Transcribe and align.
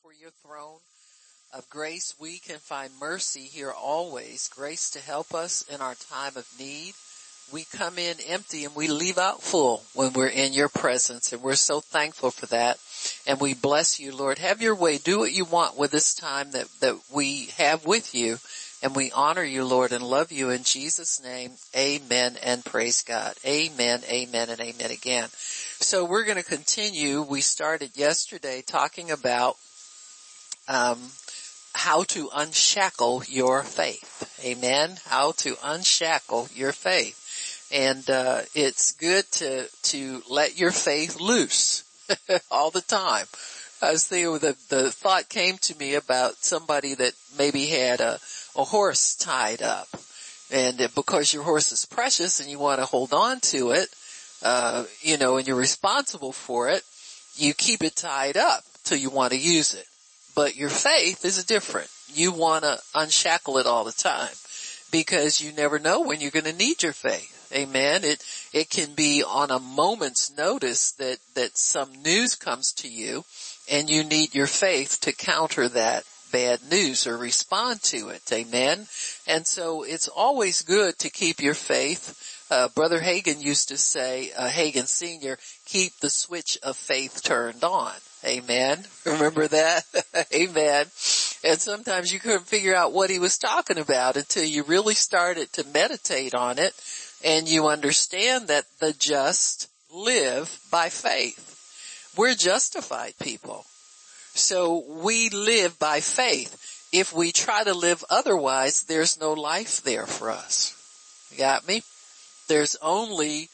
before 0.00 0.12
your 0.20 0.30
throne 0.44 0.78
of 1.52 1.68
grace. 1.70 2.14
We 2.20 2.38
can 2.38 2.58
find 2.58 2.90
mercy 3.00 3.42
here 3.42 3.72
always, 3.72 4.48
grace 4.48 4.90
to 4.90 5.00
help 5.00 5.34
us 5.34 5.62
in 5.62 5.80
our 5.80 5.94
time 5.94 6.36
of 6.36 6.46
need. 6.58 6.94
We 7.52 7.64
come 7.64 7.98
in 7.98 8.16
empty 8.28 8.64
and 8.64 8.76
we 8.76 8.86
leave 8.86 9.18
out 9.18 9.42
full 9.42 9.82
when 9.94 10.12
we're 10.12 10.28
in 10.28 10.52
your 10.52 10.68
presence 10.68 11.32
and 11.32 11.42
we're 11.42 11.54
so 11.54 11.80
thankful 11.80 12.30
for 12.30 12.46
that. 12.46 12.78
And 13.26 13.40
we 13.40 13.54
bless 13.54 13.98
you, 13.98 14.14
Lord. 14.14 14.38
Have 14.38 14.62
your 14.62 14.76
way. 14.76 14.98
Do 14.98 15.18
what 15.18 15.32
you 15.32 15.44
want 15.44 15.76
with 15.76 15.90
this 15.90 16.14
time 16.14 16.52
that, 16.52 16.68
that 16.80 16.96
we 17.12 17.46
have 17.56 17.84
with 17.84 18.14
you. 18.14 18.38
And 18.80 18.94
we 18.94 19.10
honor 19.10 19.42
you, 19.42 19.64
Lord, 19.64 19.90
and 19.90 20.04
love 20.04 20.30
you 20.30 20.50
in 20.50 20.62
Jesus 20.62 21.20
name. 21.20 21.52
Amen 21.76 22.36
and 22.44 22.64
praise 22.64 23.02
God. 23.02 23.34
Amen, 23.44 24.02
amen, 24.08 24.50
and 24.50 24.60
amen 24.60 24.92
again. 24.92 25.28
So 25.32 26.04
we're 26.04 26.24
going 26.24 26.36
to 26.36 26.44
continue. 26.44 27.22
We 27.22 27.40
started 27.40 27.96
yesterday 27.96 28.62
talking 28.64 29.10
about, 29.10 29.56
um, 30.68 31.00
how 31.74 32.04
to 32.04 32.28
unshackle 32.34 33.24
your 33.26 33.62
faith. 33.62 34.40
Amen. 34.44 34.96
How 35.06 35.32
to 35.38 35.56
unshackle 35.64 36.48
your 36.54 36.72
faith. 36.72 37.68
And, 37.72 38.08
uh, 38.08 38.42
it's 38.54 38.92
good 38.92 39.24
to, 39.32 39.66
to 39.82 40.22
let 40.30 40.58
your 40.58 40.70
faith 40.70 41.20
loose 41.20 41.84
all 42.50 42.70
the 42.70 42.80
time. 42.80 43.26
I 43.80 43.92
was 43.92 44.06
thinking 44.06 44.38
the, 44.38 44.56
the 44.68 44.90
thought 44.90 45.28
came 45.28 45.58
to 45.58 45.78
me 45.78 45.94
about 45.94 46.36
somebody 46.36 46.94
that 46.94 47.12
maybe 47.36 47.66
had 47.66 48.00
a, 48.00 48.18
a 48.56 48.64
horse 48.64 49.14
tied 49.14 49.62
up. 49.62 49.88
And 50.50 50.78
because 50.94 51.32
your 51.32 51.42
horse 51.42 51.70
is 51.72 51.84
precious 51.84 52.40
and 52.40 52.50
you 52.50 52.58
want 52.58 52.80
to 52.80 52.86
hold 52.86 53.12
on 53.12 53.40
to 53.40 53.70
it, 53.70 53.88
uh, 54.42 54.84
you 55.00 55.18
know, 55.18 55.36
and 55.36 55.46
you're 55.46 55.56
responsible 55.56 56.32
for 56.32 56.68
it, 56.68 56.82
you 57.36 57.54
keep 57.54 57.82
it 57.82 57.94
tied 57.94 58.36
up 58.36 58.64
till 58.84 58.98
you 58.98 59.10
want 59.10 59.32
to 59.32 59.38
use 59.38 59.74
it. 59.74 59.86
But 60.38 60.54
your 60.54 60.68
faith 60.68 61.24
is 61.24 61.42
different. 61.42 61.90
You 62.14 62.30
want 62.30 62.62
to 62.62 62.78
unshackle 62.94 63.58
it 63.58 63.66
all 63.66 63.82
the 63.82 63.90
time 63.90 64.30
because 64.92 65.40
you 65.40 65.50
never 65.50 65.80
know 65.80 66.02
when 66.02 66.20
you're 66.20 66.30
going 66.30 66.44
to 66.44 66.52
need 66.52 66.80
your 66.84 66.92
faith. 66.92 67.50
Amen. 67.52 68.04
It, 68.04 68.24
it 68.52 68.70
can 68.70 68.94
be 68.94 69.24
on 69.24 69.50
a 69.50 69.58
moment's 69.58 70.30
notice 70.30 70.92
that, 70.92 71.18
that 71.34 71.58
some 71.58 71.90
news 72.04 72.36
comes 72.36 72.72
to 72.74 72.88
you 72.88 73.24
and 73.68 73.90
you 73.90 74.04
need 74.04 74.32
your 74.32 74.46
faith 74.46 75.00
to 75.00 75.12
counter 75.12 75.68
that 75.70 76.04
bad 76.30 76.60
news 76.70 77.08
or 77.08 77.18
respond 77.18 77.82
to 77.82 78.10
it. 78.10 78.22
Amen. 78.32 78.86
And 79.26 79.44
so 79.44 79.82
it's 79.82 80.06
always 80.06 80.62
good 80.62 80.96
to 81.00 81.10
keep 81.10 81.42
your 81.42 81.54
faith. 81.54 82.46
Uh, 82.48 82.68
Brother 82.68 83.00
Hagin 83.00 83.42
used 83.42 83.70
to 83.70 83.76
say, 83.76 84.30
uh, 84.36 84.48
Hagin 84.48 84.86
Sr., 84.86 85.36
keep 85.66 85.98
the 85.98 86.10
switch 86.10 86.58
of 86.62 86.76
faith 86.76 87.24
turned 87.24 87.64
on. 87.64 87.92
Amen. 88.24 88.84
Remember 89.04 89.46
that? 89.48 89.84
Amen. 90.34 90.86
And 91.44 91.60
sometimes 91.60 92.12
you 92.12 92.18
couldn't 92.18 92.46
figure 92.46 92.74
out 92.74 92.92
what 92.92 93.10
he 93.10 93.18
was 93.18 93.38
talking 93.38 93.78
about 93.78 94.16
until 94.16 94.44
you 94.44 94.64
really 94.64 94.94
started 94.94 95.52
to 95.52 95.66
meditate 95.66 96.34
on 96.34 96.58
it 96.58 96.74
and 97.24 97.48
you 97.48 97.68
understand 97.68 98.48
that 98.48 98.64
the 98.80 98.92
just 98.92 99.68
live 99.92 100.58
by 100.70 100.88
faith. 100.88 101.44
We're 102.16 102.34
justified 102.34 103.14
people. 103.22 103.64
So 104.34 104.84
we 104.88 105.30
live 105.30 105.78
by 105.78 106.00
faith. 106.00 106.88
If 106.92 107.12
we 107.12 107.32
try 107.32 107.64
to 107.64 107.74
live 107.74 108.04
otherwise, 108.10 108.82
there's 108.82 109.20
no 109.20 109.32
life 109.32 109.82
there 109.82 110.06
for 110.06 110.30
us. 110.30 110.74
You 111.30 111.38
got 111.38 111.66
me? 111.68 111.82
There's 112.48 112.76
only 112.80 113.50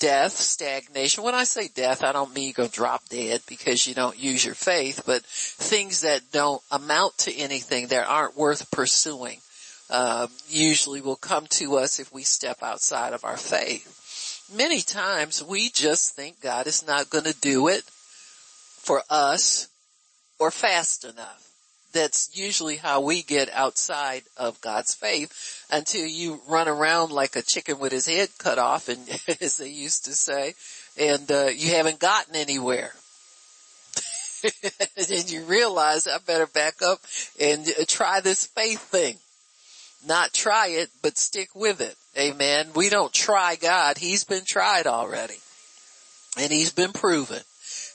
death, 0.00 0.32
stagnation. 0.32 1.22
When 1.22 1.34
I 1.36 1.44
say 1.44 1.68
death, 1.68 2.02
I 2.02 2.10
don't 2.10 2.34
mean 2.34 2.48
you 2.48 2.52
go 2.52 2.66
drop 2.66 3.08
dead 3.08 3.42
because 3.46 3.86
you 3.86 3.94
don't 3.94 4.18
use 4.18 4.44
your 4.44 4.56
faith, 4.56 5.02
but 5.06 5.24
things 5.24 6.00
that 6.00 6.32
don't 6.32 6.60
amount 6.72 7.18
to 7.18 7.36
anything 7.36 7.86
that 7.88 8.08
aren't 8.08 8.36
worth 8.36 8.70
pursuing, 8.72 9.38
uh, 9.90 10.26
usually 10.48 11.00
will 11.00 11.16
come 11.16 11.46
to 11.50 11.76
us 11.76 12.00
if 12.00 12.12
we 12.12 12.22
step 12.22 12.62
outside 12.62 13.12
of 13.12 13.24
our 13.24 13.36
faith. 13.36 14.48
Many 14.56 14.80
times 14.80 15.44
we 15.44 15.68
just 15.68 16.16
think 16.16 16.40
God 16.40 16.66
is 16.66 16.84
not 16.84 17.10
going 17.10 17.24
to 17.24 17.40
do 17.40 17.68
it 17.68 17.84
for 17.84 19.02
us 19.08 19.68
or 20.40 20.50
fast 20.50 21.04
enough. 21.04 21.49
That's 21.92 22.30
usually 22.32 22.76
how 22.76 23.00
we 23.00 23.22
get 23.22 23.50
outside 23.52 24.22
of 24.36 24.60
God's 24.60 24.94
faith 24.94 25.64
until 25.70 26.06
you 26.06 26.40
run 26.48 26.68
around 26.68 27.10
like 27.10 27.36
a 27.36 27.42
chicken 27.42 27.78
with 27.78 27.92
his 27.92 28.06
head 28.06 28.28
cut 28.38 28.58
off 28.58 28.88
and 28.88 29.00
as 29.40 29.56
they 29.56 29.68
used 29.68 30.04
to 30.04 30.12
say, 30.12 30.54
and 30.98 31.30
uh, 31.30 31.46
you 31.54 31.70
haven't 31.70 31.98
gotten 31.98 32.36
anywhere. 32.36 32.92
and 34.96 35.30
you 35.30 35.44
realize 35.44 36.06
I 36.06 36.18
better 36.18 36.46
back 36.46 36.82
up 36.82 37.00
and 37.38 37.66
uh, 37.68 37.84
try 37.86 38.20
this 38.20 38.46
faith 38.46 38.80
thing. 38.80 39.16
Not 40.06 40.32
try 40.32 40.68
it, 40.68 40.88
but 41.02 41.18
stick 41.18 41.50
with 41.54 41.80
it. 41.80 41.94
Amen. 42.18 42.70
We 42.74 42.88
don't 42.88 43.12
try 43.12 43.56
God. 43.56 43.98
He's 43.98 44.24
been 44.24 44.44
tried 44.46 44.86
already. 44.86 45.36
And 46.38 46.50
he's 46.50 46.72
been 46.72 46.92
proven. 46.92 47.40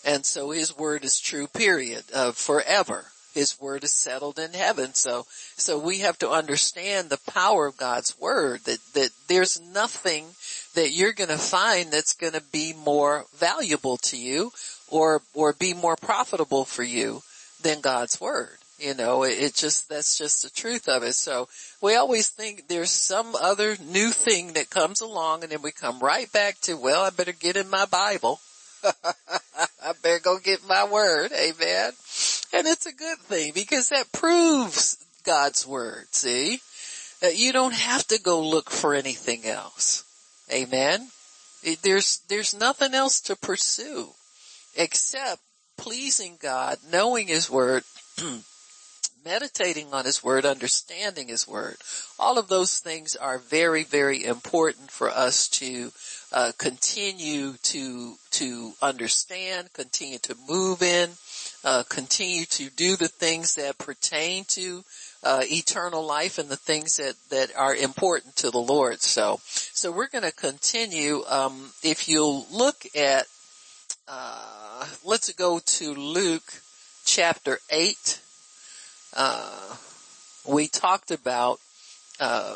And 0.06 0.26
so 0.26 0.52
his 0.52 0.78
word 0.78 1.04
is 1.04 1.20
true, 1.20 1.48
period, 1.48 2.04
uh, 2.14 2.32
forever. 2.32 3.06
His 3.35 3.59
word 3.62 3.84
is 3.84 3.94
settled 3.94 4.40
in 4.40 4.53
heaven. 4.53 4.96
So, 4.96 5.25
so 5.56 5.78
we 5.78 6.00
have 6.00 6.18
to 6.19 6.29
understand 6.29 7.09
the 7.09 7.19
power 7.31 7.68
of 7.68 7.78
God's 7.78 8.19
word 8.19 8.62
that, 8.62 8.79
that 8.94 9.09
there's 9.28 9.62
nothing 9.62 10.25
that 10.73 10.91
you're 10.91 11.13
going 11.13 11.29
to 11.29 11.38
find 11.38 11.91
that's 11.91 12.13
going 12.13 12.34
to 12.34 12.44
be 12.51 12.73
more 12.73 13.25
valuable 13.35 13.97
to 13.97 14.18
you 14.18 14.51
or, 14.90 15.22
or 15.34 15.53
be 15.53 15.73
more 15.73 15.96
profitable 15.96 16.66
for 16.66 16.84
you 16.84 17.22
than 17.62 17.81
God's 17.81 18.19
word. 18.19 18.57
You 18.79 18.94
know, 18.94 19.23
it, 19.23 19.38
it 19.40 19.53
just, 19.53 19.88
that's 19.88 20.17
just 20.17 20.41
the 20.41 20.50
truth 20.50 20.90
of 20.90 21.03
it. 21.03 21.13
So 21.13 21.47
we 21.81 21.96
always 21.96 22.29
think 22.29 22.67
there's 22.67 22.91
some 22.91 23.35
other 23.35 23.78
new 23.85 24.09
thing 24.09 24.53
that 24.53 24.69
comes 24.69 25.02
along 25.02 25.44
and 25.44 25.52
then 25.52 25.62
we 25.62 25.72
come 25.72 26.00
right 26.00 26.31
back 26.31 26.59
to, 26.62 26.75
well, 26.75 27.03
I 27.03 27.12
better 27.12 27.31
get 27.31 27.56
in 27.56 27.69
my 27.69 27.85
Bible 27.85 28.40
I 29.84 29.94
better 30.02 30.19
go 30.19 30.38
get 30.40 30.67
my 30.67 30.85
word. 30.85 31.31
Amen. 31.31 31.91
And 32.56 32.68
it's 32.68 32.86
a 32.86 32.94
good 32.94 33.18
thing 33.18 33.52
because 33.54 33.90
that 33.90 34.14
proves 34.14 35.06
God's 35.26 35.68
word. 35.68 36.06
See, 36.12 36.62
that 37.20 37.38
you 37.38 37.52
don't 37.52 37.74
have 37.74 38.08
to 38.08 38.22
go 38.22 38.42
look 38.42 38.70
for 38.70 38.94
anything 38.94 39.46
else. 39.46 40.06
Amen. 40.50 41.10
There's, 41.82 42.22
there's 42.30 42.58
nothing 42.58 42.94
else 42.94 43.20
to 43.22 43.36
pursue 43.36 44.12
except 44.78 45.42
pleasing 45.78 46.38
God, 46.42 46.78
knowing 46.90 47.28
his 47.28 47.50
word, 47.50 47.84
meditating 49.26 49.94
on 49.94 50.06
his 50.06 50.24
word, 50.24 50.46
understanding 50.46 51.28
his 51.28 51.46
word. 51.46 51.76
All 52.18 52.38
of 52.38 52.48
those 52.48 52.80
things 52.80 53.18
are 53.18 53.38
very, 53.38 53.84
very 53.84 54.24
important 54.24 54.92
for 54.92 55.10
us 55.10 55.50
to 55.50 55.92
uh, 56.32 56.52
continue 56.58 57.54
to 57.64 58.16
to 58.32 58.74
understand, 58.82 59.74
continue 59.74 60.20
to 60.20 60.36
move 60.48 60.82
in, 60.82 61.10
uh, 61.66 61.84
continue 61.90 62.46
to 62.46 62.70
do 62.70 62.96
the 62.96 63.08
things 63.08 63.56
that 63.56 63.80
pertain 63.80 64.46
to 64.46 64.84
uh, 65.24 65.42
eternal 65.46 66.06
life 66.06 66.38
and 66.38 66.48
the 66.48 66.56
things 66.56 66.98
that 66.98 67.16
that 67.31 67.50
are 67.58 67.76
important 67.76 68.36
to 68.36 68.52
the 68.52 68.59
Lord. 68.59 69.02
So, 69.02 69.40
so 69.44 69.92
we're 69.92 70.08
going 70.08 70.24
to 70.24 70.31
continue. 70.31 71.24
Um, 71.28 71.72
if 71.81 72.08
you'll 72.08 72.46
look 72.52 72.86
at, 72.96 73.26
uh, 74.08 74.86
let's 75.03 75.34
go 75.34 75.59
to 75.59 75.94
Luke 75.96 76.62
chapter 77.03 77.58
eight. 77.72 78.22
Uh, 79.16 79.76
we 80.47 80.68
talked 80.68 81.09
about 81.09 81.59
uh, 82.20 82.53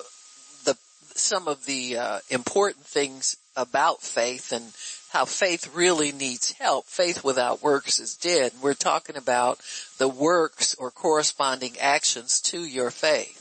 the 0.65 0.77
some 1.15 1.47
of 1.47 1.65
the 1.65 1.97
important 2.29 2.85
things 2.85 3.37
about 3.55 4.03
faith 4.03 4.51
and 4.51 4.71
how 5.09 5.25
faith 5.25 5.73
really 5.73 6.11
needs 6.11 6.51
help. 6.53 6.85
Faith 6.85 7.23
without 7.23 7.63
works 7.63 7.99
is 7.99 8.15
dead. 8.15 8.53
We're 8.61 8.73
talking 8.73 9.17
about 9.17 9.59
the 9.97 10.07
works 10.07 10.75
or 10.75 10.91
corresponding 10.91 11.77
actions 11.79 12.41
to 12.41 12.63
your 12.63 12.91
faith. 12.91 13.37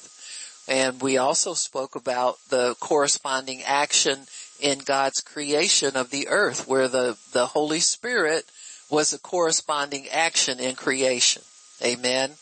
And 0.66 1.00
we 1.00 1.16
also 1.16 1.54
spoke 1.54 1.94
about 1.94 2.38
the 2.48 2.74
corresponding 2.80 3.62
action 3.64 4.26
in 4.60 4.80
God's 4.80 5.20
creation 5.20 5.96
of 5.96 6.10
the 6.10 6.28
earth 6.28 6.66
where 6.66 6.88
the, 6.88 7.16
the 7.32 7.46
Holy 7.46 7.80
Spirit 7.80 8.44
was 8.90 9.12
a 9.12 9.18
corresponding 9.18 10.08
action 10.08 10.60
in 10.60 10.74
creation. 10.74 11.42
Amen. 11.82 12.32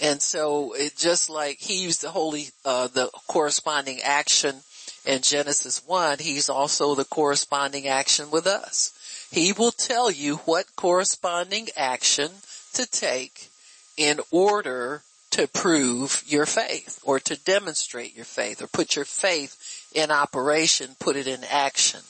And 0.00 0.22
so 0.22 0.74
it 0.74 0.96
just 0.96 1.28
like 1.28 1.58
he 1.58 1.82
used 1.82 2.02
the 2.02 2.10
holy, 2.10 2.48
uh, 2.64 2.86
the 2.86 3.10
corresponding 3.26 4.00
action 4.02 4.60
in 5.08 5.22
Genesis 5.22 5.82
1, 5.86 6.18
he's 6.18 6.50
also 6.50 6.94
the 6.94 7.06
corresponding 7.06 7.88
action 7.88 8.30
with 8.30 8.46
us. 8.46 8.92
He 9.32 9.52
will 9.52 9.72
tell 9.72 10.10
you 10.10 10.36
what 10.44 10.76
corresponding 10.76 11.68
action 11.78 12.30
to 12.74 12.84
take 12.84 13.48
in 13.96 14.20
order 14.30 15.00
to 15.30 15.48
prove 15.48 16.22
your 16.26 16.44
faith 16.44 17.00
or 17.02 17.18
to 17.20 17.42
demonstrate 17.42 18.14
your 18.14 18.26
faith 18.26 18.60
or 18.60 18.66
put 18.66 18.96
your 18.96 19.06
faith 19.06 19.88
in 19.94 20.10
operation, 20.10 20.94
put 21.00 21.16
it 21.16 21.26
in 21.26 21.42
action. 21.50 22.00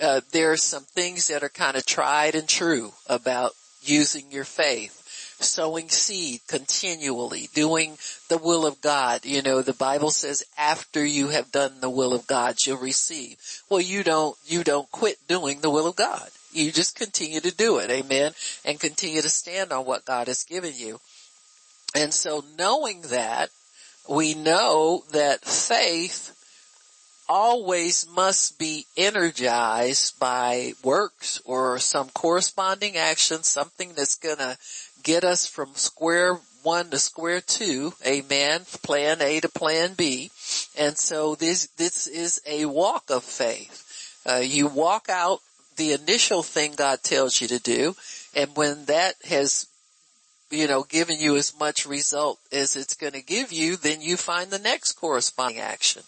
Uh, 0.00 0.22
there 0.32 0.50
are 0.50 0.56
some 0.56 0.84
things 0.84 1.28
that 1.28 1.42
are 1.42 1.50
kind 1.50 1.76
of 1.76 1.84
tried 1.84 2.34
and 2.34 2.48
true 2.48 2.94
about 3.08 3.52
using 3.82 4.24
your 4.30 4.44
faith. 4.44 4.97
Sowing 5.40 5.88
seed 5.88 6.40
continually, 6.48 7.48
doing 7.54 7.96
the 8.28 8.38
will 8.38 8.66
of 8.66 8.80
God. 8.80 9.24
You 9.24 9.42
know, 9.42 9.62
the 9.62 9.72
Bible 9.72 10.10
says 10.10 10.44
after 10.56 11.04
you 11.04 11.28
have 11.28 11.52
done 11.52 11.80
the 11.80 11.90
will 11.90 12.12
of 12.12 12.26
God, 12.26 12.56
you'll 12.66 12.78
receive. 12.78 13.36
Well, 13.68 13.80
you 13.80 14.02
don't, 14.02 14.36
you 14.46 14.64
don't 14.64 14.90
quit 14.90 15.16
doing 15.28 15.60
the 15.60 15.70
will 15.70 15.86
of 15.86 15.96
God. 15.96 16.28
You 16.52 16.72
just 16.72 16.96
continue 16.96 17.40
to 17.40 17.54
do 17.54 17.78
it. 17.78 17.90
Amen. 17.90 18.32
And 18.64 18.80
continue 18.80 19.22
to 19.22 19.28
stand 19.28 19.72
on 19.72 19.86
what 19.86 20.04
God 20.04 20.28
has 20.28 20.44
given 20.44 20.72
you. 20.74 21.00
And 21.94 22.12
so 22.12 22.44
knowing 22.58 23.02
that, 23.02 23.50
we 24.08 24.34
know 24.34 25.04
that 25.12 25.44
faith 25.44 26.34
always 27.28 28.06
must 28.08 28.58
be 28.58 28.86
energized 28.96 30.18
by 30.18 30.72
works 30.82 31.40
or 31.44 31.78
some 31.78 32.08
corresponding 32.10 32.96
action, 32.96 33.42
something 33.42 33.92
that's 33.94 34.16
gonna 34.16 34.56
get 35.02 35.24
us 35.24 35.46
from 35.46 35.74
square 35.74 36.38
one 36.62 36.90
to 36.90 36.98
square 36.98 37.40
two, 37.40 37.94
amen, 38.06 38.62
plan 38.82 39.22
A 39.22 39.40
to 39.40 39.48
plan 39.48 39.94
B. 39.94 40.30
And 40.76 40.98
so 40.98 41.34
this, 41.34 41.68
this 41.76 42.06
is 42.06 42.40
a 42.46 42.66
walk 42.66 43.10
of 43.10 43.24
faith. 43.24 43.84
Uh, 44.28 44.42
you 44.42 44.66
walk 44.66 45.08
out 45.08 45.40
the 45.76 45.92
initial 45.92 46.42
thing 46.42 46.74
God 46.76 47.02
tells 47.02 47.40
you 47.40 47.48
to 47.48 47.60
do, 47.60 47.94
and 48.34 48.50
when 48.56 48.84
that 48.86 49.14
has 49.24 49.66
you 50.50 50.66
know, 50.66 50.82
given 50.82 51.18
you 51.18 51.36
as 51.36 51.58
much 51.58 51.86
result 51.86 52.38
as 52.52 52.74
it's 52.74 52.94
going 52.94 53.12
to 53.12 53.22
give 53.22 53.52
you, 53.52 53.76
then 53.76 54.00
you 54.00 54.16
find 54.16 54.50
the 54.50 54.58
next 54.58 54.92
corresponding 54.92 55.60
action 55.60 56.02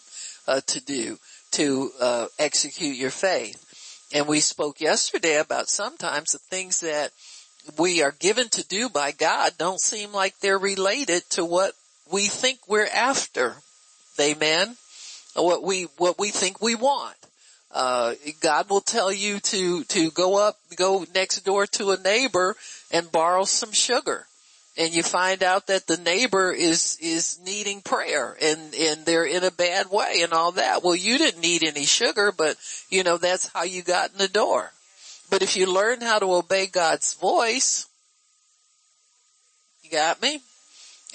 uh, 0.47 0.61
to 0.65 0.81
do 0.81 1.17
to 1.51 1.91
uh, 1.99 2.27
execute 2.39 2.95
your 2.95 3.11
faith. 3.11 3.67
And 4.13 4.27
we 4.27 4.39
spoke 4.39 4.81
yesterday 4.81 5.37
about 5.37 5.69
sometimes 5.69 6.31
the 6.31 6.39
things 6.39 6.79
that 6.79 7.11
we 7.77 8.01
are 8.01 8.11
given 8.11 8.49
to 8.49 8.67
do 8.67 8.89
by 8.89 9.11
God 9.11 9.53
don't 9.57 9.79
seem 9.79 10.11
like 10.11 10.39
they're 10.39 10.57
related 10.57 11.23
to 11.31 11.45
what 11.45 11.73
we 12.11 12.27
think 12.27 12.59
we're 12.67 12.87
after. 12.87 13.55
Amen. 14.19 14.75
What 15.35 15.63
we, 15.63 15.83
what 15.97 16.19
we 16.19 16.29
think 16.29 16.61
we 16.61 16.75
want. 16.75 17.15
Uh, 17.73 18.15
God 18.41 18.69
will 18.69 18.81
tell 18.81 19.11
you 19.11 19.39
to, 19.39 19.83
to 19.85 20.11
go 20.11 20.37
up, 20.37 20.57
go 20.75 21.05
next 21.15 21.41
door 21.45 21.65
to 21.67 21.91
a 21.91 21.99
neighbor 21.99 22.55
and 22.91 23.11
borrow 23.11 23.45
some 23.45 23.71
sugar 23.71 24.27
and 24.77 24.93
you 24.93 25.03
find 25.03 25.43
out 25.43 25.67
that 25.67 25.87
the 25.87 25.97
neighbor 25.97 26.51
is, 26.51 26.97
is 27.01 27.39
needing 27.45 27.81
prayer 27.81 28.37
and, 28.41 28.73
and 28.73 29.05
they're 29.05 29.25
in 29.25 29.43
a 29.43 29.51
bad 29.51 29.89
way 29.91 30.21
and 30.21 30.33
all 30.33 30.53
that. 30.53 30.83
Well, 30.83 30.95
you 30.95 31.17
didn't 31.17 31.41
need 31.41 31.63
any 31.63 31.85
sugar, 31.85 32.31
but 32.31 32.55
you 32.89 33.03
know, 33.03 33.17
that's 33.17 33.47
how 33.49 33.63
you 33.63 33.81
got 33.83 34.11
in 34.11 34.17
the 34.17 34.27
door. 34.27 34.71
But 35.31 35.41
if 35.41 35.55
you 35.55 35.65
learn 35.65 36.01
how 36.01 36.19
to 36.19 36.33
obey 36.33 36.67
God's 36.67 37.13
voice, 37.13 37.87
you 39.81 39.89
got 39.89 40.21
me? 40.21 40.41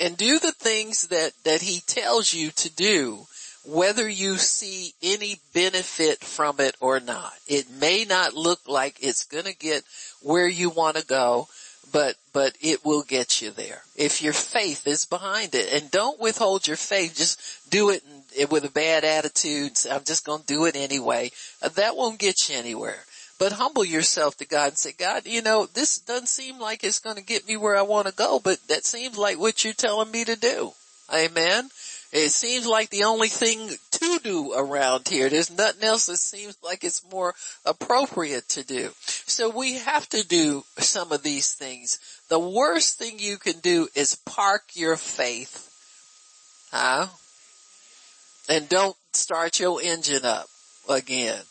And 0.01 0.17
do 0.17 0.39
the 0.39 0.53
things 0.53 1.09
that, 1.09 1.33
that 1.45 1.61
he 1.61 1.81
tells 1.81 2.33
you 2.33 2.51
to 2.53 2.75
do, 2.75 3.27
whether 3.67 4.09
you 4.09 4.39
see 4.39 4.95
any 5.03 5.37
benefit 5.53 6.25
from 6.25 6.61
it 6.61 6.77
or 6.81 6.99
not. 6.99 7.35
It 7.47 7.71
may 7.71 8.07
not 8.09 8.33
look 8.33 8.61
like 8.67 8.97
it's 9.01 9.25
gonna 9.25 9.53
get 9.53 9.85
where 10.23 10.49
you 10.49 10.71
want 10.71 10.97
to 10.97 11.05
go, 11.05 11.49
but, 11.93 12.17
but 12.33 12.57
it 12.63 12.87
will 12.87 13.03
get 13.03 13.43
you 13.43 13.51
there 13.51 13.83
if 13.97 14.23
your 14.23 14.33
faith 14.33 14.87
is 14.87 15.05
behind 15.05 15.55
it 15.55 15.73
and 15.75 15.91
don't 15.91 16.19
withhold 16.19 16.67
your 16.67 16.77
faith. 16.79 17.17
Just 17.17 17.71
do 17.71 17.91
it 17.91 18.03
with 18.51 18.65
a 18.65 18.71
bad 18.71 19.05
attitude. 19.05 19.79
I'm 19.91 20.05
just 20.05 20.25
going 20.25 20.41
to 20.41 20.47
do 20.47 20.65
it 20.65 20.75
anyway. 20.75 21.31
That 21.75 21.97
won't 21.97 22.19
get 22.19 22.49
you 22.49 22.57
anywhere. 22.57 23.05
But 23.39 23.53
humble 23.53 23.85
yourself 23.85 24.37
to 24.39 24.47
God 24.47 24.69
and 24.69 24.79
say, 24.79 24.93
God, 24.93 25.27
you 25.27 25.43
know, 25.43 25.67
this 25.67 25.99
doesn't 25.99 26.29
seem 26.29 26.59
like 26.59 26.83
it's 26.83 27.01
going 27.01 27.17
to 27.17 27.23
get 27.23 27.47
me 27.47 27.57
where 27.57 27.77
I 27.77 27.83
want 27.83 28.07
to 28.07 28.15
go, 28.15 28.41
but 28.43 28.59
that 28.69 28.85
seems 28.85 29.19
like 29.19 29.39
what 29.39 29.63
you're 29.63 29.75
telling 29.75 30.11
me 30.11 30.25
to 30.25 30.37
do. 30.37 30.73
Amen. 31.13 31.69
It 32.13 32.31
seems 32.31 32.67
like 32.67 32.91
the 32.91 33.05
only 33.05 33.29
thing 33.29 33.69
to 33.91 34.19
do 34.23 34.55
around 34.55 35.09
here. 35.09 35.29
There's 35.29 35.51
nothing 35.51 35.85
else 35.85 36.07
that 36.07 36.19
seems 36.19 36.57
like 36.65 36.83
it's 36.83 37.03
more 37.13 37.35
appropriate 37.65 38.49
to 38.51 38.65
do. 38.65 38.91
So 39.27 39.51
we 39.51 39.75
have 39.75 40.09
to 40.11 40.27
do 40.27 40.65
some 40.79 41.13
of 41.13 41.23
these 41.23 41.53
things. 41.53 41.99
The 42.29 42.39
worst 42.39 42.99
thing 42.99 43.19
you 43.19 43.37
can 43.37 43.59
do 43.59 43.89
is 43.95 44.15
park 44.25 44.63
your 44.75 44.97
faith. 44.97 45.71
Huh? 46.73 47.09
And 48.49 48.69
don't 48.69 48.97
start 49.13 49.61
your 49.61 49.83
engine 49.83 50.25
up 50.25 50.47
again. 50.89 51.43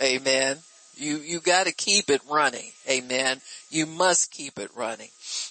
Amen. 0.00 0.58
You, 0.96 1.16
you 1.18 1.40
gotta 1.40 1.72
keep 1.72 2.10
it 2.10 2.20
running. 2.30 2.70
Amen. 2.88 3.40
You 3.70 3.86
must 3.86 4.30
keep 4.30 4.58
it 4.58 4.70
running. 4.76 5.08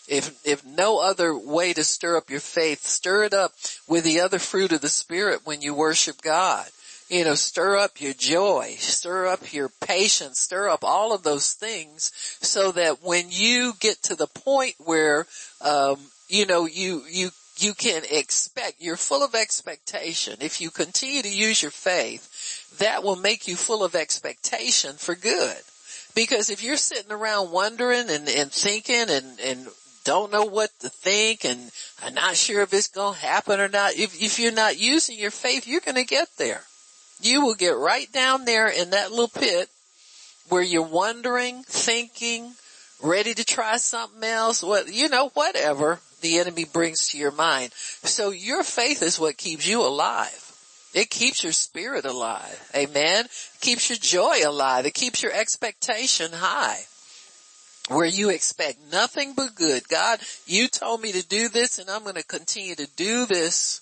If, 0.08 0.36
if 0.46 0.66
no 0.66 1.00
other 1.00 1.36
way 1.38 1.74
to 1.74 1.84
stir 1.84 2.18
up 2.18 2.30
your 2.30 2.40
faith, 2.40 2.86
stir 2.86 3.24
it 3.26 3.34
up 3.34 3.54
with 3.88 4.04
the 4.04 4.22
other 4.22 4.40
fruit 4.40 4.72
of 4.72 4.82
the 4.82 4.90
Spirit 4.90 5.42
when 5.46 5.62
you 5.62 5.74
worship 5.74 6.22
God. 6.22 6.68
You 7.10 7.26
know, 7.26 7.36
stir 7.36 7.78
up 7.78 8.00
your 8.00 8.14
joy, 8.14 8.76
stir 8.78 9.28
up 9.28 9.52
your 9.52 9.70
patience, 9.82 10.40
stir 10.40 10.70
up 10.70 10.84
all 10.84 11.14
of 11.14 11.24
those 11.24 11.54
things 11.54 12.12
so 12.42 12.72
that 12.72 13.04
when 13.04 13.26
you 13.30 13.74
get 13.82 14.02
to 14.04 14.16
the 14.16 14.28
point 14.28 14.76
where, 14.78 15.26
um, 15.60 15.98
you 16.30 16.46
know, 16.46 16.66
you, 16.66 17.04
you 17.10 17.32
you 17.58 17.74
can 17.74 18.04
expect, 18.10 18.82
you're 18.82 18.96
full 18.96 19.24
of 19.24 19.36
expectation. 19.36 20.38
If 20.42 20.62
you 20.62 20.72
continue 20.72 21.22
to 21.22 21.30
use 21.30 21.62
your 21.62 21.72
faith, 21.72 22.30
that 22.80 23.04
will 23.04 23.16
make 23.16 23.48
you 23.48 23.56
full 23.56 23.84
of 23.84 23.96
expectation 23.96 24.96
for 24.96 25.16
good. 25.16 25.58
Because 26.14 26.50
if 26.50 26.64
you're 26.64 26.78
sitting 26.78 27.12
around 27.12 27.52
wondering 27.52 28.10
and, 28.10 28.28
and 28.28 28.52
thinking 28.52 29.10
and, 29.10 29.40
and 29.40 29.68
don't 30.04 30.32
know 30.32 30.46
what 30.46 30.72
to 30.80 30.90
think 30.90 31.46
and 31.46 31.72
I'm 32.04 32.14
not 32.14 32.36
sure 32.36 32.62
if 32.62 32.74
it's 32.74 32.88
going 32.88 33.14
to 33.16 33.20
happen 33.20 33.60
or 33.60 33.70
not, 33.70 33.96
if, 33.96 34.22
if 34.22 34.40
you're 34.40 34.52
not 34.52 34.80
using 34.80 35.18
your 35.18 35.32
faith, 35.32 35.68
you're 35.68 35.82
going 35.82 35.96
to 35.96 36.04
get 36.04 36.28
there. 36.38 36.62
You 37.22 37.46
will 37.46 37.56
get 37.56 37.78
right 37.78 38.12
down 38.12 38.46
there 38.46 38.68
in 38.68 38.90
that 38.90 39.12
little 39.12 39.28
pit 39.28 39.70
where 40.50 40.64
you're 40.64 40.82
wondering, 40.82 41.64
thinking, 41.64 42.54
ready 43.02 43.34
to 43.34 43.46
try 43.46 43.78
something 43.78 44.24
else, 44.24 44.64
what, 44.64 44.92
you 44.92 45.08
know, 45.08 45.30
whatever 45.30 46.00
the 46.22 46.40
enemy 46.40 46.66
brings 46.66 47.10
to 47.10 47.18
your 47.18 47.32
mind. 47.32 47.72
So 47.74 48.32
your 48.32 48.64
faith 48.64 49.02
is 49.02 49.20
what 49.20 49.38
keeps 49.38 49.68
you 49.68 49.82
alive. 49.82 50.41
It 50.94 51.10
keeps 51.10 51.44
your 51.44 51.54
spirit 51.54 52.06
alive. 52.06 52.70
Amen. 52.76 53.26
Keeps 53.62 53.90
your 53.90 53.98
joy 53.98 54.40
alive. 54.46 54.86
It 54.86 54.94
keeps 54.94 55.24
your 55.24 55.32
expectation 55.32 56.32
high. 56.34 56.80
Where 57.90 58.06
you 58.06 58.30
expect 58.30 58.80
nothing 58.92 59.34
but 59.36 59.56
good. 59.56 59.88
God, 59.88 60.20
you 60.46 60.68
told 60.68 61.02
me 61.02 61.14
to 61.14 61.28
do 61.28 61.48
this 61.50 61.80
and 61.80 61.90
I'm 61.90 62.04
going 62.04 62.16
to 62.16 62.24
continue 62.24 62.76
to 62.76 62.88
do 62.96 63.26
this, 63.26 63.82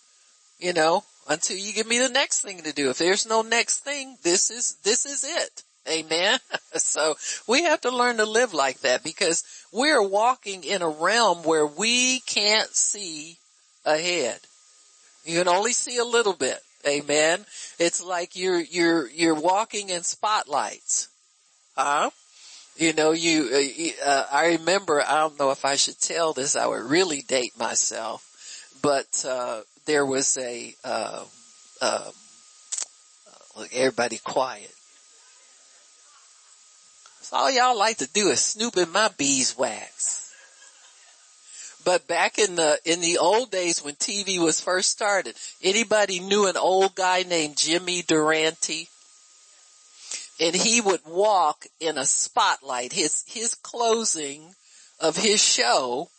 you 0.60 0.74
know, 0.74 1.04
until 1.28 1.58
you 1.58 1.74
give 1.74 1.88
me 1.88 2.00
the 2.00 2.10
next 2.10 2.42
thing 2.42 2.62
to 2.62 2.74
do. 2.74 2.90
If 2.90 2.98
there's 2.98 3.28
no 3.28 3.42
next 3.42 3.80
thing, 3.80 4.18
this 4.24 4.50
is, 4.52 4.78
this 4.84 5.06
is 5.06 5.24
it. 5.24 5.64
Amen. 5.90 6.40
so 6.76 7.16
we 7.48 7.64
have 7.64 7.82
to 7.82 7.96
learn 7.96 8.18
to 8.18 8.26
live 8.26 8.54
like 8.54 8.82
that 8.82 9.04
because 9.04 9.44
we're 9.72 10.08
walking 10.08 10.64
in 10.64 10.82
a 10.82 10.90
realm 10.90 11.44
where 11.44 11.66
we 11.66 12.20
can't 12.22 12.70
see 12.70 13.38
ahead. 13.86 14.40
You 15.26 15.40
can 15.40 15.48
only 15.48 15.74
see 15.74 15.98
a 15.98 16.06
little 16.06 16.34
bit. 16.34 16.60
Amen. 16.88 17.46
It's 17.78 18.02
like 18.04 18.36
you're, 18.36 18.60
you're, 18.60 19.10
you're 19.10 19.36
walking 19.36 19.90
in 19.90 20.04
spotlights. 20.04 21.10
Huh? 21.76 22.10
You 22.78 22.94
know, 22.94 23.12
you, 23.12 23.94
uh, 24.04 24.10
uh, 24.10 24.26
I 24.32 24.48
remember, 24.54 25.02
I 25.02 25.20
don't 25.20 25.38
know 25.38 25.52
if 25.52 25.66
I 25.66 25.76
should 25.76 26.00
tell 26.00 26.34
this, 26.34 26.56
I 26.56 26.66
would 26.66 26.84
really 26.84 27.22
date 27.22 27.58
myself, 27.60 28.26
but, 28.82 29.26
uh, 29.28 29.62
there 29.86 30.06
was 30.06 30.38
a, 30.38 30.74
uh, 30.84 31.26
look, 33.58 33.70
everybody 33.74 34.20
quiet. 34.20 34.72
So 37.22 37.38
all 37.38 37.52
y'all 37.52 37.78
like 37.78 37.98
to 37.98 38.08
do 38.08 38.30
is 38.30 38.40
snoop 38.40 38.78
in 38.78 38.92
my 38.92 39.10
beeswax. 39.18 40.19
But 41.90 42.06
back 42.06 42.38
in 42.38 42.54
the, 42.54 42.80
in 42.86 43.02
the 43.02 43.18
old 43.18 43.50
days 43.50 43.84
when 43.84 43.96
TV 43.96 44.38
was 44.38 44.62
first 44.62 44.92
started, 44.92 45.36
anybody 45.64 46.20
knew 46.20 46.46
an 46.46 46.56
old 46.56 46.94
guy 46.94 47.24
named 47.24 47.58
Jimmy 47.58 48.04
Durante? 48.04 48.88
And 50.40 50.56
he 50.56 50.82
would 50.82 51.00
walk 51.08 51.66
in 51.80 51.98
a 51.98 52.06
spotlight. 52.06 52.94
His, 52.94 53.24
his 53.26 53.56
closing 53.56 54.54
of 55.00 55.18
his 55.18 55.44
show 55.44 56.10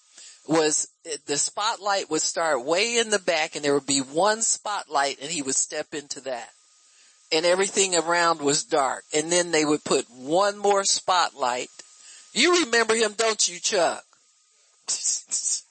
was 0.48 0.88
the 1.26 1.38
spotlight 1.38 2.10
would 2.10 2.22
start 2.22 2.64
way 2.64 2.98
in 2.98 3.10
the 3.10 3.20
back 3.20 3.54
and 3.54 3.64
there 3.64 3.74
would 3.74 3.86
be 3.86 4.00
one 4.00 4.42
spotlight 4.42 5.20
and 5.22 5.30
he 5.30 5.40
would 5.40 5.54
step 5.54 5.94
into 5.94 6.20
that 6.22 6.50
and 7.30 7.46
everything 7.46 7.94
around 7.94 8.40
was 8.40 8.64
dark. 8.64 9.04
And 9.14 9.30
then 9.30 9.52
they 9.52 9.64
would 9.64 9.84
put 9.84 10.10
one 10.10 10.58
more 10.58 10.82
spotlight. 10.82 11.70
You 12.32 12.64
remember 12.64 12.96
him, 12.96 13.14
don't 13.16 13.48
you, 13.48 13.60
Chuck? 13.60 14.04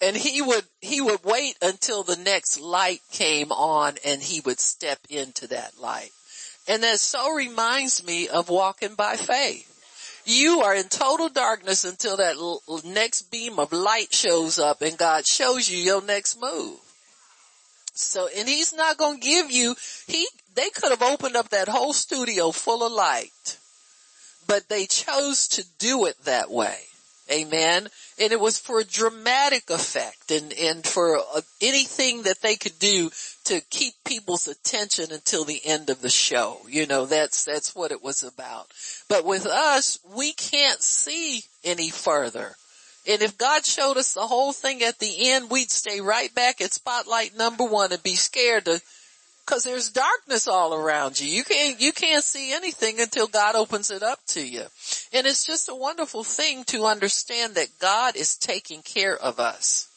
and 0.00 0.16
he 0.16 0.42
would, 0.42 0.64
he 0.80 1.00
would 1.00 1.24
wait 1.24 1.56
until 1.62 2.02
the 2.02 2.16
next 2.16 2.60
light 2.60 3.00
came 3.10 3.52
on 3.52 3.96
and 4.04 4.22
he 4.22 4.40
would 4.40 4.60
step 4.60 4.98
into 5.08 5.46
that 5.48 5.78
light. 5.78 6.10
And 6.68 6.82
that 6.82 7.00
so 7.00 7.34
reminds 7.34 8.04
me 8.04 8.28
of 8.28 8.48
walking 8.48 8.94
by 8.94 9.16
faith. 9.16 9.66
You 10.24 10.60
are 10.60 10.74
in 10.74 10.88
total 10.88 11.28
darkness 11.28 11.84
until 11.84 12.18
that 12.18 12.36
l- 12.36 12.62
next 12.84 13.30
beam 13.30 13.58
of 13.58 13.72
light 13.72 14.14
shows 14.14 14.58
up 14.58 14.82
and 14.82 14.96
God 14.96 15.26
shows 15.26 15.68
you 15.68 15.78
your 15.78 16.02
next 16.02 16.40
move. 16.40 16.78
So, 17.92 18.28
and 18.36 18.48
he's 18.48 18.72
not 18.72 18.96
going 18.96 19.20
to 19.20 19.26
give 19.26 19.50
you, 19.50 19.74
he, 20.06 20.26
they 20.54 20.70
could 20.70 20.90
have 20.90 21.02
opened 21.02 21.36
up 21.36 21.50
that 21.50 21.68
whole 21.68 21.92
studio 21.92 22.50
full 22.50 22.84
of 22.84 22.92
light, 22.92 23.58
but 24.50 24.68
they 24.68 24.84
chose 24.84 25.46
to 25.46 25.64
do 25.78 26.06
it 26.06 26.16
that 26.24 26.50
way. 26.50 26.76
Amen. 27.30 27.86
And 28.18 28.32
it 28.32 28.40
was 28.40 28.58
for 28.58 28.80
a 28.80 28.84
dramatic 28.84 29.70
effect 29.70 30.32
and, 30.32 30.52
and 30.54 30.84
for 30.84 31.20
anything 31.60 32.24
that 32.24 32.42
they 32.42 32.56
could 32.56 32.76
do 32.80 33.10
to 33.44 33.60
keep 33.70 33.94
people's 34.04 34.48
attention 34.48 35.12
until 35.12 35.44
the 35.44 35.60
end 35.64 35.88
of 35.88 36.02
the 36.02 36.10
show. 36.10 36.58
You 36.68 36.88
know, 36.88 37.06
that's, 37.06 37.44
that's 37.44 37.76
what 37.76 37.92
it 37.92 38.02
was 38.02 38.24
about. 38.24 38.66
But 39.08 39.24
with 39.24 39.46
us, 39.46 40.00
we 40.16 40.32
can't 40.32 40.82
see 40.82 41.44
any 41.62 41.90
further. 41.90 42.56
And 43.08 43.22
if 43.22 43.38
God 43.38 43.64
showed 43.64 43.98
us 43.98 44.14
the 44.14 44.26
whole 44.26 44.52
thing 44.52 44.82
at 44.82 44.98
the 44.98 45.30
end, 45.30 45.48
we'd 45.48 45.70
stay 45.70 46.00
right 46.00 46.34
back 46.34 46.60
at 46.60 46.72
spotlight 46.72 47.36
number 47.38 47.64
one 47.64 47.92
and 47.92 48.02
be 48.02 48.16
scared 48.16 48.64
to, 48.64 48.82
cause 49.46 49.64
there's 49.64 49.90
darkness 49.90 50.46
all 50.46 50.74
around 50.74 51.20
you. 51.20 51.28
You 51.28 51.44
can't, 51.44 51.80
you 51.80 51.92
can't 51.92 52.24
see 52.24 52.52
anything 52.52 53.00
until 53.00 53.26
God 53.26 53.54
opens 53.54 53.90
it 53.90 54.02
up 54.02 54.18
to 54.28 54.46
you. 54.46 54.64
And 55.12 55.26
it's 55.26 55.44
just 55.44 55.68
a 55.68 55.74
wonderful 55.74 56.24
thing 56.24 56.64
to 56.64 56.84
understand 56.84 57.54
that 57.54 57.78
God 57.80 58.16
is 58.16 58.36
taking 58.36 58.82
care 58.82 59.16
of 59.16 59.40
us. 59.40 59.88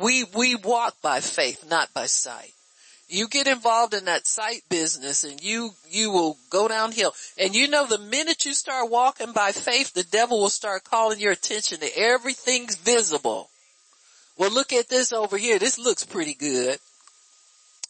We, 0.00 0.24
we 0.34 0.54
walk 0.56 0.96
by 1.02 1.20
faith, 1.20 1.68
not 1.68 1.92
by 1.94 2.06
sight. 2.06 2.52
You 3.08 3.26
get 3.26 3.46
involved 3.46 3.94
in 3.94 4.04
that 4.04 4.26
sight 4.26 4.62
business 4.68 5.24
and 5.24 5.42
you, 5.42 5.70
you 5.88 6.10
will 6.10 6.36
go 6.50 6.68
downhill. 6.68 7.14
And 7.38 7.54
you 7.54 7.68
know 7.68 7.86
the 7.86 7.98
minute 7.98 8.44
you 8.44 8.52
start 8.52 8.90
walking 8.90 9.32
by 9.32 9.52
faith, 9.52 9.94
the 9.94 10.04
devil 10.04 10.40
will 10.40 10.50
start 10.50 10.84
calling 10.84 11.18
your 11.18 11.32
attention 11.32 11.80
to 11.80 11.98
everything's 11.98 12.76
visible. 12.76 13.48
Well 14.36 14.52
look 14.52 14.72
at 14.72 14.88
this 14.88 15.12
over 15.12 15.38
here. 15.38 15.58
This 15.58 15.78
looks 15.78 16.04
pretty 16.04 16.34
good. 16.34 16.78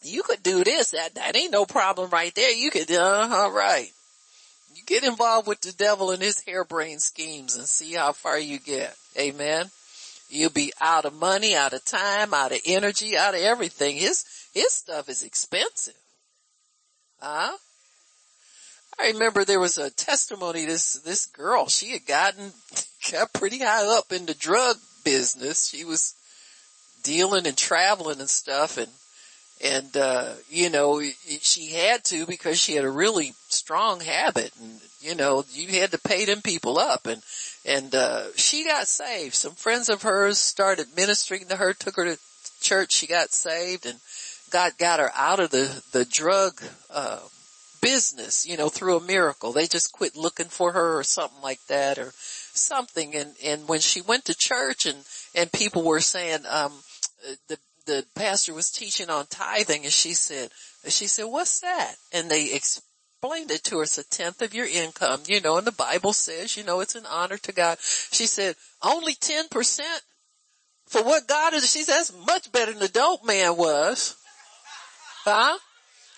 You 0.01 0.23
could 0.23 0.43
do 0.43 0.63
this. 0.63 0.91
That, 0.91 1.15
that 1.15 1.35
ain't 1.35 1.51
no 1.51 1.65
problem 1.65 2.09
right 2.09 2.33
there. 2.35 2.51
You 2.51 2.71
could, 2.71 2.89
uh-huh, 2.91 3.51
right. 3.51 3.91
You 4.73 4.83
get 4.85 5.03
involved 5.03 5.47
with 5.47 5.61
the 5.61 5.73
devil 5.73 6.11
and 6.11 6.21
his 6.21 6.41
harebrained 6.45 7.01
schemes 7.01 7.55
and 7.55 7.67
see 7.67 7.93
how 7.93 8.13
far 8.13 8.39
you 8.39 8.59
get. 8.59 8.95
Amen. 9.17 9.69
You'll 10.29 10.51
be 10.51 10.71
out 10.79 11.05
of 11.05 11.13
money, 11.13 11.55
out 11.55 11.73
of 11.73 11.83
time, 11.83 12.33
out 12.33 12.51
of 12.51 12.59
energy, 12.65 13.17
out 13.17 13.33
of 13.33 13.41
everything. 13.41 13.97
His, 13.97 14.23
his 14.53 14.71
stuff 14.71 15.09
is 15.09 15.23
expensive. 15.23 15.95
Huh? 17.19 17.57
I 18.99 19.07
remember 19.07 19.43
there 19.43 19.59
was 19.59 19.77
a 19.77 19.89
testimony, 19.89 20.65
this, 20.65 20.93
this 20.93 21.25
girl, 21.25 21.67
she 21.67 21.91
had 21.91 22.05
gotten, 22.05 22.51
got 23.11 23.33
pretty 23.33 23.59
high 23.59 23.97
up 23.97 24.11
in 24.11 24.25
the 24.25 24.33
drug 24.33 24.77
business. 25.03 25.67
She 25.67 25.83
was 25.83 26.13
dealing 27.03 27.47
and 27.47 27.57
traveling 27.57 28.19
and 28.19 28.29
stuff 28.29 28.77
and, 28.77 28.89
and, 29.61 29.95
uh, 29.97 30.33
you 30.49 30.69
know, 30.69 31.01
she 31.41 31.73
had 31.73 32.03
to 32.05 32.25
because 32.25 32.59
she 32.59 32.75
had 32.75 32.85
a 32.85 32.89
really 32.89 33.33
strong 33.49 33.99
habit 33.99 34.51
and, 34.61 34.79
you 35.01 35.15
know, 35.15 35.43
you 35.51 35.79
had 35.79 35.91
to 35.91 35.99
pay 35.99 36.25
them 36.25 36.41
people 36.41 36.77
up 36.77 37.07
and, 37.07 37.21
and, 37.65 37.93
uh, 37.93 38.23
she 38.35 38.63
got 38.63 38.87
saved. 38.87 39.35
Some 39.35 39.55
friends 39.55 39.89
of 39.89 40.03
hers 40.03 40.37
started 40.37 40.87
ministering 40.95 41.45
to 41.47 41.57
her, 41.57 41.73
took 41.73 41.97
her 41.97 42.05
to 42.05 42.19
church. 42.61 42.93
She 42.93 43.07
got 43.07 43.31
saved 43.31 43.85
and 43.85 43.99
God 44.49 44.73
got 44.77 44.99
her 44.99 45.11
out 45.13 45.39
of 45.39 45.51
the, 45.51 45.83
the 45.91 46.05
drug, 46.05 46.61
uh, 46.89 47.19
business, 47.81 48.45
you 48.45 48.57
know, 48.57 48.69
through 48.69 48.97
a 48.97 49.03
miracle. 49.03 49.51
They 49.51 49.67
just 49.67 49.93
quit 49.93 50.15
looking 50.15 50.47
for 50.47 50.71
her 50.71 50.97
or 50.97 51.03
something 51.03 51.41
like 51.41 51.65
that 51.67 51.97
or 51.97 52.11
something. 52.15 53.15
And, 53.15 53.33
and 53.43 53.67
when 53.67 53.79
she 53.79 54.01
went 54.01 54.25
to 54.25 54.35
church 54.37 54.85
and, 54.85 54.97
and 55.35 55.51
people 55.51 55.83
were 55.83 56.01
saying, 56.01 56.41
um, 56.49 56.73
the, 57.47 57.57
the 57.89 58.05
pastor 58.15 58.53
was 58.53 58.69
teaching 58.69 59.09
on 59.09 59.25
tithing 59.27 59.83
and 59.83 59.91
she 59.91 60.13
said, 60.13 60.49
she 60.87 61.07
said, 61.07 61.25
what's 61.25 61.61
that? 61.61 61.95
And 62.13 62.29
they 62.29 62.53
explained 62.53 63.51
it 63.51 63.63
to 63.65 63.77
her. 63.77 63.83
It's 63.83 63.97
a 63.97 64.07
tenth 64.07 64.41
of 64.41 64.53
your 64.53 64.67
income, 64.67 65.21
you 65.27 65.41
know, 65.41 65.57
and 65.57 65.67
the 65.67 65.71
Bible 65.71 66.13
says, 66.13 66.55
you 66.55 66.63
know, 66.63 66.79
it's 66.79 66.95
an 66.95 67.05
honor 67.05 67.37
to 67.37 67.51
God. 67.51 67.79
She 67.81 68.27
said, 68.27 68.55
only 68.83 69.13
10% 69.13 69.79
for 70.87 71.03
what 71.03 71.27
God 71.27 71.53
is. 71.53 71.69
She 71.69 71.83
says, 71.83 72.09
that's 72.09 72.25
much 72.25 72.51
better 72.51 72.71
than 72.71 72.79
the 72.79 72.87
dope 72.87 73.25
man 73.25 73.57
was. 73.57 74.15
Huh? 75.25 75.57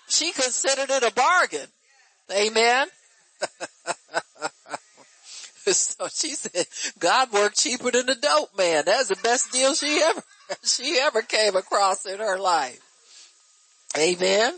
She 0.08 0.32
considered 0.32 0.90
it 0.90 1.04
a 1.04 1.14
bargain. 1.14 1.68
Amen. 2.32 2.88
so 5.66 6.08
she 6.08 6.36
said, 6.36 6.68
God 7.00 7.32
worked 7.32 7.58
cheaper 7.58 7.92
than 7.92 8.06
the 8.06 8.16
dope 8.16 8.58
man. 8.58 8.84
That's 8.86 9.10
the 9.10 9.18
best 9.24 9.52
deal 9.52 9.74
she 9.74 10.02
ever, 10.02 10.24
she 10.64 10.98
ever 11.00 11.22
came 11.22 11.56
across 11.56 12.06
in 12.06 12.20
her 12.20 12.38
life. 12.38 12.80
Amen. 13.98 14.54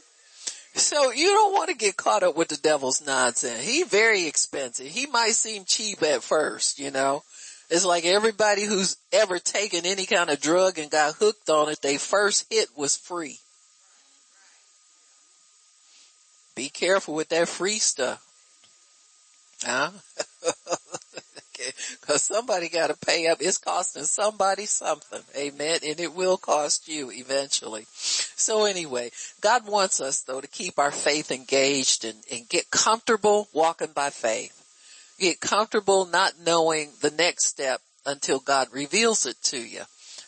So 0.76 1.12
you 1.12 1.28
don't 1.28 1.54
want 1.54 1.70
to 1.70 1.76
get 1.76 1.98
caught 1.98 2.24
up 2.24 2.36
with 2.36 2.48
the 2.48 2.58
devil's 2.58 3.06
nonsense. 3.06 3.62
He 3.62 3.84
very 3.84 4.26
expensive. 4.26 4.88
He 4.88 5.06
might 5.06 5.34
seem 5.34 5.66
cheap 5.66 6.02
at 6.02 6.24
first, 6.24 6.80
you 6.80 6.92
know. 6.92 7.24
It's 7.70 7.86
like 7.86 8.06
everybody 8.06 8.64
who's 8.64 8.98
ever 9.12 9.40
taken 9.40 9.86
any 9.86 10.06
kind 10.06 10.30
of 10.30 10.40
drug 10.42 10.78
and 10.78 10.92
got 10.92 11.16
hooked 11.16 11.50
on 11.50 11.70
it, 11.70 11.82
they 11.82 11.98
first 11.98 12.46
hit 12.52 12.70
was 12.76 12.98
free. 12.98 13.40
Be 16.56 16.70
careful 16.70 17.16
with 17.16 17.30
that 17.30 17.48
free 17.48 17.80
stuff. 17.80 18.24
Huh? 19.64 19.92
okay. 21.63 21.74
Cause 22.01 22.24
somebody 22.24 22.70
gotta 22.70 22.96
pay 22.96 23.27
up. 23.27 23.39
It's 23.41 23.58
costing 23.58 24.03
somebody 24.03 24.65
something. 24.65 25.22
Amen. 25.36 25.79
And 25.86 26.00
it 26.00 26.13
will 26.13 26.38
cost 26.38 26.88
you 26.88 27.12
eventually. 27.12 27.86
So 27.89 28.65
anyway, 28.65 29.12
God 29.41 29.67
wants 29.67 30.01
us 30.01 30.22
though 30.22 30.41
to 30.41 30.48
keep 30.48 30.79
our 30.79 30.91
faith 30.91 31.32
engaged 31.32 32.05
and, 32.05 32.17
and 32.32 32.48
get 32.50 32.72
comfortable 32.72 33.48
walking 33.53 33.91
by 33.93 34.10
faith. 34.10 34.60
Get 35.20 35.39
comfortable 35.39 36.05
not 36.05 36.34
knowing 36.46 36.91
the 37.01 37.12
next 37.12 37.46
step 37.46 37.82
until 38.05 38.39
God 38.39 38.67
reveals 38.72 39.25
it 39.25 39.38
to 39.43 39.58
you. 39.58 39.82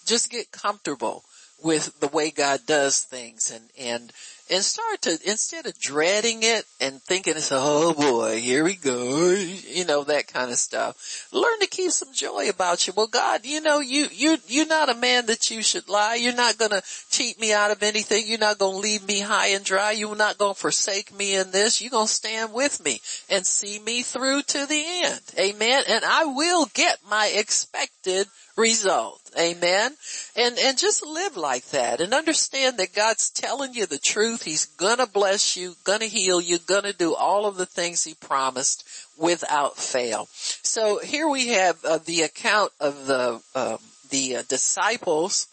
Just 0.05 0.29
get 0.29 0.51
comfortable 0.51 1.23
with 1.63 1.99
the 1.99 2.07
way 2.07 2.29
God 2.31 2.61
does 2.67 2.99
things 2.99 3.51
and, 3.51 3.63
and 3.79 4.13
and 4.49 4.63
start 4.63 5.01
to, 5.01 5.17
instead 5.25 5.65
of 5.65 5.77
dreading 5.79 6.39
it 6.43 6.65
and 6.79 7.01
thinking 7.01 7.35
it's, 7.35 7.49
oh 7.51 7.93
boy, 7.93 8.39
here 8.39 8.63
we 8.63 8.75
go, 8.75 9.31
you 9.31 9.85
know, 9.85 10.03
that 10.03 10.27
kind 10.27 10.51
of 10.51 10.57
stuff. 10.57 11.27
Learn 11.31 11.59
to 11.61 11.67
keep 11.67 11.91
some 11.91 12.13
joy 12.13 12.49
about 12.49 12.85
you. 12.85 12.93
Well, 12.95 13.07
God, 13.07 13.41
you 13.43 13.61
know, 13.61 13.79
you, 13.79 14.07
you, 14.11 14.37
you're 14.47 14.67
not 14.67 14.89
a 14.89 14.95
man 14.95 15.25
that 15.27 15.49
you 15.49 15.63
should 15.63 15.89
lie. 15.89 16.15
You're 16.15 16.35
not 16.35 16.57
gonna 16.57 16.81
cheat 17.09 17.39
me 17.39 17.53
out 17.53 17.71
of 17.71 17.81
anything. 17.81 18.25
You're 18.27 18.37
not 18.37 18.59
gonna 18.59 18.77
leave 18.77 19.07
me 19.07 19.19
high 19.19 19.47
and 19.47 19.65
dry. 19.65 19.91
You're 19.91 20.15
not 20.15 20.37
gonna 20.37 20.53
forsake 20.53 21.13
me 21.13 21.35
in 21.35 21.51
this. 21.51 21.81
You're 21.81 21.91
gonna 21.91 22.07
stand 22.07 22.53
with 22.53 22.83
me 22.83 23.01
and 23.29 23.45
see 23.45 23.79
me 23.79 24.03
through 24.03 24.43
to 24.43 24.65
the 24.65 24.83
end. 24.85 25.21
Amen. 25.39 25.83
And 25.89 26.05
I 26.05 26.25
will 26.25 26.67
get 26.73 26.99
my 27.09 27.31
expected 27.35 28.27
result. 28.55 29.21
Amen. 29.38 29.91
And, 30.35 30.57
and 30.57 30.77
just 30.77 31.05
live 31.05 31.35
like 31.35 31.65
that 31.71 32.00
and 32.00 32.13
understand 32.13 32.77
that 32.77 32.95
God's 32.95 33.29
telling 33.29 33.74
you 33.74 33.85
the 33.85 33.97
truth. 33.97 34.43
He's 34.43 34.65
gonna 34.65 35.07
bless 35.07 35.57
you, 35.57 35.75
gonna 35.83 36.05
heal 36.05 36.39
you, 36.39 36.59
gonna 36.59 36.93
do 36.93 37.13
all 37.13 37.45
of 37.45 37.57
the 37.57 37.65
things 37.65 38.03
He 38.03 38.13
promised 38.13 38.88
without 39.17 39.77
fail. 39.77 40.27
So 40.31 41.00
here 41.00 41.27
we 41.27 41.50
have 41.50 41.83
uh, 41.83 42.00
the 42.05 42.21
account 42.21 42.71
of 42.79 43.07
the, 43.07 43.41
um, 43.55 43.77
the 44.09 44.38
uh, 44.38 44.43
disciples 44.47 45.47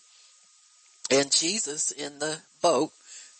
and 1.10 1.30
Jesus 1.30 1.90
in 1.90 2.18
the 2.18 2.38
boat 2.60 2.92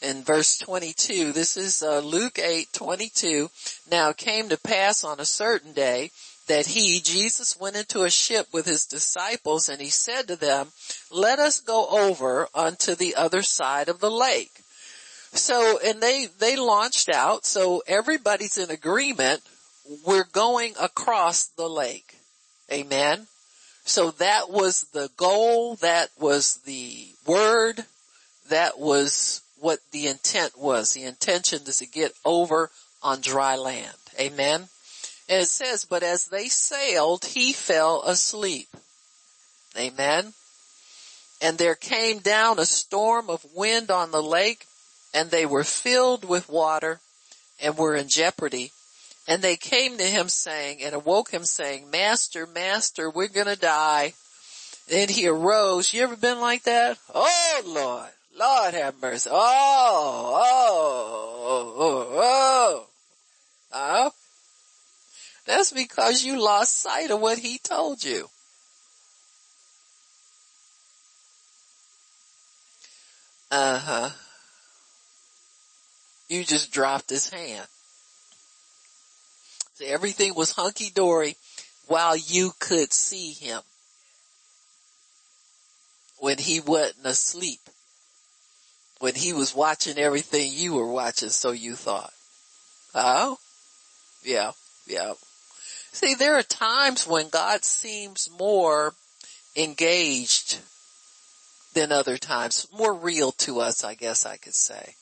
in 0.03 0.23
verse 0.23 0.59
22. 0.59 1.33
This 1.33 1.57
is 1.57 1.83
uh, 1.83 2.01
Luke 2.01 2.39
8, 2.39 2.69
22. 2.73 3.49
Now 3.91 4.11
it 4.11 4.17
came 4.17 4.49
to 4.49 4.59
pass 4.59 5.05
on 5.05 5.21
a 5.21 5.25
certain 5.25 5.73
day 5.73 6.11
that 6.49 6.67
he, 6.67 7.01
Jesus, 7.01 7.59
went 7.59 7.77
into 7.77 8.03
a 8.03 8.11
ship 8.11 8.49
with 8.53 8.67
his 8.67 8.87
disciples 8.87 9.69
and 9.69 9.81
he 9.81 9.91
said 9.91 10.29
to 10.29 10.37
them, 10.37 10.69
let 11.11 11.39
us 11.39 11.61
go 11.61 11.87
over 11.89 12.49
unto 12.55 12.95
the 12.95 13.15
other 13.15 13.43
side 13.43 13.89
of 13.89 14.01
the 14.01 14.11
lake. 14.11 14.63
So, 15.33 15.79
and 15.85 16.01
they, 16.01 16.27
they 16.39 16.57
launched 16.57 17.09
out. 17.09 17.47
So 17.47 17.83
everybody's 17.87 18.59
in 18.59 18.71
agreement. 18.71 19.41
We're 20.07 20.29
going 20.33 20.75
across 20.81 21.47
the 21.47 21.69
lake. 21.69 22.17
Amen. 22.71 23.27
So 23.85 24.11
that 24.13 24.51
was 24.51 24.87
the 24.93 25.11
goal. 25.17 25.77
That 25.77 26.11
was 26.19 26.57
the 26.65 27.09
word. 27.27 27.85
That 28.49 28.79
was 28.79 29.43
what 29.59 29.79
the 29.93 30.09
intent 30.09 30.59
was. 30.59 30.93
The 30.93 31.05
intention 31.05 31.61
is 31.67 31.79
to 31.79 31.87
get 31.87 32.13
over 32.25 32.71
on 33.03 33.21
dry 33.21 33.57
land. 33.57 33.97
Amen. 34.21 34.69
And 35.29 35.43
it 35.43 35.49
says, 35.49 35.85
but 35.85 36.03
as 36.03 36.27
they 36.27 36.49
sailed, 36.49 37.25
he 37.25 37.53
fell 37.53 38.03
asleep. 38.03 38.69
Amen. 39.79 40.33
And 41.41 41.59
there 41.59 41.75
came 41.75 42.19
down 42.19 42.59
a 42.59 42.67
storm 42.67 43.31
of 43.31 43.45
wind 43.55 43.91
on 43.91 44.11
the 44.11 44.23
lake 44.23 44.67
and 45.15 45.31
they 45.31 45.47
were 45.47 45.65
filled 45.65 46.25
with 46.25 46.49
water 46.49 47.01
and 47.61 47.77
were 47.77 47.95
in 47.95 48.09
jeopardy. 48.09 48.73
And 49.29 49.41
they 49.41 49.57
came 49.57 49.99
to 49.99 50.05
him 50.05 50.29
saying, 50.29 50.83
and 50.83 50.95
awoke 50.95 51.31
him 51.31 51.45
saying, 51.45 51.91
Master, 51.91 52.47
Master, 52.47 53.09
we're 53.09 53.29
gonna 53.29 53.57
die. 53.57 54.15
Then 54.89 55.09
he 55.09 55.29
arose. 55.29 55.95
You 55.95 56.03
ever 56.03 56.17
been 56.17 56.41
like 56.41 56.65
that? 56.65 56.99
Oh 57.15 57.63
Lord, 57.65 58.11
Lord 58.37 58.75
have 58.75 59.01
mercy. 59.01 59.31
Oh, 59.33 60.43
oh, 60.45 61.75
oh, 61.79 61.79
oh. 61.79 62.13
Oh. 62.15 62.87
Uh-huh. 63.73 64.11
That's 65.53 65.71
because 65.71 66.25
you 66.25 66.41
lost 66.43 66.81
sight 66.81 67.11
of 67.11 67.21
what 67.21 67.37
he 67.37 67.59
told 67.59 68.03
you. 68.03 68.27
Uh 73.51 73.79
huh. 73.79 74.11
You 76.31 76.43
just 76.43 76.73
dropped 76.73 77.11
his 77.11 77.29
hand. 77.29 77.67
So 79.75 79.85
everything 79.85 80.35
was 80.35 80.53
hunky 80.53 80.89
dory 80.89 81.37
while 81.87 82.17
you 82.17 82.53
could 82.59 82.91
see 82.91 83.33
him 83.33 83.61
when 86.19 86.39
he 86.39 86.61
wasn't 86.61 87.05
asleep, 87.05 87.61
when 89.01 89.15
he 89.15 89.35
was 89.35 89.55
watching 89.55 89.99
everything 89.99 90.51
you 90.51 90.73
were 90.73 90.91
watching, 90.91 91.29
so 91.29 91.51
you 91.51 91.77
thought. 91.77 92.15
Oh, 92.95 93.37
yeah, 94.25 94.53
yeah. 94.87 95.13
See, 95.93 96.15
there 96.15 96.37
are 96.37 96.43
times 96.43 97.07
when 97.07 97.29
God 97.29 97.65
seems 97.65 98.31
more 98.39 98.95
engaged 99.55 100.59
than 101.75 101.93
other 101.93 102.17
times, 102.17 102.67
more 102.73 102.95
real 102.95 103.33
to 103.33 103.61
us, 103.61 103.85
I 103.85 103.95
guess 103.95 104.25
I 104.25 104.39
could 104.39 104.55
say. 104.55 104.95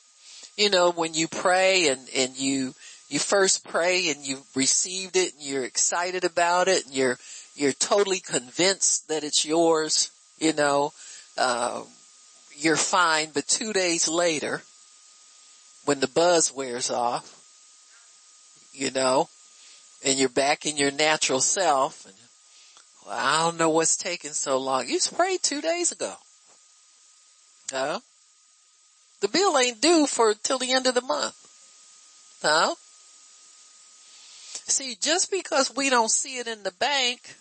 You 0.57 0.69
know, 0.69 0.91
when 0.91 1.13
you 1.13 1.29
pray 1.29 1.87
and, 1.87 2.01
and 2.15 2.37
you, 2.37 2.73
you 3.07 3.19
first 3.19 3.65
pray 3.65 4.09
and 4.09 4.25
you 4.25 4.39
received 4.53 5.15
it 5.15 5.33
and 5.33 5.41
you're 5.41 5.63
excited 5.63 6.25
about 6.25 6.67
it 6.67 6.85
and 6.85 6.93
you're, 6.93 7.17
you're 7.55 7.71
totally 7.71 8.19
convinced 8.19 9.07
that 9.07 9.23
it's 9.23 9.45
yours, 9.45 10.11
you 10.39 10.51
know, 10.51 10.91
uh, 11.37 11.83
you're 12.57 12.75
fine, 12.75 13.29
but 13.33 13.47
two 13.47 13.71
days 13.71 14.09
later, 14.09 14.61
when 15.85 16.01
the 16.01 16.07
buzz 16.07 16.53
wears 16.53 16.91
off, 16.91 17.37
you 18.73 18.91
know, 18.91 19.29
and 20.03 20.17
you're 20.17 20.29
back 20.29 20.65
in 20.65 20.77
your 20.77 20.91
natural 20.91 21.39
self, 21.39 22.05
and 22.05 22.15
well, 23.05 23.17
I 23.17 23.43
don't 23.43 23.57
know 23.57 23.69
what's 23.69 23.95
taking 23.95 24.31
so 24.31 24.57
long. 24.57 24.87
You 24.87 24.99
prayed 25.13 25.41
two 25.43 25.61
days 25.61 25.91
ago. 25.91 26.13
Huh? 27.71 27.99
The 29.21 29.27
bill 29.27 29.57
ain't 29.57 29.81
due 29.81 30.07
for 30.07 30.33
till 30.33 30.57
the 30.57 30.71
end 30.71 30.87
of 30.87 30.95
the 30.95 31.01
month. 31.01 31.35
Huh? 32.41 32.75
See, 34.67 34.95
just 34.99 35.31
because 35.31 35.73
we 35.75 35.89
don't 35.89 36.09
see 36.09 36.37
it 36.37 36.47
in 36.47 36.63
the 36.63 36.71
bank, 36.71 37.35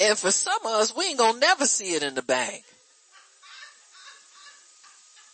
and 0.00 0.16
for 0.16 0.30
some 0.30 0.64
of 0.64 0.72
us, 0.72 0.96
we 0.96 1.06
ain't 1.06 1.18
gonna 1.18 1.38
never 1.38 1.66
see 1.66 1.94
it 1.94 2.02
in 2.02 2.14
the 2.14 2.22
bank. 2.22 2.64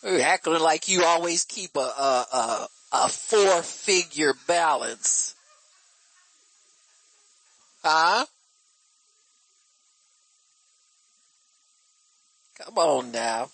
Acting 0.07 0.59
like 0.59 0.87
you 0.87 1.03
always 1.03 1.43
keep 1.43 1.75
a, 1.75 1.79
a, 1.79 2.25
a, 2.31 2.67
a 2.93 3.09
four 3.09 3.61
figure 3.61 4.33
balance. 4.47 5.35
Huh? 7.83 8.25
Come 12.57 12.77
on 12.77 13.11
now. 13.11 13.49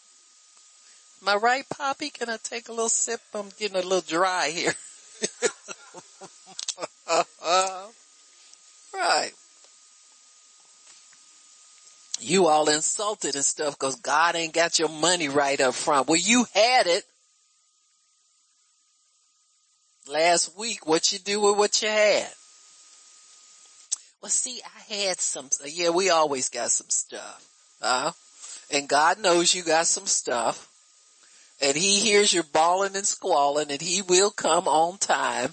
Am 1.24 1.30
I 1.30 1.36
right, 1.38 1.66
Poppy? 1.70 2.12
Can 2.12 2.30
I 2.30 2.38
take 2.44 2.70
a 2.70 2.72
little 2.72 2.88
sip? 2.88 3.22
I'm 3.34 3.50
getting 3.58 3.78
a 3.78 3.82
little 3.82 4.02
dry 4.02 4.50
here. 4.50 4.74
right. 8.94 9.32
You 12.34 12.48
all 12.48 12.68
insulted 12.68 13.36
and 13.36 13.46
stuff 13.46 13.78
because 13.78 13.98
God 13.98 14.36
ain't 14.36 14.56
got 14.56 14.80
your 14.80 14.90
money 14.90 15.30
right 15.30 15.62
up 15.62 15.76
front. 15.76 16.08
Well, 16.08 16.18
you 16.18 16.48
had 16.56 16.88
it 16.88 17.04
last 20.12 20.58
week. 20.58 20.88
What 20.88 21.14
you 21.14 21.20
do 21.20 21.40
with 21.42 21.60
what 21.60 21.84
you 21.84 21.90
had? 21.90 22.28
Well, 24.20 24.32
see, 24.32 24.62
I 24.66 24.94
had 24.96 25.22
some, 25.22 25.48
yeah, 25.64 25.92
we 25.92 26.10
always 26.10 26.50
got 26.50 26.72
some 26.72 26.90
stuff. 26.90 27.48
Huh? 27.80 28.14
And 28.72 28.90
God 28.90 29.20
knows 29.20 29.54
you 29.54 29.62
got 29.62 29.86
some 29.86 30.08
stuff. 30.08 30.68
And 31.62 31.78
he 31.78 32.00
hears 32.00 32.34
your 32.34 32.46
bawling 32.52 32.96
and 32.96 33.06
squalling 33.06 33.70
and 33.70 33.80
he 33.80 34.02
will 34.02 34.32
come 34.32 34.68
on 34.68 34.98
time. 34.98 35.52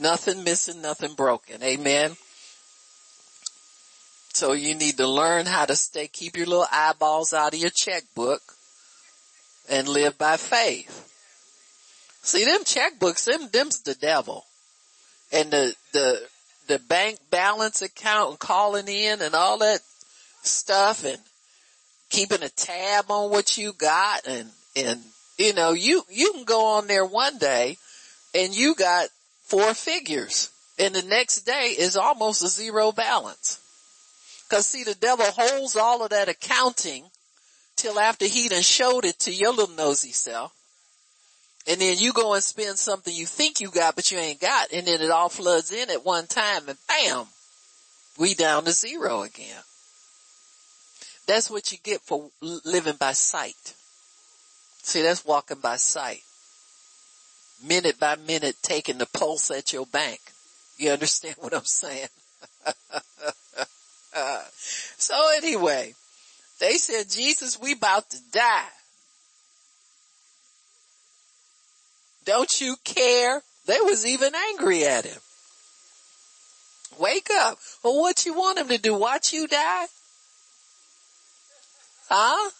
Nothing 0.00 0.44
missing, 0.44 0.80
nothing 0.82 1.14
broken. 1.14 1.64
Amen. 1.64 2.16
So 4.36 4.52
you 4.52 4.74
need 4.74 4.98
to 4.98 5.06
learn 5.06 5.46
how 5.46 5.64
to 5.64 5.74
stay, 5.74 6.08
keep 6.08 6.36
your 6.36 6.44
little 6.44 6.66
eyeballs 6.70 7.32
out 7.32 7.54
of 7.54 7.58
your 7.58 7.70
checkbook 7.70 8.42
and 9.66 9.88
live 9.88 10.18
by 10.18 10.36
faith. 10.36 11.10
See 12.20 12.44
them 12.44 12.60
checkbooks, 12.64 13.24
them, 13.24 13.48
them's 13.50 13.80
the 13.80 13.94
devil. 13.94 14.44
And 15.32 15.50
the, 15.50 15.74
the, 15.94 16.20
the 16.66 16.78
bank 16.80 17.18
balance 17.30 17.80
account 17.80 18.28
and 18.28 18.38
calling 18.38 18.88
in 18.88 19.22
and 19.22 19.34
all 19.34 19.56
that 19.60 19.80
stuff 20.42 21.06
and 21.06 21.16
keeping 22.10 22.42
a 22.42 22.50
tab 22.50 23.10
on 23.10 23.30
what 23.30 23.56
you 23.56 23.72
got 23.72 24.26
and, 24.26 24.50
and, 24.76 25.00
you 25.38 25.54
know, 25.54 25.72
you, 25.72 26.02
you 26.10 26.34
can 26.34 26.44
go 26.44 26.76
on 26.76 26.88
there 26.88 27.06
one 27.06 27.38
day 27.38 27.78
and 28.34 28.54
you 28.54 28.74
got 28.74 29.08
four 29.44 29.72
figures 29.72 30.50
and 30.78 30.94
the 30.94 31.04
next 31.04 31.46
day 31.46 31.74
is 31.78 31.96
almost 31.96 32.44
a 32.44 32.48
zero 32.48 32.92
balance. 32.92 33.62
Cause 34.48 34.66
see, 34.66 34.84
the 34.84 34.94
devil 34.94 35.26
holds 35.26 35.76
all 35.76 36.04
of 36.04 36.10
that 36.10 36.28
accounting 36.28 37.04
till 37.76 37.98
after 37.98 38.26
he 38.26 38.48
done 38.48 38.62
showed 38.62 39.04
it 39.04 39.18
to 39.20 39.32
your 39.32 39.52
little 39.52 39.74
nosy 39.74 40.12
self. 40.12 40.52
And 41.68 41.80
then 41.80 41.96
you 41.98 42.12
go 42.12 42.34
and 42.34 42.42
spend 42.42 42.78
something 42.78 43.12
you 43.12 43.26
think 43.26 43.60
you 43.60 43.70
got, 43.70 43.96
but 43.96 44.12
you 44.12 44.18
ain't 44.18 44.40
got. 44.40 44.72
And 44.72 44.86
then 44.86 45.00
it 45.00 45.10
all 45.10 45.28
floods 45.28 45.72
in 45.72 45.90
at 45.90 46.04
one 46.04 46.26
time 46.26 46.68
and 46.68 46.78
bam, 46.86 47.26
we 48.18 48.34
down 48.34 48.64
to 48.64 48.72
zero 48.72 49.22
again. 49.22 49.62
That's 51.26 51.50
what 51.50 51.72
you 51.72 51.78
get 51.82 52.00
for 52.02 52.30
living 52.40 52.94
by 53.00 53.12
sight. 53.12 53.74
See, 54.82 55.02
that's 55.02 55.24
walking 55.24 55.58
by 55.58 55.76
sight. 55.76 56.20
Minute 57.66 57.98
by 57.98 58.14
minute 58.14 58.56
taking 58.62 58.98
the 58.98 59.06
pulse 59.06 59.50
at 59.50 59.72
your 59.72 59.86
bank. 59.86 60.20
You 60.78 60.90
understand 60.90 61.34
what 61.40 61.54
I'm 61.54 61.64
saying? 61.64 62.08
so 64.96 65.14
anyway, 65.36 65.94
they 66.60 66.74
said, 66.74 67.10
Jesus, 67.10 67.60
we 67.60 67.72
about 67.72 68.10
to 68.10 68.18
die. 68.32 68.68
Don't 72.24 72.60
you 72.60 72.76
care? 72.84 73.42
They 73.66 73.78
was 73.80 74.06
even 74.06 74.32
angry 74.34 74.84
at 74.84 75.04
him. 75.04 75.18
Wake 76.98 77.28
up. 77.30 77.58
Well, 77.84 78.00
what 78.00 78.24
you 78.24 78.34
want 78.34 78.58
him 78.58 78.68
to 78.68 78.78
do? 78.78 78.94
Watch 78.94 79.32
you 79.32 79.46
die? 79.46 79.86
Huh? 82.08 82.50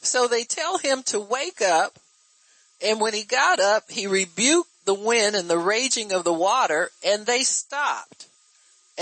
So 0.00 0.26
they 0.26 0.44
tell 0.44 0.78
him 0.78 1.02
to 1.04 1.20
wake 1.20 1.60
up 1.60 1.98
and 2.84 3.00
when 3.00 3.14
he 3.14 3.22
got 3.22 3.60
up, 3.60 3.84
he 3.88 4.06
rebuked 4.08 4.68
the 4.84 4.94
wind 4.94 5.36
and 5.36 5.48
the 5.48 5.58
raging 5.58 6.12
of 6.12 6.24
the 6.24 6.32
water 6.32 6.90
and 7.04 7.26
they 7.26 7.42
stopped 7.42 8.26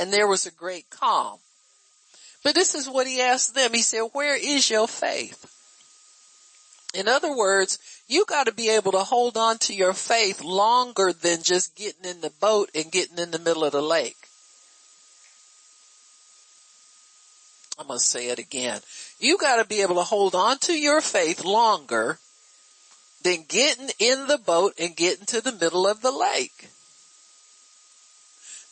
and 0.00 0.10
there 0.10 0.26
was 0.26 0.46
a 0.46 0.50
great 0.50 0.88
calm. 0.88 1.38
But 2.42 2.54
this 2.54 2.74
is 2.74 2.88
what 2.88 3.06
he 3.06 3.20
asked 3.20 3.54
them. 3.54 3.74
He 3.74 3.82
said, 3.82 4.08
where 4.14 4.34
is 4.34 4.70
your 4.70 4.88
faith? 4.88 5.44
In 6.94 7.06
other 7.06 7.36
words, 7.36 7.78
you 8.08 8.24
gotta 8.26 8.50
be 8.50 8.70
able 8.70 8.92
to 8.92 9.00
hold 9.00 9.36
on 9.36 9.58
to 9.58 9.74
your 9.74 9.92
faith 9.92 10.42
longer 10.42 11.12
than 11.12 11.42
just 11.42 11.76
getting 11.76 12.10
in 12.10 12.22
the 12.22 12.32
boat 12.40 12.70
and 12.74 12.90
getting 12.90 13.18
in 13.18 13.30
the 13.30 13.38
middle 13.38 13.62
of 13.62 13.72
the 13.72 13.82
lake. 13.82 14.16
I'm 17.78 17.86
going 17.86 17.98
to 17.98 18.04
say 18.04 18.28
it 18.28 18.38
again. 18.38 18.80
You 19.18 19.36
gotta 19.36 19.66
be 19.66 19.82
able 19.82 19.96
to 19.96 20.02
hold 20.02 20.34
on 20.34 20.58
to 20.60 20.72
your 20.72 21.02
faith 21.02 21.44
longer 21.44 22.18
than 23.22 23.44
getting 23.46 23.90
in 23.98 24.26
the 24.28 24.38
boat 24.38 24.74
and 24.78 24.96
getting 24.96 25.26
to 25.26 25.42
the 25.42 25.52
middle 25.52 25.86
of 25.86 26.00
the 26.00 26.10
lake. 26.10 26.68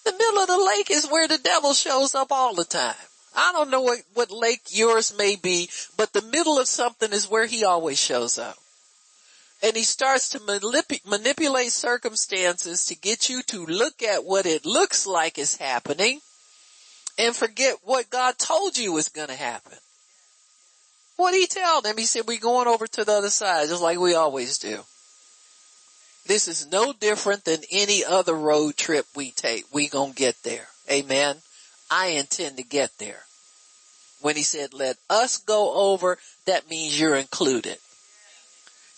The 0.09 0.17
middle 0.17 0.41
of 0.41 0.49
the 0.49 0.65
lake 0.65 0.91
is 0.91 1.07
where 1.07 1.29
the 1.29 1.37
devil 1.37 1.75
shows 1.75 2.15
up 2.15 2.33
all 2.33 2.55
the 2.55 2.65
time. 2.65 2.95
I 3.37 3.53
don't 3.53 3.69
know 3.69 3.83
what, 3.83 3.99
what 4.15 4.31
lake 4.31 4.63
yours 4.71 5.15
may 5.19 5.37
be, 5.37 5.69
but 5.99 6.15
the 6.15 6.23
middle 6.23 6.59
of 6.59 6.67
something 6.67 7.13
is 7.13 7.29
where 7.29 7.45
he 7.45 7.63
always 7.63 8.01
shows 8.01 8.39
up. 8.39 8.57
And 9.63 9.77
he 9.77 9.83
starts 9.83 10.31
to 10.31 10.39
manip- 10.39 11.05
manipulate 11.07 11.73
circumstances 11.73 12.87
to 12.87 12.95
get 12.97 13.29
you 13.29 13.43
to 13.49 13.67
look 13.67 14.03
at 14.03 14.25
what 14.25 14.47
it 14.47 14.65
looks 14.65 15.07
like 15.07 15.37
is 15.39 15.57
happening 15.57 16.21
and 17.19 17.37
forget 17.37 17.77
what 17.83 18.09
God 18.09 18.39
told 18.39 18.79
you 18.79 18.95
was 18.95 19.09
going 19.09 19.29
to 19.29 19.35
happen. 19.35 19.77
What 21.17 21.35
he 21.35 21.47
tell 21.47 21.83
them? 21.83 21.99
He 21.99 22.07
said, 22.07 22.23
we're 22.27 22.41
going 22.41 22.67
over 22.67 22.87
to 22.87 23.05
the 23.05 23.13
other 23.13 23.29
side, 23.29 23.69
just 23.69 23.83
like 23.83 23.99
we 23.99 24.15
always 24.15 24.57
do. 24.57 24.79
This 26.29 26.47
is 26.47 26.71
no 26.71 26.93
different 26.93 27.47
than 27.47 27.61
any 27.73 28.05
other 28.05 28.35
road 28.35 28.77
trip 28.77 29.07
we 29.17 29.31
take. 29.31 29.65
We 29.73 29.89
gonna 29.89 30.13
get 30.13 30.37
there. 30.43 30.69
Amen. 30.91 31.39
I 31.91 32.09
intend 32.09 32.59
to 32.59 32.63
get 32.63 32.91
there. 32.99 33.23
When 34.21 34.37
he 34.37 34.43
said, 34.43 34.75
let 34.75 34.99
us 35.09 35.39
go 35.39 35.73
over, 35.73 36.19
that 36.45 36.69
means 36.69 37.01
you're 37.01 37.17
included. 37.17 37.79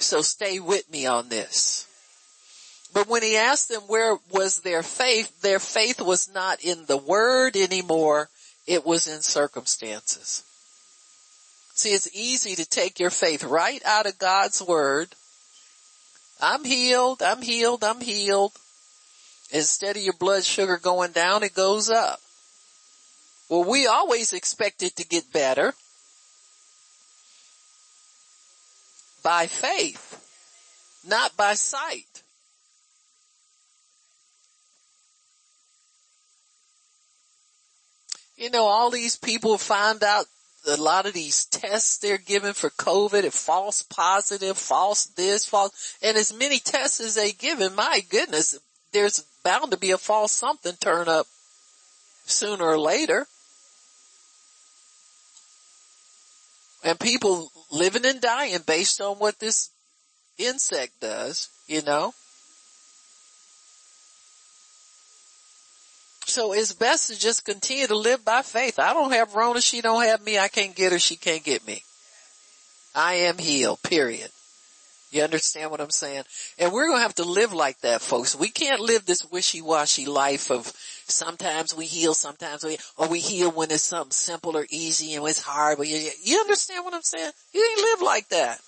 So 0.00 0.22
stay 0.22 0.58
with 0.58 0.90
me 0.90 1.06
on 1.06 1.28
this. 1.28 1.86
But 2.92 3.06
when 3.06 3.22
he 3.22 3.36
asked 3.36 3.68
them 3.68 3.82
where 3.82 4.18
was 4.32 4.58
their 4.58 4.82
faith, 4.82 5.40
their 5.40 5.60
faith 5.60 6.00
was 6.00 6.28
not 6.34 6.64
in 6.64 6.86
the 6.86 6.96
word 6.96 7.54
anymore. 7.54 8.28
It 8.66 8.84
was 8.84 9.06
in 9.06 9.22
circumstances. 9.22 10.42
See, 11.74 11.90
it's 11.90 12.12
easy 12.12 12.56
to 12.56 12.68
take 12.68 12.98
your 12.98 13.10
faith 13.10 13.44
right 13.44 13.80
out 13.86 14.06
of 14.06 14.18
God's 14.18 14.60
word. 14.60 15.14
I'm 16.42 16.64
healed, 16.64 17.22
I'm 17.22 17.42
healed, 17.42 17.84
I'm 17.84 18.00
healed. 18.00 18.52
Instead 19.52 19.96
of 19.96 20.02
your 20.02 20.14
blood 20.14 20.44
sugar 20.44 20.78
going 20.78 21.12
down, 21.12 21.42
it 21.42 21.54
goes 21.54 21.90
up. 21.90 22.20
Well, 23.48 23.64
we 23.64 23.86
always 23.86 24.32
expect 24.32 24.82
it 24.82 24.96
to 24.96 25.06
get 25.06 25.32
better 25.32 25.74
by 29.22 29.46
faith, 29.48 30.16
not 31.06 31.36
by 31.36 31.54
sight. 31.54 32.22
You 38.36 38.50
know, 38.50 38.64
all 38.64 38.90
these 38.90 39.16
people 39.16 39.58
find 39.58 40.02
out 40.02 40.24
a 40.66 40.76
lot 40.76 41.06
of 41.06 41.12
these 41.12 41.46
tests 41.46 41.98
they're 41.98 42.18
giving 42.18 42.52
for 42.52 42.70
COVID, 42.70 43.24
a 43.24 43.30
false 43.30 43.82
positive, 43.82 44.58
false 44.58 45.06
this, 45.06 45.46
false, 45.46 45.96
and 46.02 46.16
as 46.16 46.32
many 46.32 46.58
tests 46.58 47.00
as 47.00 47.14
they 47.14 47.32
given, 47.32 47.74
my 47.74 48.02
goodness, 48.08 48.58
there's 48.92 49.24
bound 49.42 49.70
to 49.70 49.76
be 49.76 49.90
a 49.90 49.98
false 49.98 50.32
something 50.32 50.74
turn 50.80 51.08
up 51.08 51.26
sooner 52.24 52.64
or 52.64 52.78
later. 52.78 53.26
And 56.82 56.98
people 56.98 57.50
living 57.70 58.06
and 58.06 58.20
dying 58.20 58.60
based 58.66 59.00
on 59.00 59.16
what 59.16 59.38
this 59.38 59.70
insect 60.38 61.00
does, 61.00 61.48
you 61.66 61.82
know. 61.82 62.14
So 66.30 66.52
it's 66.52 66.72
best 66.72 67.10
to 67.10 67.18
just 67.18 67.44
continue 67.44 67.88
to 67.88 67.96
live 67.96 68.24
by 68.24 68.42
faith. 68.42 68.78
I 68.78 68.94
don't 68.94 69.12
have 69.12 69.34
Rona. 69.34 69.60
She 69.60 69.80
don't 69.80 70.04
have 70.04 70.22
me. 70.24 70.38
I 70.38 70.48
can't 70.48 70.76
get 70.76 70.92
her. 70.92 70.98
She 70.98 71.16
can't 71.16 71.42
get 71.42 71.66
me. 71.66 71.82
I 72.94 73.14
am 73.14 73.36
healed, 73.36 73.82
period. 73.82 74.30
You 75.10 75.22
understand 75.24 75.72
what 75.72 75.80
I'm 75.80 75.90
saying? 75.90 76.22
And 76.56 76.72
we're 76.72 76.86
going 76.86 76.98
to 76.98 77.02
have 77.02 77.16
to 77.16 77.24
live 77.24 77.52
like 77.52 77.80
that, 77.80 78.00
folks. 78.00 78.36
We 78.36 78.48
can't 78.48 78.80
live 78.80 79.04
this 79.04 79.24
wishy-washy 79.24 80.06
life 80.06 80.52
of 80.52 80.72
sometimes 81.08 81.74
we 81.74 81.86
heal, 81.86 82.14
sometimes 82.14 82.62
we, 82.62 82.78
or 82.96 83.08
we 83.08 83.18
heal 83.18 83.50
when 83.50 83.72
it's 83.72 83.82
something 83.82 84.12
simple 84.12 84.56
or 84.56 84.66
easy 84.70 85.14
and 85.14 85.26
it's 85.26 85.42
hard. 85.42 85.78
But 85.78 85.88
you, 85.88 86.10
you 86.22 86.38
understand 86.38 86.84
what 86.84 86.94
I'm 86.94 87.02
saying? 87.02 87.32
You 87.52 87.68
ain't 87.68 87.80
live 87.80 88.06
like 88.06 88.28
that. 88.28 88.60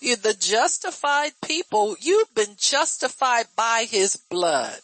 You, 0.00 0.16
the 0.16 0.34
justified 0.34 1.32
people, 1.44 1.96
you've 2.00 2.34
been 2.34 2.56
justified 2.58 3.46
by 3.56 3.86
his 3.88 4.16
blood. 4.16 4.80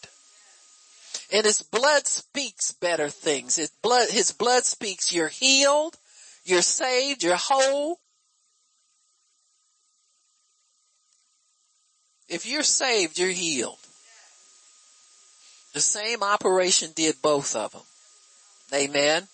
And 1.32 1.46
his 1.46 1.62
blood 1.62 2.06
speaks 2.06 2.72
better 2.72 3.08
things. 3.08 3.56
His 3.56 3.70
blood, 3.82 4.10
his 4.10 4.32
blood 4.32 4.64
speaks 4.64 5.14
you're 5.14 5.28
healed, 5.28 5.96
you're 6.44 6.60
saved, 6.60 7.22
you're 7.22 7.36
whole. 7.36 7.98
If 12.28 12.44
you're 12.46 12.62
saved, 12.62 13.18
you're 13.18 13.30
healed. 13.30 13.78
The 15.72 15.80
same 15.80 16.22
operation 16.22 16.90
did 16.94 17.14
both 17.22 17.56
of 17.56 17.72
them. 17.72 17.82
Amen. 18.74 19.26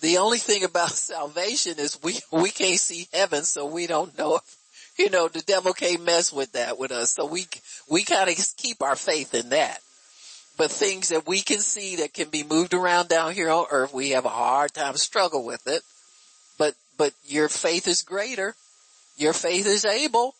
The 0.00 0.18
only 0.18 0.38
thing 0.38 0.64
about 0.64 0.90
salvation 0.90 1.74
is 1.78 2.02
we, 2.02 2.18
we 2.32 2.50
can't 2.50 2.78
see 2.78 3.06
heaven, 3.12 3.44
so 3.44 3.66
we 3.66 3.86
don't 3.86 4.18
know 4.18 4.36
if, 4.36 4.56
you 4.98 5.10
know, 5.10 5.28
the 5.28 5.42
devil 5.42 5.74
can't 5.74 6.04
mess 6.04 6.32
with 6.32 6.52
that 6.52 6.76
with 6.76 6.90
us. 6.90 7.12
So 7.12 7.26
we, 7.26 7.46
we 7.88 8.02
kind 8.02 8.28
of 8.28 8.36
keep 8.56 8.82
our 8.82 8.96
faith 8.96 9.32
in 9.32 9.50
that 9.50 9.80
but 10.62 10.70
things 10.70 11.08
that 11.08 11.26
we 11.26 11.40
can 11.40 11.58
see 11.58 11.96
that 11.96 12.14
can 12.14 12.28
be 12.28 12.44
moved 12.44 12.72
around 12.72 13.08
down 13.08 13.32
here 13.32 13.50
on 13.50 13.66
earth, 13.72 13.92
we 13.92 14.10
have 14.10 14.24
a 14.24 14.28
hard 14.28 14.72
time 14.72 14.94
struggle 14.94 15.44
with 15.44 15.66
it. 15.66 15.82
But, 16.56 16.74
but 16.96 17.12
your 17.26 17.48
faith 17.48 17.88
is 17.88 18.02
greater. 18.02 18.54
Your 19.16 19.32
faith 19.32 19.66
is 19.66 19.84
able. 19.84 20.36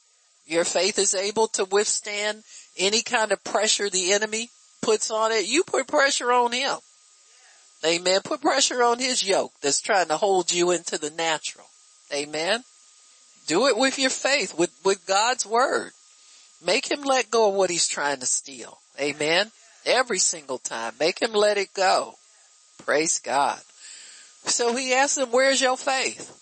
Your 0.46 0.62
faith 0.62 1.00
is 1.00 1.12
able 1.16 1.48
to 1.48 1.64
withstand 1.64 2.44
any 2.78 3.02
kind 3.02 3.32
of 3.32 3.42
pressure 3.42 3.90
the 3.90 4.12
enemy 4.12 4.50
puts 4.80 5.10
on 5.10 5.32
it. 5.32 5.48
You 5.48 5.64
put 5.64 5.88
pressure 5.88 6.30
on 6.30 6.52
him. 6.52 6.76
Amen. 7.84 8.20
Put 8.22 8.42
pressure 8.42 8.80
on 8.84 9.00
his 9.00 9.26
yoke 9.28 9.54
that's 9.60 9.80
trying 9.80 10.06
to 10.06 10.16
hold 10.16 10.52
you 10.52 10.70
into 10.70 10.98
the 10.98 11.10
natural. 11.10 11.66
Amen. 12.14 12.62
Do 13.48 13.66
it 13.66 13.76
with 13.76 13.98
your 13.98 14.10
faith, 14.10 14.56
with, 14.56 14.70
with 14.84 15.04
God's 15.04 15.44
word. 15.44 15.90
Make 16.64 16.88
him 16.88 17.02
let 17.02 17.28
go 17.28 17.48
of 17.48 17.56
what 17.56 17.70
he's 17.70 17.88
trying 17.88 18.20
to 18.20 18.26
steal. 18.26 18.78
Amen. 19.00 19.50
Every 19.84 20.18
single 20.18 20.58
time. 20.58 20.94
Make 20.98 21.20
him 21.20 21.32
let 21.32 21.58
it 21.58 21.74
go. 21.74 22.14
Praise 22.84 23.18
God. 23.18 23.60
So 24.44 24.74
he 24.74 24.92
asked 24.92 25.18
him, 25.18 25.30
where's 25.30 25.60
your 25.60 25.76
faith? 25.76 26.38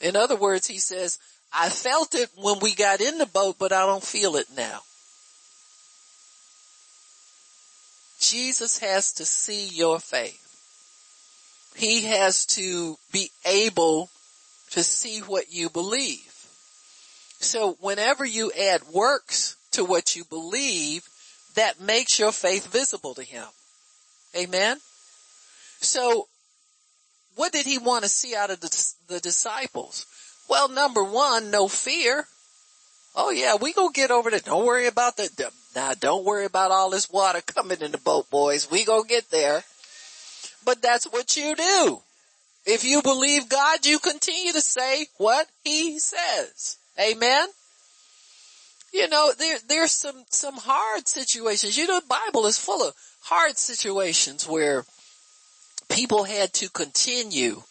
In 0.00 0.16
other 0.16 0.36
words, 0.36 0.66
he 0.66 0.78
says, 0.78 1.18
I 1.52 1.70
felt 1.70 2.14
it 2.14 2.30
when 2.36 2.60
we 2.60 2.74
got 2.74 3.00
in 3.00 3.18
the 3.18 3.26
boat, 3.26 3.56
but 3.58 3.72
I 3.72 3.86
don't 3.86 4.04
feel 4.04 4.36
it 4.36 4.46
now. 4.56 4.80
Jesus 8.20 8.78
has 8.78 9.12
to 9.14 9.24
see 9.24 9.68
your 9.68 9.98
faith. 9.98 10.44
He 11.76 12.02
has 12.06 12.44
to 12.46 12.98
be 13.12 13.30
able 13.46 14.10
to 14.70 14.82
see 14.82 15.20
what 15.20 15.52
you 15.52 15.70
believe. 15.70 16.24
So 17.40 17.76
whenever 17.80 18.24
you 18.24 18.50
add 18.52 18.82
works 18.92 19.56
to 19.72 19.84
what 19.84 20.16
you 20.16 20.24
believe, 20.24 21.08
that 21.58 21.80
makes 21.80 22.18
your 22.18 22.30
faith 22.30 22.72
visible 22.72 23.14
to 23.14 23.22
him. 23.22 23.46
Amen. 24.36 24.78
So 25.80 26.28
what 27.34 27.52
did 27.52 27.66
he 27.66 27.78
want 27.78 28.04
to 28.04 28.08
see 28.08 28.34
out 28.36 28.50
of 28.50 28.60
the, 28.60 28.94
the 29.08 29.20
disciples? 29.20 30.06
Well, 30.48 30.68
number 30.68 31.02
one, 31.02 31.50
no 31.50 31.66
fear. 31.68 32.26
Oh 33.16 33.30
yeah, 33.30 33.56
we 33.56 33.72
gonna 33.72 33.90
get 33.92 34.12
over 34.12 34.30
there. 34.30 34.40
Don't 34.40 34.66
worry 34.66 34.86
about 34.86 35.16
that. 35.16 35.50
Now 35.74 35.94
don't 35.98 36.24
worry 36.24 36.44
about 36.44 36.70
all 36.70 36.90
this 36.90 37.10
water 37.10 37.40
coming 37.40 37.80
in 37.80 37.90
the 37.90 37.98
boat, 37.98 38.30
boys. 38.30 38.70
We 38.70 38.84
gonna 38.84 39.08
get 39.08 39.30
there. 39.30 39.64
But 40.64 40.80
that's 40.80 41.06
what 41.06 41.36
you 41.36 41.56
do. 41.56 42.00
If 42.66 42.84
you 42.84 43.02
believe 43.02 43.48
God, 43.48 43.84
you 43.84 43.98
continue 43.98 44.52
to 44.52 44.60
say 44.60 45.06
what 45.16 45.48
he 45.64 45.98
says. 45.98 46.76
Amen 47.00 47.48
you 48.92 49.08
know, 49.08 49.32
there, 49.38 49.58
there's 49.68 49.92
some, 49.92 50.24
some 50.30 50.56
hard 50.56 51.06
situations. 51.06 51.76
You 51.76 51.86
know, 51.86 52.00
the 52.00 52.06
Bible 52.06 52.46
is 52.46 52.58
full 52.58 52.86
of 52.86 52.94
hard 53.22 53.56
situations 53.58 54.48
where 54.48 54.84
people 55.88 56.24
had 56.24 56.52
to 56.54 56.70
continue 56.70 57.62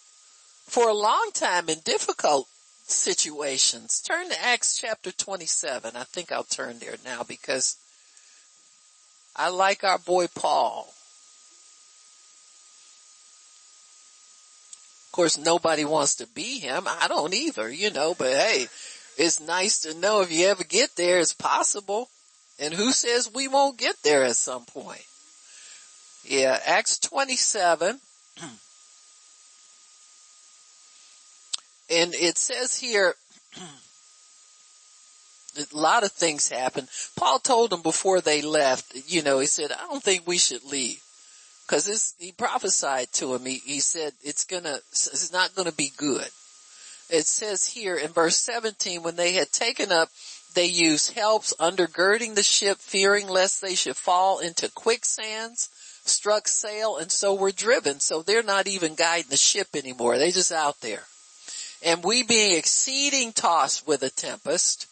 for 0.66 0.90
a 0.90 0.94
long 0.94 1.30
time 1.34 1.70
in 1.70 1.80
difficult 1.86 2.48
situations. 2.84 4.02
Turn 4.02 4.30
to 4.30 4.44
Acts 4.44 4.78
chapter 4.78 5.12
27. 5.12 5.92
I 5.96 6.04
think 6.04 6.32
I'll 6.32 6.44
turn 6.44 6.80
there 6.80 6.96
now 7.04 7.24
because 7.24 7.78
I 9.36 9.50
like 9.50 9.84
our 9.84 10.00
boy 10.00 10.28
Paul. 10.28 10.94
Of 15.06 15.12
course, 15.12 15.38
nobody 15.38 15.84
wants 15.84 16.16
to 16.16 16.28
be 16.28 16.60
him. 16.60 16.84
I 16.88 17.08
don't 17.08 17.34
either, 17.34 17.72
you 17.72 17.92
know, 17.92 18.14
but 18.18 18.34
hey, 18.34 18.68
it's 19.18 19.40
nice 19.40 19.80
to 19.80 19.96
know 19.96 20.22
if 20.22 20.32
you 20.32 20.48
ever 20.48 20.64
get 20.64 20.96
there, 20.96 21.20
it's 21.20 21.34
possible. 21.34 22.10
And 22.60 22.74
who 22.74 22.92
says 22.92 23.32
we 23.34 23.48
won't 23.48 23.78
get 23.78 23.96
there 24.04 24.24
at 24.24 24.36
some 24.36 24.66
point? 24.66 25.04
Yeah, 26.24 26.60
Acts 26.66 27.00
27. 27.00 28.00
and 31.90 32.14
it 32.14 32.38
says 32.38 32.78
here, 32.78 33.16
a 35.58 35.66
lot 35.76 36.04
of 36.04 36.12
things 36.12 36.50
happened. 36.50 36.88
Paul 37.16 37.40
told 37.40 37.72
them 37.72 37.82
before 37.82 38.22
they 38.22 38.42
left, 38.42 38.94
you 39.08 39.24
know, 39.24 39.40
he 39.40 39.48
said, 39.48 39.72
I 39.72 39.88
don't 39.88 40.04
think 40.04 40.28
we 40.28 40.38
should 40.38 40.64
leave. 40.64 41.02
Cause 41.68 42.16
he 42.20 42.32
prophesied 42.32 43.12
to 43.14 43.34
him. 43.36 43.46
He, 43.46 43.58
he 43.58 43.80
said, 43.82 44.14
it's 44.24 44.46
gonna, 44.46 44.80
it's 44.92 45.34
not 45.34 45.56
gonna 45.56 45.72
be 45.74 45.92
good 45.98 46.30
it 47.10 47.26
says 47.26 47.66
here 47.66 47.96
in 47.96 48.12
verse 48.12 48.38
17, 48.38 49.04
when 49.04 49.16
they 49.16 49.34
had 49.34 49.52
taken 49.52 49.92
up, 49.92 50.10
they 50.56 50.66
used 50.66 51.14
helps 51.14 51.54
undergirding 51.60 52.36
the 52.36 52.44
ship, 52.44 52.80
fearing 52.80 53.28
lest 53.28 53.62
they 53.62 53.76
should 53.76 53.96
fall 53.96 54.40
into 54.40 54.72
quicksands, 54.72 55.70
struck 56.04 56.48
sail, 56.48 56.98
and 56.98 57.12
so 57.12 57.34
were 57.34 57.52
driven. 57.52 58.00
So 58.00 58.22
they're 58.22 58.44
not 58.44 58.68
even 58.68 58.96
guiding 58.96 59.30
the 59.30 59.38
ship 59.38 59.70
anymore. 59.76 60.18
They 60.18 60.32
just 60.32 60.52
out 60.52 60.82
there. 60.82 61.04
And 61.84 62.04
we 62.04 62.24
being 62.24 62.58
exceeding 62.58 63.34
tossed 63.34 63.88
with 63.88 64.02
a 64.02 64.10
tempest, 64.10 64.88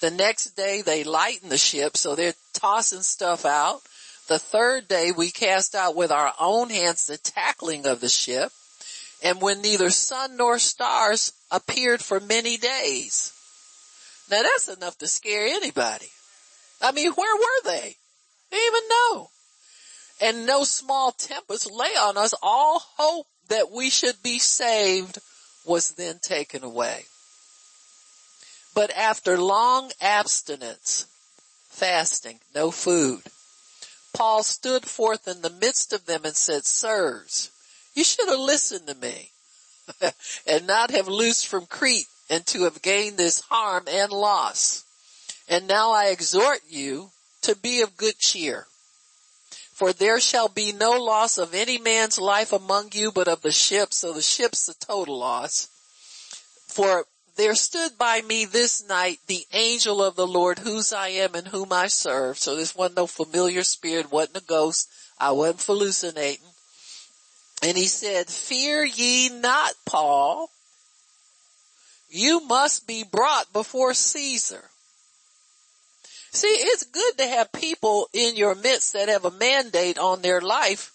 the 0.00 0.10
next 0.10 0.56
day 0.56 0.80
they 0.80 1.04
lighten 1.04 1.50
the 1.50 1.58
ship, 1.58 1.96
so 1.96 2.14
they're 2.14 2.34
tossing 2.54 3.02
stuff 3.02 3.44
out. 3.44 3.82
The 4.28 4.38
third 4.38 4.88
day 4.88 5.12
we 5.12 5.30
cast 5.30 5.74
out 5.74 5.94
with 5.94 6.10
our 6.10 6.32
own 6.40 6.70
hands 6.70 7.06
the 7.06 7.18
tackling 7.18 7.86
of 7.86 8.00
the 8.00 8.08
ship. 8.08 8.52
And 9.22 9.40
when 9.40 9.60
neither 9.60 9.90
sun 9.90 10.36
nor 10.36 10.58
stars 10.58 11.32
appeared 11.50 12.02
for 12.02 12.20
many 12.20 12.56
days. 12.56 13.32
Now 14.30 14.42
that's 14.42 14.68
enough 14.68 14.96
to 14.98 15.08
scare 15.08 15.46
anybody. 15.46 16.10
I 16.80 16.92
mean, 16.92 17.12
where 17.12 17.36
were 17.36 17.70
they? 17.70 17.96
They 18.50 18.56
even 18.56 18.88
know. 18.88 19.30
And 20.22 20.46
no 20.46 20.64
small 20.64 21.12
tempest 21.12 21.70
lay 21.70 21.94
on 21.96 22.16
us. 22.16 22.34
All 22.42 22.82
hope 22.96 23.26
that 23.48 23.70
we 23.70 23.90
should 23.90 24.22
be 24.22 24.38
saved 24.38 25.18
was 25.64 25.90
then 25.90 26.18
taken 26.22 26.62
away. 26.62 27.04
But 28.74 28.90
after 28.92 29.36
long 29.36 29.90
abstinence, 30.00 31.06
fasting, 31.68 32.38
no 32.54 32.70
food, 32.70 33.22
Paul 34.12 34.42
stood 34.42 34.86
forth 34.86 35.28
in 35.28 35.42
the 35.42 35.50
midst 35.50 35.92
of 35.92 36.06
them 36.06 36.24
and 36.24 36.36
said, 36.36 36.64
Sirs, 36.64 37.50
you 37.94 38.04
should 38.04 38.28
have 38.28 38.38
listened 38.38 38.86
to 38.86 38.94
me 38.94 39.30
and 40.46 40.66
not 40.66 40.90
have 40.90 41.08
loosed 41.08 41.46
from 41.46 41.66
Crete 41.66 42.06
and 42.28 42.46
to 42.46 42.64
have 42.64 42.82
gained 42.82 43.18
this 43.18 43.40
harm 43.40 43.84
and 43.88 44.12
loss. 44.12 44.84
And 45.48 45.66
now 45.66 45.90
I 45.90 46.06
exhort 46.06 46.60
you 46.68 47.10
to 47.42 47.56
be 47.56 47.80
of 47.80 47.96
good 47.96 48.18
cheer. 48.18 48.66
For 49.72 49.92
there 49.92 50.20
shall 50.20 50.48
be 50.48 50.72
no 50.72 50.92
loss 50.92 51.38
of 51.38 51.54
any 51.54 51.78
man's 51.78 52.18
life 52.18 52.52
among 52.52 52.90
you, 52.92 53.10
but 53.10 53.28
of 53.28 53.40
the 53.40 53.50
ship. 53.50 53.94
So 53.94 54.12
the 54.12 54.22
ship's 54.22 54.66
the 54.66 54.74
total 54.74 55.18
loss. 55.18 55.68
For 56.68 57.06
there 57.36 57.54
stood 57.54 57.96
by 57.96 58.20
me 58.20 58.44
this 58.44 58.86
night 58.86 59.20
the 59.26 59.46
angel 59.52 60.02
of 60.02 60.14
the 60.14 60.26
Lord 60.26 60.58
whose 60.58 60.92
I 60.92 61.08
am 61.08 61.34
and 61.34 61.48
whom 61.48 61.72
I 61.72 61.86
serve. 61.86 62.38
So 62.38 62.54
this 62.54 62.76
wasn't 62.76 62.98
no 62.98 63.06
familiar 63.06 63.62
spirit, 63.62 64.12
wasn't 64.12 64.36
a 64.36 64.46
ghost. 64.46 64.88
I 65.18 65.30
wasn't 65.32 65.62
hallucinating. 65.62 66.49
And 67.62 67.76
he 67.76 67.86
said, 67.86 68.28
fear 68.28 68.84
ye 68.84 69.28
not, 69.28 69.72
Paul. 69.84 70.50
You 72.08 72.40
must 72.46 72.86
be 72.86 73.04
brought 73.04 73.52
before 73.52 73.94
Caesar. 73.94 74.64
See, 76.32 76.48
it's 76.48 76.84
good 76.84 77.18
to 77.18 77.26
have 77.26 77.52
people 77.52 78.08
in 78.12 78.36
your 78.36 78.54
midst 78.54 78.92
that 78.92 79.08
have 79.08 79.24
a 79.24 79.30
mandate 79.30 79.98
on 79.98 80.22
their 80.22 80.40
life 80.40 80.92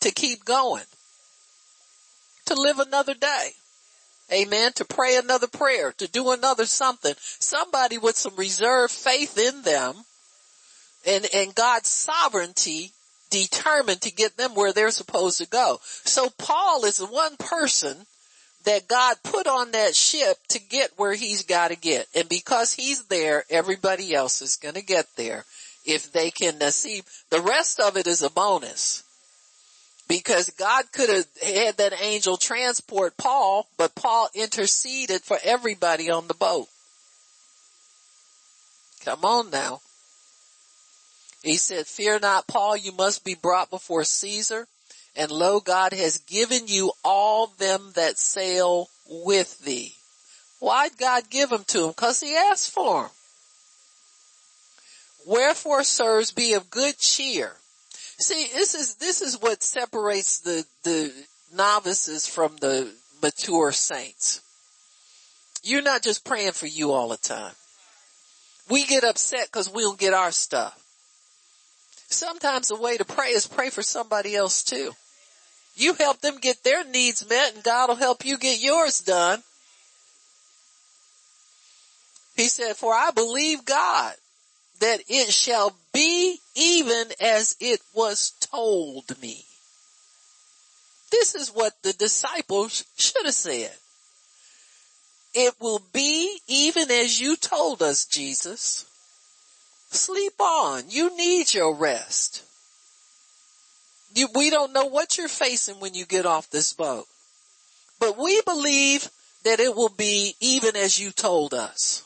to 0.00 0.10
keep 0.10 0.44
going, 0.44 0.84
to 2.46 2.54
live 2.54 2.78
another 2.78 3.14
day. 3.14 3.50
Amen. 4.32 4.72
To 4.74 4.84
pray 4.84 5.16
another 5.16 5.46
prayer, 5.46 5.92
to 5.92 6.08
do 6.08 6.30
another 6.30 6.66
something. 6.66 7.14
Somebody 7.18 7.98
with 7.98 8.16
some 8.16 8.36
reserved 8.36 8.92
faith 8.92 9.38
in 9.38 9.62
them 9.62 10.04
and, 11.06 11.26
and 11.34 11.54
God's 11.54 11.88
sovereignty 11.88 12.92
determined 13.34 14.00
to 14.02 14.12
get 14.12 14.36
them 14.36 14.54
where 14.54 14.72
they're 14.72 14.90
supposed 14.90 15.38
to 15.38 15.48
go. 15.48 15.80
So 15.82 16.28
Paul 16.38 16.84
is 16.84 16.98
the 16.98 17.06
one 17.06 17.36
person 17.36 17.96
that 18.64 18.88
God 18.88 19.16
put 19.22 19.46
on 19.46 19.72
that 19.72 19.94
ship 19.94 20.38
to 20.48 20.60
get 20.60 20.92
where 20.96 21.14
he's 21.14 21.42
got 21.42 21.68
to 21.68 21.76
get. 21.76 22.06
And 22.14 22.28
because 22.28 22.72
he's 22.72 23.04
there, 23.04 23.44
everybody 23.50 24.14
else 24.14 24.40
is 24.40 24.56
going 24.56 24.76
to 24.76 24.82
get 24.82 25.06
there 25.16 25.44
if 25.84 26.12
they 26.12 26.30
can 26.30 26.60
see. 26.70 27.02
The 27.30 27.40
rest 27.40 27.80
of 27.80 27.96
it 27.96 28.06
is 28.06 28.22
a 28.22 28.30
bonus 28.30 29.02
because 30.08 30.50
God 30.50 30.84
could 30.92 31.10
have 31.10 31.26
had 31.42 31.76
that 31.78 32.00
angel 32.00 32.36
transport 32.36 33.16
Paul, 33.16 33.66
but 33.76 33.94
Paul 33.94 34.28
interceded 34.34 35.22
for 35.22 35.38
everybody 35.42 36.10
on 36.10 36.28
the 36.28 36.34
boat. 36.34 36.68
Come 39.04 39.24
on 39.24 39.50
now. 39.50 39.80
He 41.44 41.58
said, 41.58 41.86
fear 41.86 42.18
not 42.18 42.46
Paul, 42.46 42.74
you 42.74 42.90
must 42.92 43.22
be 43.22 43.34
brought 43.34 43.68
before 43.68 44.02
Caesar. 44.02 44.66
And 45.14 45.30
lo, 45.30 45.60
God 45.60 45.92
has 45.92 46.18
given 46.18 46.66
you 46.66 46.92
all 47.04 47.48
them 47.58 47.92
that 47.94 48.18
sail 48.18 48.88
with 49.08 49.58
thee. 49.60 49.94
Why'd 50.58 50.96
God 50.96 51.28
give 51.28 51.50
them 51.50 51.64
to 51.68 51.86
him? 51.86 51.92
Cause 51.92 52.20
he 52.20 52.34
asked 52.34 52.70
for 52.70 53.02
them. 53.02 53.10
Wherefore, 55.26 55.84
sirs, 55.84 56.30
be 56.32 56.54
of 56.54 56.70
good 56.70 56.98
cheer. 56.98 57.52
See, 58.18 58.48
this 58.54 58.74
is, 58.74 58.94
this 58.94 59.20
is 59.20 59.40
what 59.40 59.62
separates 59.62 60.40
the, 60.40 60.64
the 60.82 61.12
novices 61.54 62.26
from 62.26 62.56
the 62.56 62.90
mature 63.22 63.70
saints. 63.70 64.40
You're 65.62 65.82
not 65.82 66.02
just 66.02 66.24
praying 66.24 66.52
for 66.52 66.66
you 66.66 66.92
all 66.92 67.08
the 67.08 67.18
time. 67.18 67.52
We 68.70 68.86
get 68.86 69.04
upset 69.04 69.52
cause 69.52 69.72
we 69.72 69.82
don't 69.82 69.98
get 69.98 70.14
our 70.14 70.32
stuff. 70.32 70.80
Sometimes 72.14 72.68
the 72.68 72.76
way 72.76 72.96
to 72.96 73.04
pray 73.04 73.30
is 73.30 73.46
pray 73.46 73.70
for 73.70 73.82
somebody 73.82 74.36
else 74.36 74.62
too. 74.62 74.92
You 75.74 75.94
help 75.94 76.20
them 76.20 76.38
get 76.38 76.62
their 76.62 76.84
needs 76.84 77.28
met 77.28 77.54
and 77.54 77.64
God 77.64 77.88
will 77.88 77.96
help 77.96 78.24
you 78.24 78.38
get 78.38 78.62
yours 78.62 79.00
done. 79.00 79.42
He 82.36 82.48
said, 82.48 82.76
for 82.76 82.94
I 82.94 83.10
believe 83.10 83.64
God 83.64 84.14
that 84.80 85.00
it 85.08 85.32
shall 85.32 85.74
be 85.92 86.38
even 86.54 87.06
as 87.20 87.56
it 87.58 87.80
was 87.92 88.32
told 88.40 89.20
me. 89.20 89.44
This 91.10 91.34
is 91.34 91.48
what 91.48 91.72
the 91.82 91.92
disciples 91.92 92.84
should 92.96 93.24
have 93.24 93.34
said. 93.34 93.72
It 95.34 95.54
will 95.60 95.82
be 95.92 96.38
even 96.46 96.90
as 96.90 97.20
you 97.20 97.34
told 97.34 97.82
us, 97.82 98.06
Jesus. 98.06 98.86
Sleep 99.94 100.40
on. 100.40 100.84
You 100.88 101.16
need 101.16 101.54
your 101.54 101.74
rest. 101.74 102.42
You, 104.14 104.28
we 104.34 104.50
don't 104.50 104.72
know 104.72 104.86
what 104.86 105.16
you're 105.16 105.28
facing 105.28 105.80
when 105.80 105.94
you 105.94 106.04
get 106.04 106.26
off 106.26 106.50
this 106.50 106.72
boat, 106.72 107.06
but 108.00 108.18
we 108.18 108.40
believe 108.42 109.08
that 109.44 109.60
it 109.60 109.74
will 109.74 109.88
be 109.96 110.34
even 110.40 110.76
as 110.76 110.98
you 110.98 111.10
told 111.10 111.54
us. 111.54 112.04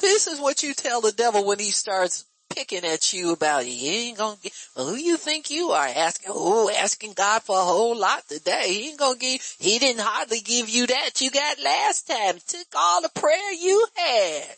This 0.00 0.26
is 0.26 0.40
what 0.40 0.62
you 0.62 0.74
tell 0.74 1.00
the 1.00 1.12
devil 1.12 1.44
when 1.44 1.58
he 1.58 1.70
starts 1.70 2.24
picking 2.50 2.84
at 2.84 3.12
you 3.12 3.32
about 3.32 3.64
he 3.64 4.08
ain't 4.08 4.18
gonna 4.18 4.36
get, 4.42 4.52
well, 4.74 4.86
who 4.86 4.96
you 4.96 5.16
think 5.16 5.50
you 5.50 5.70
are 5.70 5.86
asking, 5.86 6.30
oh, 6.34 6.70
asking 6.70 7.12
God 7.12 7.42
for 7.42 7.58
a 7.58 7.64
whole 7.64 7.96
lot 7.96 8.26
today. 8.28 8.72
He 8.72 8.88
ain't 8.90 8.98
gonna 8.98 9.18
give, 9.18 9.56
he 9.58 9.78
didn't 9.78 10.00
hardly 10.00 10.40
give 10.40 10.68
you 10.68 10.86
that 10.86 11.20
you 11.20 11.30
got 11.30 11.62
last 11.62 12.06
time. 12.06 12.36
Took 12.46 12.68
all 12.74 13.02
the 13.02 13.10
prayer 13.20 13.52
you 13.52 13.86
had 13.96 14.56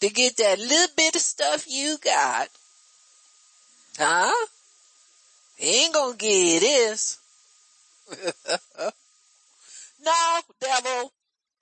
to 0.00 0.08
get 0.08 0.36
that 0.36 0.58
little 0.58 0.94
bit 0.96 1.14
of 1.14 1.20
stuff 1.20 1.66
you 1.68 1.96
got. 2.02 2.48
Huh? 3.98 4.46
Ain't 5.60 5.94
gonna 5.94 6.16
get 6.16 6.60
this. 6.60 7.18
no, 10.00 10.40
devil. 10.60 11.12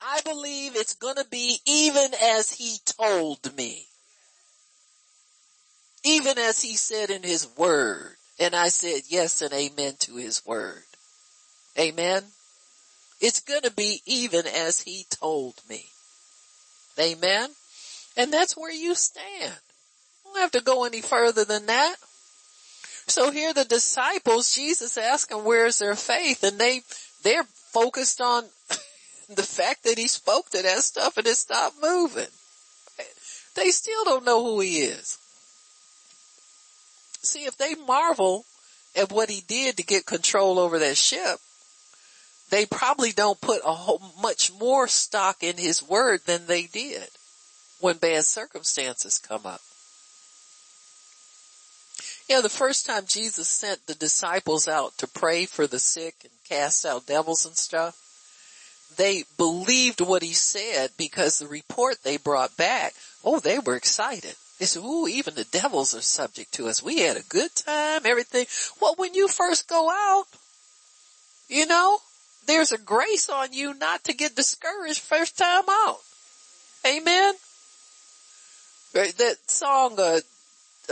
I 0.02 0.20
believe 0.24 0.76
it's 0.76 0.94
gonna 0.94 1.24
be 1.30 1.58
even 1.66 2.10
as 2.22 2.52
he 2.52 2.76
told 2.84 3.56
me. 3.56 3.86
Even 6.04 6.38
as 6.38 6.60
he 6.60 6.76
said 6.76 7.10
in 7.10 7.22
his 7.22 7.48
word. 7.56 8.16
And 8.38 8.54
I 8.54 8.68
said 8.68 9.02
yes 9.08 9.40
and 9.40 9.54
amen 9.54 9.94
to 10.00 10.16
his 10.16 10.44
word. 10.44 10.84
Amen. 11.78 12.22
It's 13.18 13.40
gonna 13.40 13.70
be 13.70 14.02
even 14.04 14.46
as 14.46 14.82
he 14.82 15.06
told 15.08 15.54
me. 15.68 15.86
Amen. 16.98 17.48
And 18.16 18.32
that's 18.32 18.56
where 18.56 18.72
you 18.72 18.94
stand. 18.94 19.54
You 20.24 20.32
don't 20.32 20.40
have 20.40 20.50
to 20.52 20.62
go 20.62 20.84
any 20.84 21.02
further 21.02 21.44
than 21.44 21.66
that. 21.66 21.96
So 23.08 23.30
here 23.30 23.52
the 23.52 23.64
disciples, 23.64 24.54
Jesus 24.54 24.98
asking 24.98 25.44
where's 25.44 25.78
their 25.78 25.94
faith 25.94 26.42
and 26.42 26.58
they, 26.58 26.82
they're 27.22 27.44
focused 27.44 28.20
on 28.20 28.44
the 29.28 29.42
fact 29.42 29.84
that 29.84 29.98
he 29.98 30.08
spoke 30.08 30.50
to 30.50 30.62
that 30.62 30.80
stuff 30.80 31.16
and 31.16 31.26
it 31.26 31.36
stopped 31.36 31.76
moving. 31.80 32.26
They 33.54 33.70
still 33.70 34.04
don't 34.04 34.24
know 34.24 34.44
who 34.44 34.60
he 34.60 34.78
is. 34.78 35.18
See, 37.22 37.44
if 37.44 37.56
they 37.56 37.74
marvel 37.74 38.44
at 38.94 39.12
what 39.12 39.30
he 39.30 39.42
did 39.46 39.76
to 39.76 39.82
get 39.82 40.06
control 40.06 40.58
over 40.58 40.78
that 40.78 40.96
ship, 40.96 41.38
they 42.50 42.66
probably 42.66 43.12
don't 43.12 43.40
put 43.40 43.62
a 43.64 43.72
whole 43.72 44.02
much 44.20 44.52
more 44.58 44.88
stock 44.88 45.42
in 45.42 45.56
his 45.56 45.82
word 45.82 46.20
than 46.26 46.46
they 46.46 46.64
did 46.64 47.08
when 47.80 47.96
bad 47.96 48.24
circumstances 48.24 49.18
come 49.18 49.46
up. 49.46 49.60
Yeah, 52.28 52.40
the 52.40 52.48
first 52.48 52.86
time 52.86 53.04
Jesus 53.06 53.46
sent 53.46 53.86
the 53.86 53.94
disciples 53.94 54.66
out 54.66 54.98
to 54.98 55.06
pray 55.06 55.46
for 55.46 55.66
the 55.66 55.78
sick 55.78 56.14
and 56.22 56.32
cast 56.48 56.84
out 56.84 57.06
devils 57.06 57.46
and 57.46 57.56
stuff, 57.56 57.96
they 58.96 59.24
believed 59.36 60.00
what 60.00 60.22
he 60.22 60.32
said 60.32 60.90
because 60.96 61.38
the 61.38 61.46
report 61.46 62.02
they 62.02 62.16
brought 62.16 62.56
back, 62.56 62.94
oh, 63.24 63.38
they 63.38 63.58
were 63.58 63.76
excited. 63.76 64.34
They 64.58 64.66
said, 64.66 64.82
ooh, 64.82 65.06
even 65.06 65.34
the 65.34 65.44
devils 65.44 65.94
are 65.94 66.00
subject 66.00 66.54
to 66.54 66.66
us. 66.66 66.82
We 66.82 67.00
had 67.00 67.16
a 67.16 67.22
good 67.22 67.54
time, 67.54 68.02
everything. 68.04 68.46
Well, 68.80 68.94
when 68.96 69.14
you 69.14 69.28
first 69.28 69.68
go 69.68 69.90
out, 69.90 70.24
you 71.48 71.66
know, 71.66 71.98
there's 72.46 72.72
a 72.72 72.78
grace 72.78 73.28
on 73.28 73.52
you 73.52 73.74
not 73.74 74.04
to 74.04 74.14
get 74.14 74.34
discouraged 74.34 75.00
first 75.00 75.36
time 75.36 75.64
out. 75.68 75.98
Amen. 76.86 77.34
That 78.96 79.36
song, 79.46 79.96
uh, 79.98 80.20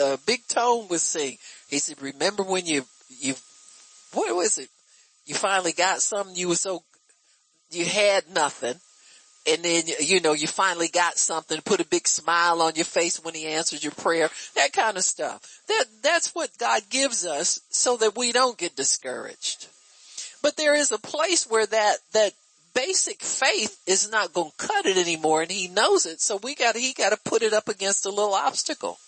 uh, 0.01 0.17
Big 0.27 0.47
Tone 0.47 0.89
was 0.89 1.03
sing. 1.03 1.39
He 1.69 1.79
said, 1.79 2.01
remember 2.03 2.43
when 2.43 2.67
you, 2.67 2.85
you, 3.09 3.35
what 4.13 4.35
was 4.35 4.59
it? 4.59 4.69
You 5.27 5.35
finally 5.35 5.73
got 5.73 6.03
something 6.03 6.37
you 6.37 6.49
were 6.49 6.57
so, 6.57 6.83
you 7.71 7.85
had 7.85 8.25
nothing. 8.35 8.75
And 9.47 9.63
then, 9.63 9.85
you 10.01 10.21
know, 10.21 10.33
you 10.33 10.47
finally 10.47 10.89
got 10.89 11.19
something, 11.19 11.61
put 11.63 11.81
a 11.81 11.87
big 11.87 12.09
smile 12.09 12.63
on 12.63 12.75
your 12.77 12.87
face 12.87 13.23
when 13.23 13.35
he 13.35 13.47
answers 13.47 13.83
your 13.83 13.93
prayer, 13.93 14.31
that 14.55 14.73
kind 14.73 14.97
of 14.97 15.05
stuff. 15.05 15.63
That, 15.69 15.85
that's 16.03 16.35
what 16.35 16.51
God 16.59 16.83
gives 16.89 17.27
us 17.27 17.61
so 17.71 17.97
that 17.99 18.17
we 18.17 18.33
don't 18.33 18.57
get 18.57 18.77
discouraged. 18.77 19.69
But 20.43 20.57
there 20.57 20.75
is 20.75 20.93
a 20.93 20.99
place 20.99 21.47
where 21.47 21.67
that, 21.67 21.97
that 22.13 22.33
basic 22.75 23.23
faith 23.23 23.79
is 23.87 24.11
not 24.11 24.33
going 24.33 24.51
to 24.51 24.67
cut 24.67 24.87
it 24.87 24.97
anymore 24.97 25.43
and 25.43 25.51
he 25.51 25.69
knows 25.69 26.07
it. 26.07 26.21
So 26.21 26.39
we 26.43 26.55
got, 26.55 26.77
he 26.77 26.93
got 26.93 27.11
to 27.11 27.19
put 27.25 27.43
it 27.43 27.53
up 27.53 27.69
against 27.69 28.07
a 28.07 28.11
little 28.11 28.35
obstacle. 28.35 28.99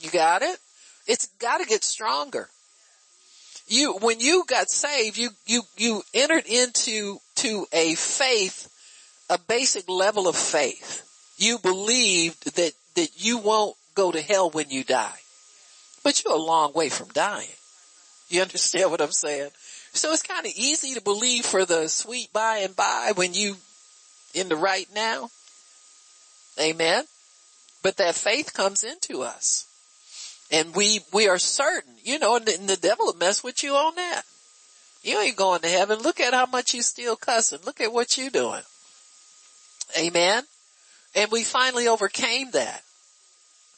You 0.00 0.10
got 0.10 0.42
it? 0.42 0.58
It's 1.06 1.26
got 1.38 1.58
to 1.58 1.66
get 1.66 1.84
stronger. 1.84 2.48
You, 3.66 3.94
when 3.98 4.20
you 4.20 4.44
got 4.46 4.70
saved, 4.70 5.16
you, 5.16 5.30
you, 5.46 5.62
you 5.76 6.02
entered 6.12 6.46
into, 6.46 7.18
to 7.36 7.66
a 7.72 7.94
faith, 7.94 8.68
a 9.30 9.38
basic 9.38 9.88
level 9.88 10.28
of 10.28 10.36
faith. 10.36 11.08
You 11.36 11.58
believed 11.58 12.56
that, 12.56 12.72
that 12.96 13.10
you 13.16 13.38
won't 13.38 13.76
go 13.94 14.12
to 14.12 14.20
hell 14.20 14.50
when 14.50 14.70
you 14.70 14.84
die. 14.84 15.18
But 16.02 16.22
you're 16.22 16.34
a 16.34 16.36
long 16.36 16.72
way 16.72 16.88
from 16.88 17.08
dying. 17.08 17.48
You 18.28 18.42
understand 18.42 18.90
what 18.90 19.00
I'm 19.00 19.12
saying? 19.12 19.50
So 19.94 20.12
it's 20.12 20.22
kind 20.22 20.46
of 20.46 20.52
easy 20.56 20.94
to 20.94 21.02
believe 21.02 21.44
for 21.44 21.64
the 21.64 21.88
sweet 21.88 22.32
by 22.32 22.58
and 22.58 22.74
by 22.74 23.12
when 23.14 23.34
you 23.34 23.56
in 24.34 24.48
the 24.48 24.56
right 24.56 24.88
now. 24.94 25.30
Amen. 26.60 27.04
But 27.82 27.96
that 27.98 28.14
faith 28.14 28.54
comes 28.54 28.84
into 28.84 29.22
us. 29.22 29.66
And 30.50 30.74
we, 30.74 31.00
we 31.12 31.28
are 31.28 31.38
certain, 31.38 31.94
you 32.02 32.18
know, 32.18 32.36
and 32.36 32.46
the, 32.46 32.54
and 32.54 32.68
the 32.68 32.76
devil 32.76 33.06
will 33.06 33.16
mess 33.16 33.42
with 33.42 33.62
you 33.62 33.74
on 33.74 33.94
that. 33.96 34.22
You 35.02 35.18
ain't 35.18 35.36
going 35.36 35.60
to 35.62 35.68
heaven. 35.68 35.98
Look 36.00 36.20
at 36.20 36.34
how 36.34 36.46
much 36.46 36.74
you 36.74 36.82
still 36.82 37.16
cussing. 37.16 37.60
Look 37.64 37.80
at 37.80 37.92
what 37.92 38.16
you 38.16 38.30
doing. 38.30 38.62
Amen. 39.98 40.44
And 41.14 41.30
we 41.30 41.42
finally 41.42 41.88
overcame 41.88 42.50
that. 42.52 42.82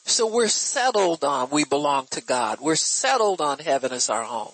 So 0.05 0.27
we're 0.27 0.49
settled 0.49 1.23
on 1.23 1.49
we 1.49 1.65
belong 1.65 2.07
to 2.11 2.21
God. 2.21 2.59
We're 2.61 2.75
settled 2.75 3.41
on 3.41 3.59
heaven 3.59 3.91
as 3.91 4.09
our 4.09 4.23
home. 4.23 4.53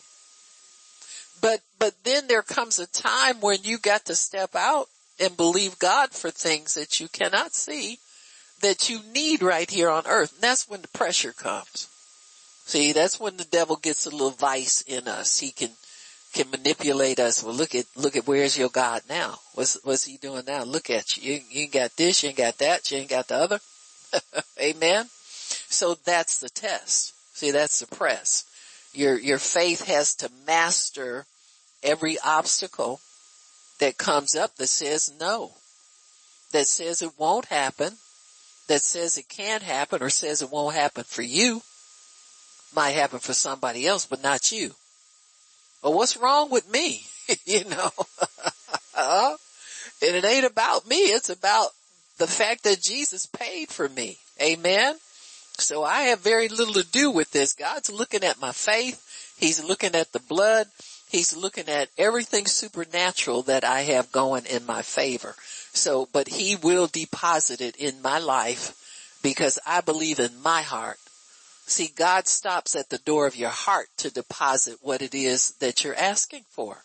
But, 1.81 1.95
then 2.03 2.27
there 2.27 2.43
comes 2.43 2.77
a 2.77 2.85
time 2.85 3.41
when 3.41 3.63
you 3.63 3.79
got 3.79 4.05
to 4.05 4.13
step 4.13 4.55
out 4.55 4.87
and 5.19 5.35
believe 5.35 5.79
God 5.79 6.11
for 6.11 6.29
things 6.29 6.75
that 6.75 6.99
you 6.99 7.07
cannot 7.07 7.53
see 7.53 7.97
that 8.61 8.87
you 8.87 9.01
need 9.15 9.41
right 9.41 9.69
here 9.69 9.89
on 9.89 10.05
earth. 10.05 10.33
And 10.35 10.43
that's 10.43 10.69
when 10.69 10.83
the 10.83 10.87
pressure 10.89 11.33
comes. 11.33 11.87
See, 12.65 12.93
that's 12.93 13.19
when 13.19 13.37
the 13.37 13.45
devil 13.45 13.75
gets 13.75 14.05
a 14.05 14.11
little 14.11 14.29
vice 14.29 14.81
in 14.83 15.07
us. 15.07 15.39
He 15.39 15.49
can, 15.51 15.71
can 16.33 16.51
manipulate 16.51 17.19
us. 17.19 17.43
Well, 17.43 17.55
look 17.55 17.73
at, 17.73 17.85
look 17.95 18.15
at 18.15 18.27
where's 18.27 18.55
your 18.55 18.69
God 18.69 19.01
now? 19.09 19.39
What's, 19.55 19.79
what's 19.83 20.05
he 20.05 20.17
doing 20.17 20.43
now? 20.45 20.63
Look 20.63 20.91
at 20.91 21.17
you. 21.17 21.33
You, 21.33 21.39
you 21.49 21.61
ain't 21.63 21.73
got 21.73 21.97
this, 21.97 22.21
you 22.21 22.29
ain't 22.29 22.37
got 22.37 22.59
that, 22.59 22.91
you 22.91 22.99
ain't 22.99 23.09
got 23.09 23.27
the 23.27 23.35
other. 23.35 23.59
Amen. 24.61 25.07
So 25.09 25.95
that's 26.05 26.39
the 26.39 26.49
test. 26.49 27.13
See, 27.35 27.49
that's 27.49 27.79
the 27.79 27.87
press. 27.87 28.45
Your, 28.93 29.17
your 29.17 29.39
faith 29.39 29.87
has 29.87 30.13
to 30.15 30.29
master 30.45 31.25
every 31.83 32.17
obstacle 32.19 32.99
that 33.79 33.97
comes 33.97 34.35
up 34.35 34.55
that 34.55 34.67
says 34.67 35.11
no, 35.19 35.51
that 36.51 36.67
says 36.67 37.01
it 37.01 37.11
won't 37.17 37.45
happen, 37.45 37.93
that 38.67 38.81
says 38.81 39.17
it 39.17 39.27
can't 39.27 39.63
happen 39.63 40.01
or 40.01 40.09
says 40.09 40.41
it 40.41 40.51
won't 40.51 40.75
happen 40.75 41.03
for 41.03 41.21
you, 41.21 41.61
might 42.75 42.91
happen 42.91 43.19
for 43.19 43.33
somebody 43.33 43.87
else, 43.87 44.05
but 44.05 44.23
not 44.23 44.51
you. 44.51 44.71
Well, 45.83 45.93
what's 45.93 46.17
wrong 46.17 46.49
with 46.49 46.71
me? 46.71 47.03
you 47.45 47.63
know, 47.65 47.91
and 50.01 50.15
it 50.15 50.25
ain't 50.25 50.45
about 50.45 50.87
me. 50.87 50.95
It's 50.95 51.29
about 51.29 51.69
the 52.17 52.27
fact 52.27 52.63
that 52.63 52.81
Jesus 52.81 53.25
paid 53.25 53.69
for 53.69 53.89
me. 53.89 54.17
Amen. 54.41 54.95
So 55.57 55.83
I 55.83 56.03
have 56.03 56.21
very 56.21 56.47
little 56.47 56.73
to 56.75 56.91
do 56.91 57.11
with 57.11 57.31
this. 57.31 57.53
God's 57.53 57.91
looking 57.91 58.23
at 58.23 58.39
my 58.39 58.51
faith. 58.51 59.35
He's 59.37 59.63
looking 59.63 59.95
at 59.95 60.11
the 60.11 60.19
blood. 60.19 60.67
He's 61.11 61.35
looking 61.35 61.67
at 61.67 61.89
everything 61.97 62.45
supernatural 62.45 63.41
that 63.43 63.65
I 63.65 63.81
have 63.81 64.13
going 64.13 64.45
in 64.45 64.65
my 64.65 64.81
favor. 64.81 65.35
So, 65.73 66.07
but 66.13 66.29
he 66.29 66.55
will 66.55 66.87
deposit 66.87 67.59
it 67.59 67.75
in 67.75 68.01
my 68.01 68.17
life 68.17 69.19
because 69.21 69.59
I 69.67 69.81
believe 69.81 70.21
in 70.21 70.41
my 70.41 70.61
heart. 70.61 70.99
See, 71.65 71.89
God 71.93 72.29
stops 72.29 72.77
at 72.77 72.89
the 72.89 72.97
door 72.97 73.27
of 73.27 73.35
your 73.35 73.49
heart 73.49 73.89
to 73.97 74.09
deposit 74.09 74.77
what 74.81 75.01
it 75.01 75.13
is 75.13 75.51
that 75.59 75.83
you're 75.83 75.95
asking 75.95 76.45
for. 76.49 76.77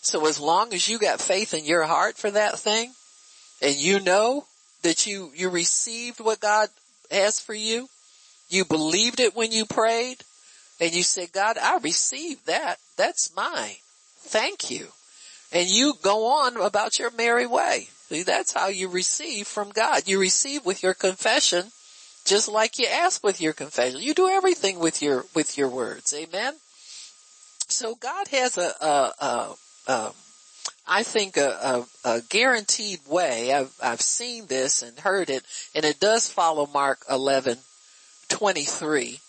So 0.00 0.26
as 0.26 0.40
long 0.40 0.72
as 0.72 0.88
you 0.88 0.98
got 0.98 1.20
faith 1.20 1.52
in 1.52 1.66
your 1.66 1.84
heart 1.84 2.16
for 2.16 2.30
that 2.30 2.58
thing 2.58 2.92
and 3.60 3.74
you 3.74 4.00
know 4.00 4.46
that 4.82 5.06
you, 5.06 5.30
you 5.34 5.50
received 5.50 6.20
what 6.20 6.40
God 6.40 6.70
has 7.10 7.38
for 7.38 7.54
you, 7.54 7.90
you 8.48 8.64
believed 8.64 9.20
it 9.20 9.36
when 9.36 9.52
you 9.52 9.66
prayed, 9.66 10.24
and 10.80 10.94
you 10.94 11.02
say, 11.02 11.26
God, 11.26 11.58
I 11.58 11.78
received 11.78 12.46
that. 12.46 12.76
That's 12.96 13.34
mine. 13.34 13.76
Thank 14.20 14.70
you. 14.70 14.88
And 15.52 15.68
you 15.68 15.94
go 16.02 16.26
on 16.26 16.56
about 16.56 16.98
your 16.98 17.10
merry 17.10 17.46
way. 17.46 17.88
See, 18.08 18.22
that's 18.22 18.52
how 18.52 18.68
you 18.68 18.88
receive 18.88 19.46
from 19.46 19.70
God. 19.70 20.06
You 20.06 20.20
receive 20.20 20.64
with 20.64 20.82
your 20.82 20.94
confession, 20.94 21.66
just 22.24 22.48
like 22.48 22.78
you 22.78 22.86
ask 22.86 23.22
with 23.24 23.40
your 23.40 23.52
confession. 23.52 24.00
You 24.00 24.14
do 24.14 24.28
everything 24.28 24.78
with 24.78 25.02
your, 25.02 25.24
with 25.34 25.58
your 25.58 25.68
words. 25.68 26.14
Amen. 26.14 26.54
So 27.68 27.94
God 27.94 28.28
has 28.28 28.56
a, 28.56 28.72
a, 28.80 29.12
a, 29.20 29.54
a 29.88 30.12
I 30.86 31.02
think 31.02 31.36
a, 31.36 31.86
a, 32.04 32.10
a, 32.10 32.20
guaranteed 32.22 33.00
way. 33.06 33.52
I've, 33.52 33.72
I've 33.82 34.00
seen 34.00 34.46
this 34.46 34.82
and 34.82 34.98
heard 34.98 35.28
it, 35.28 35.44
and 35.74 35.84
it 35.84 36.00
does 36.00 36.30
follow 36.30 36.66
Mark 36.66 37.00
11, 37.10 37.58
23. 38.30 39.20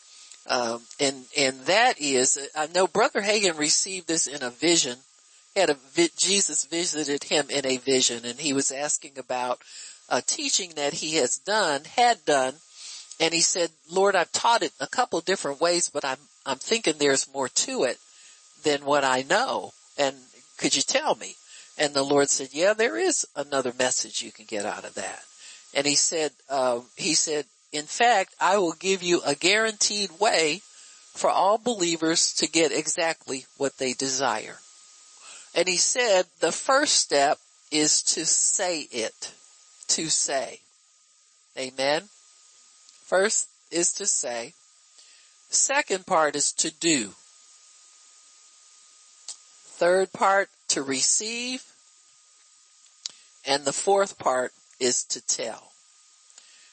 Um, 0.49 0.81
and, 0.99 1.25
and 1.37 1.59
that 1.65 2.01
is, 2.01 2.37
I 2.55 2.67
know 2.67 2.87
Brother 2.87 3.21
Hagin 3.21 3.57
received 3.57 4.07
this 4.07 4.25
in 4.25 4.41
a 4.41 4.49
vision. 4.49 4.97
Had 5.55 5.69
a, 5.69 5.77
Jesus 6.17 6.65
visited 6.65 7.23
him 7.23 7.45
in 7.49 7.65
a 7.65 7.77
vision 7.77 8.25
and 8.25 8.39
he 8.39 8.53
was 8.53 8.71
asking 8.71 9.17
about 9.17 9.59
a 10.09 10.21
teaching 10.21 10.71
that 10.75 10.93
he 10.93 11.15
has 11.17 11.37
done, 11.37 11.83
had 11.83 12.25
done. 12.25 12.55
And 13.19 13.33
he 13.33 13.41
said, 13.41 13.69
Lord, 13.91 14.15
I've 14.15 14.31
taught 14.31 14.63
it 14.63 14.71
a 14.79 14.87
couple 14.87 15.21
different 15.21 15.61
ways, 15.61 15.89
but 15.89 16.03
I'm, 16.03 16.17
I'm 16.45 16.57
thinking 16.57 16.95
there's 16.97 17.31
more 17.31 17.49
to 17.49 17.83
it 17.83 17.97
than 18.63 18.85
what 18.85 19.03
I 19.03 19.23
know. 19.29 19.71
And 19.97 20.15
could 20.57 20.75
you 20.75 20.81
tell 20.81 21.15
me? 21.15 21.35
And 21.77 21.93
the 21.93 22.03
Lord 22.03 22.29
said, 22.29 22.49
yeah, 22.53 22.73
there 22.73 22.97
is 22.97 23.25
another 23.35 23.73
message 23.77 24.21
you 24.21 24.31
can 24.31 24.45
get 24.45 24.65
out 24.65 24.83
of 24.83 24.95
that. 24.95 25.23
And 25.73 25.85
he 25.85 25.95
said, 25.95 26.31
uh, 26.49 26.79
he 26.95 27.13
said, 27.13 27.45
in 27.71 27.85
fact, 27.85 28.33
I 28.39 28.57
will 28.57 28.73
give 28.73 29.03
you 29.03 29.21
a 29.25 29.35
guaranteed 29.35 30.11
way 30.19 30.61
for 31.13 31.29
all 31.29 31.57
believers 31.57 32.33
to 32.35 32.47
get 32.47 32.71
exactly 32.71 33.45
what 33.57 33.77
they 33.77 33.93
desire. 33.93 34.57
And 35.53 35.67
he 35.67 35.77
said 35.77 36.25
the 36.39 36.51
first 36.51 36.95
step 36.95 37.37
is 37.71 38.01
to 38.03 38.25
say 38.25 38.87
it. 38.91 39.33
To 39.89 40.07
say. 40.09 40.61
Amen. 41.57 42.03
First 43.05 43.49
is 43.71 43.93
to 43.93 44.05
say. 44.05 44.53
Second 45.49 46.05
part 46.05 46.35
is 46.35 46.51
to 46.53 46.71
do. 46.71 47.09
Third 49.77 50.11
part 50.13 50.49
to 50.69 50.83
receive. 50.83 51.63
And 53.45 53.65
the 53.65 53.73
fourth 53.73 54.19
part 54.19 54.53
is 54.79 55.03
to 55.05 55.25
tell. 55.25 55.68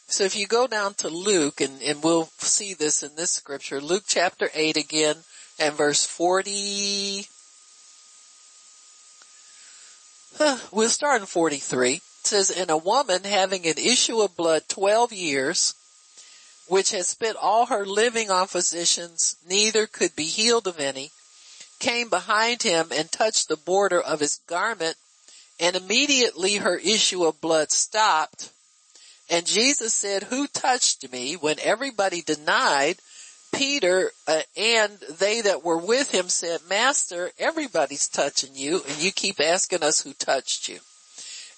So 0.08 0.22
if 0.22 0.36
you 0.36 0.46
go 0.46 0.68
down 0.68 0.94
to 0.94 1.08
Luke, 1.08 1.60
and, 1.60 1.82
and 1.82 2.00
we'll 2.00 2.28
see 2.38 2.74
this 2.74 3.02
in 3.02 3.16
this 3.16 3.32
scripture, 3.32 3.80
Luke 3.80 4.04
chapter 4.06 4.48
8 4.54 4.76
again, 4.76 5.16
and 5.58 5.74
verse 5.74 6.06
40, 6.06 7.26
we'll 10.70 10.88
start 10.88 11.22
in 11.22 11.26
43. 11.26 11.94
It 11.94 12.02
says, 12.22 12.50
and 12.50 12.70
a 12.70 12.76
woman 12.76 13.24
having 13.24 13.66
an 13.66 13.78
issue 13.78 14.20
of 14.20 14.36
blood 14.36 14.62
12 14.68 15.12
years, 15.12 15.74
which 16.68 16.92
had 16.92 17.04
spent 17.04 17.36
all 17.36 17.66
her 17.66 17.84
living 17.84 18.30
on 18.30 18.46
physicians, 18.46 19.34
neither 19.48 19.88
could 19.88 20.14
be 20.14 20.26
healed 20.26 20.68
of 20.68 20.78
any, 20.78 21.10
came 21.80 22.08
behind 22.10 22.62
him 22.62 22.88
and 22.92 23.10
touched 23.10 23.48
the 23.48 23.56
border 23.56 24.00
of 24.00 24.20
his 24.20 24.40
garment, 24.46 24.96
and 25.58 25.74
immediately 25.74 26.56
her 26.56 26.76
issue 26.76 27.24
of 27.24 27.40
blood 27.40 27.72
stopped, 27.72 28.50
and 29.28 29.46
Jesus 29.46 29.92
said, 29.92 30.24
who 30.24 30.46
touched 30.46 31.10
me 31.10 31.34
when 31.34 31.56
everybody 31.62 32.22
denied, 32.22 32.96
Peter 33.52 34.10
uh, 34.28 34.40
and 34.56 34.92
they 35.18 35.40
that 35.40 35.64
were 35.64 35.78
with 35.78 36.10
him 36.12 36.28
said, 36.28 36.60
Master, 36.68 37.30
everybody's 37.38 38.08
touching 38.08 38.54
you 38.54 38.82
and 38.86 38.98
you 38.98 39.10
keep 39.10 39.40
asking 39.40 39.82
us 39.82 40.02
who 40.02 40.12
touched 40.12 40.68
you. 40.68 40.78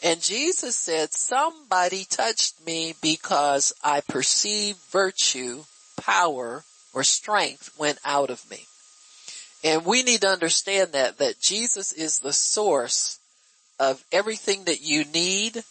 And 0.03 0.21
Jesus 0.21 0.77
said, 0.77 1.13
somebody 1.13 2.05
touched 2.05 2.65
me 2.65 2.95
because 3.03 3.73
I 3.83 4.01
perceived 4.01 4.79
virtue, 4.91 5.65
power, 5.97 6.63
or 6.95 7.05
strength 7.05 7.71
went 7.79 7.99
out 8.05 8.31
of 8.31 8.49
me. 8.49 8.65
And 9.65 9.85
we 9.85 10.05
need 10.05 10.21
to 10.21 10.29
understand 10.29 10.93
that, 10.93 11.19
that 11.19 11.41
Jesus 11.41 11.93
is 11.93 12.21
the 12.21 12.33
source 12.33 13.19
of 13.81 14.03
everything 14.13 14.65
that 14.65 14.81
you 14.81 15.05
need. 15.05 15.65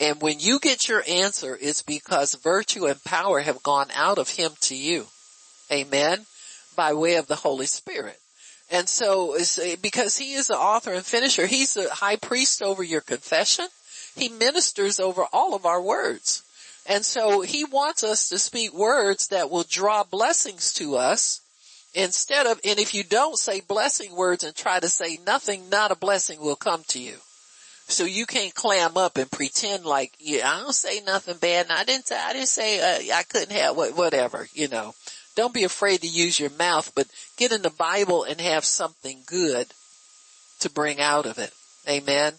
And 0.00 0.20
when 0.20 0.40
you 0.40 0.58
get 0.58 0.88
your 0.88 1.04
answer, 1.08 1.56
it's 1.60 1.82
because 1.82 2.34
virtue 2.34 2.86
and 2.86 3.02
power 3.04 3.40
have 3.40 3.62
gone 3.62 3.88
out 3.94 4.18
of 4.18 4.30
him 4.30 4.52
to 4.62 4.74
you. 4.74 5.06
Amen. 5.70 6.26
By 6.76 6.94
way 6.94 7.14
of 7.14 7.28
the 7.28 7.36
Holy 7.36 7.66
Spirit. 7.66 8.18
And 8.70 8.88
so 8.88 9.36
because 9.80 10.16
he 10.16 10.34
is 10.34 10.48
the 10.48 10.58
author 10.58 10.92
and 10.92 11.04
finisher, 11.04 11.46
he's 11.46 11.74
the 11.74 11.88
high 11.90 12.16
priest 12.16 12.60
over 12.62 12.82
your 12.82 13.02
confession. 13.02 13.66
He 14.16 14.28
ministers 14.28 14.98
over 14.98 15.26
all 15.32 15.54
of 15.54 15.64
our 15.64 15.80
words. 15.80 16.42
And 16.86 17.04
so 17.04 17.40
he 17.42 17.64
wants 17.64 18.02
us 18.02 18.28
to 18.28 18.38
speak 18.38 18.74
words 18.74 19.28
that 19.28 19.50
will 19.50 19.64
draw 19.68 20.02
blessings 20.02 20.72
to 20.74 20.96
us 20.96 21.40
instead 21.94 22.46
of, 22.46 22.60
and 22.64 22.78
if 22.78 22.94
you 22.94 23.04
don't 23.04 23.38
say 23.38 23.60
blessing 23.60 24.14
words 24.14 24.44
and 24.44 24.54
try 24.54 24.80
to 24.80 24.88
say 24.88 25.18
nothing, 25.24 25.70
not 25.70 25.92
a 25.92 25.96
blessing 25.96 26.40
will 26.40 26.56
come 26.56 26.82
to 26.88 26.98
you. 26.98 27.16
So 27.86 28.04
you 28.04 28.24
can't 28.24 28.54
clam 28.54 28.96
up 28.96 29.18
and 29.18 29.30
pretend 29.30 29.84
like, 29.84 30.12
yeah, 30.18 30.50
I 30.50 30.60
don't 30.60 30.74
say 30.74 31.00
nothing 31.00 31.36
bad. 31.36 31.66
And 31.66 31.72
I 31.72 31.84
didn't, 31.84 32.06
say, 32.06 32.18
I 32.18 32.32
didn't 32.32 32.48
say, 32.48 32.80
uh, 32.80 33.16
I 33.16 33.22
couldn't 33.24 33.52
have 33.52 33.76
whatever, 33.76 34.48
you 34.54 34.68
know. 34.68 34.94
Don't 35.36 35.54
be 35.54 35.64
afraid 35.64 36.00
to 36.00 36.08
use 36.08 36.38
your 36.38 36.50
mouth, 36.50 36.92
but 36.94 37.08
get 37.36 37.52
in 37.52 37.62
the 37.62 37.70
Bible 37.70 38.24
and 38.24 38.40
have 38.40 38.64
something 38.64 39.18
good 39.26 39.66
to 40.60 40.70
bring 40.70 41.00
out 41.00 41.26
of 41.26 41.38
it. 41.38 41.52
Amen. 41.88 42.34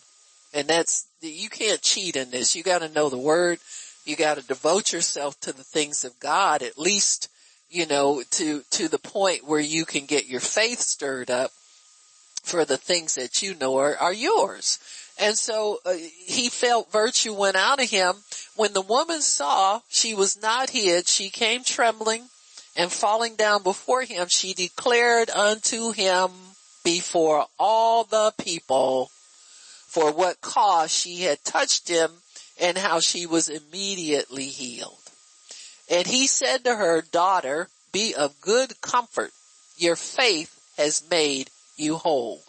And 0.53 0.67
that's, 0.67 1.05
you 1.21 1.49
can't 1.49 1.81
cheat 1.81 2.15
in 2.15 2.31
this. 2.31 2.55
You 2.55 2.63
gotta 2.63 2.89
know 2.89 3.09
the 3.09 3.17
word. 3.17 3.59
You 4.05 4.15
gotta 4.15 4.41
devote 4.41 4.93
yourself 4.93 5.39
to 5.41 5.51
the 5.51 5.63
things 5.63 6.05
of 6.05 6.19
God, 6.19 6.63
at 6.63 6.79
least, 6.79 7.29
you 7.69 7.85
know, 7.85 8.23
to, 8.31 8.61
to 8.71 8.87
the 8.87 8.99
point 8.99 9.45
where 9.45 9.59
you 9.59 9.85
can 9.85 10.05
get 10.05 10.27
your 10.27 10.39
faith 10.39 10.79
stirred 10.79 11.29
up 11.29 11.51
for 12.41 12.63
the 12.63 12.77
things 12.77 13.15
that 13.15 13.41
you 13.41 13.55
know 13.55 13.77
are, 13.77 13.97
are 13.97 14.13
yours. 14.13 14.79
And 15.19 15.37
so 15.37 15.79
uh, 15.85 15.93
he 15.93 16.49
felt 16.49 16.91
virtue 16.91 17.33
went 17.33 17.55
out 17.55 17.81
of 17.81 17.89
him. 17.89 18.15
When 18.55 18.73
the 18.73 18.81
woman 18.81 19.21
saw 19.21 19.81
she 19.89 20.13
was 20.13 20.41
not 20.41 20.69
hid, 20.69 21.07
she 21.07 21.29
came 21.29 21.63
trembling 21.63 22.29
and 22.75 22.91
falling 22.91 23.35
down 23.35 23.63
before 23.63 24.03
him, 24.03 24.27
she 24.27 24.53
declared 24.53 25.29
unto 25.29 25.91
him 25.91 26.29
before 26.83 27.45
all 27.57 28.03
the 28.03 28.33
people 28.37 29.09
for 29.87 30.11
what 30.11 30.41
cause 30.41 30.91
she 30.91 31.21
had 31.21 31.43
touched 31.45 31.87
him 31.87 32.11
and 32.59 32.77
how 32.77 32.99
she 32.99 33.25
was 33.25 33.47
immediately 33.47 34.47
healed. 34.47 34.99
And 35.89 36.05
he 36.05 36.27
said 36.27 36.65
to 36.65 36.75
her, 36.75 37.01
daughter, 37.01 37.69
be 37.93 38.13
of 38.13 38.41
good 38.41 38.81
comfort. 38.81 39.31
Your 39.77 39.95
faith 39.95 40.59
has 40.77 41.03
made 41.09 41.49
you 41.77 41.95
whole. 41.95 42.43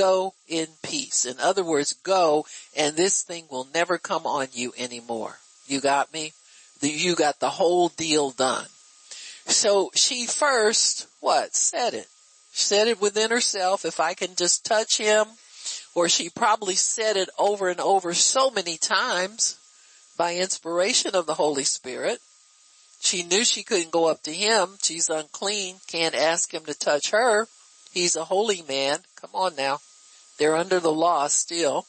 Go 0.00 0.32
in 0.48 0.66
peace. 0.82 1.26
In 1.26 1.38
other 1.40 1.62
words, 1.62 1.92
go 1.92 2.46
and 2.74 2.96
this 2.96 3.22
thing 3.22 3.44
will 3.50 3.68
never 3.74 3.98
come 3.98 4.24
on 4.24 4.46
you 4.50 4.72
anymore. 4.78 5.36
You 5.66 5.82
got 5.82 6.10
me? 6.10 6.32
You 6.80 7.14
got 7.14 7.38
the 7.38 7.50
whole 7.50 7.90
deal 7.90 8.30
done. 8.30 8.64
So 9.44 9.90
she 9.94 10.24
first, 10.24 11.06
what, 11.20 11.54
said 11.54 11.92
it. 11.92 12.06
She 12.50 12.62
Said 12.62 12.88
it 12.88 12.98
within 12.98 13.30
herself, 13.30 13.84
if 13.84 14.00
I 14.00 14.14
can 14.14 14.36
just 14.36 14.64
touch 14.64 14.96
him, 14.96 15.26
or 15.94 16.08
she 16.08 16.30
probably 16.30 16.76
said 16.76 17.18
it 17.18 17.28
over 17.38 17.68
and 17.68 17.78
over 17.78 18.14
so 18.14 18.50
many 18.50 18.78
times 18.78 19.58
by 20.16 20.36
inspiration 20.36 21.14
of 21.14 21.26
the 21.26 21.34
Holy 21.34 21.64
Spirit. 21.64 22.20
She 23.00 23.22
knew 23.22 23.44
she 23.44 23.64
couldn't 23.64 23.92
go 23.92 24.06
up 24.06 24.22
to 24.22 24.32
him. 24.32 24.78
She's 24.82 25.10
unclean. 25.10 25.76
Can't 25.88 26.14
ask 26.14 26.54
him 26.54 26.64
to 26.64 26.74
touch 26.74 27.10
her. 27.10 27.48
He's 27.92 28.16
a 28.16 28.24
holy 28.24 28.62
man. 28.62 29.00
Come 29.20 29.30
on 29.34 29.56
now. 29.56 29.80
They're 30.40 30.56
under 30.56 30.80
the 30.80 30.90
law 30.90 31.26
still. 31.26 31.84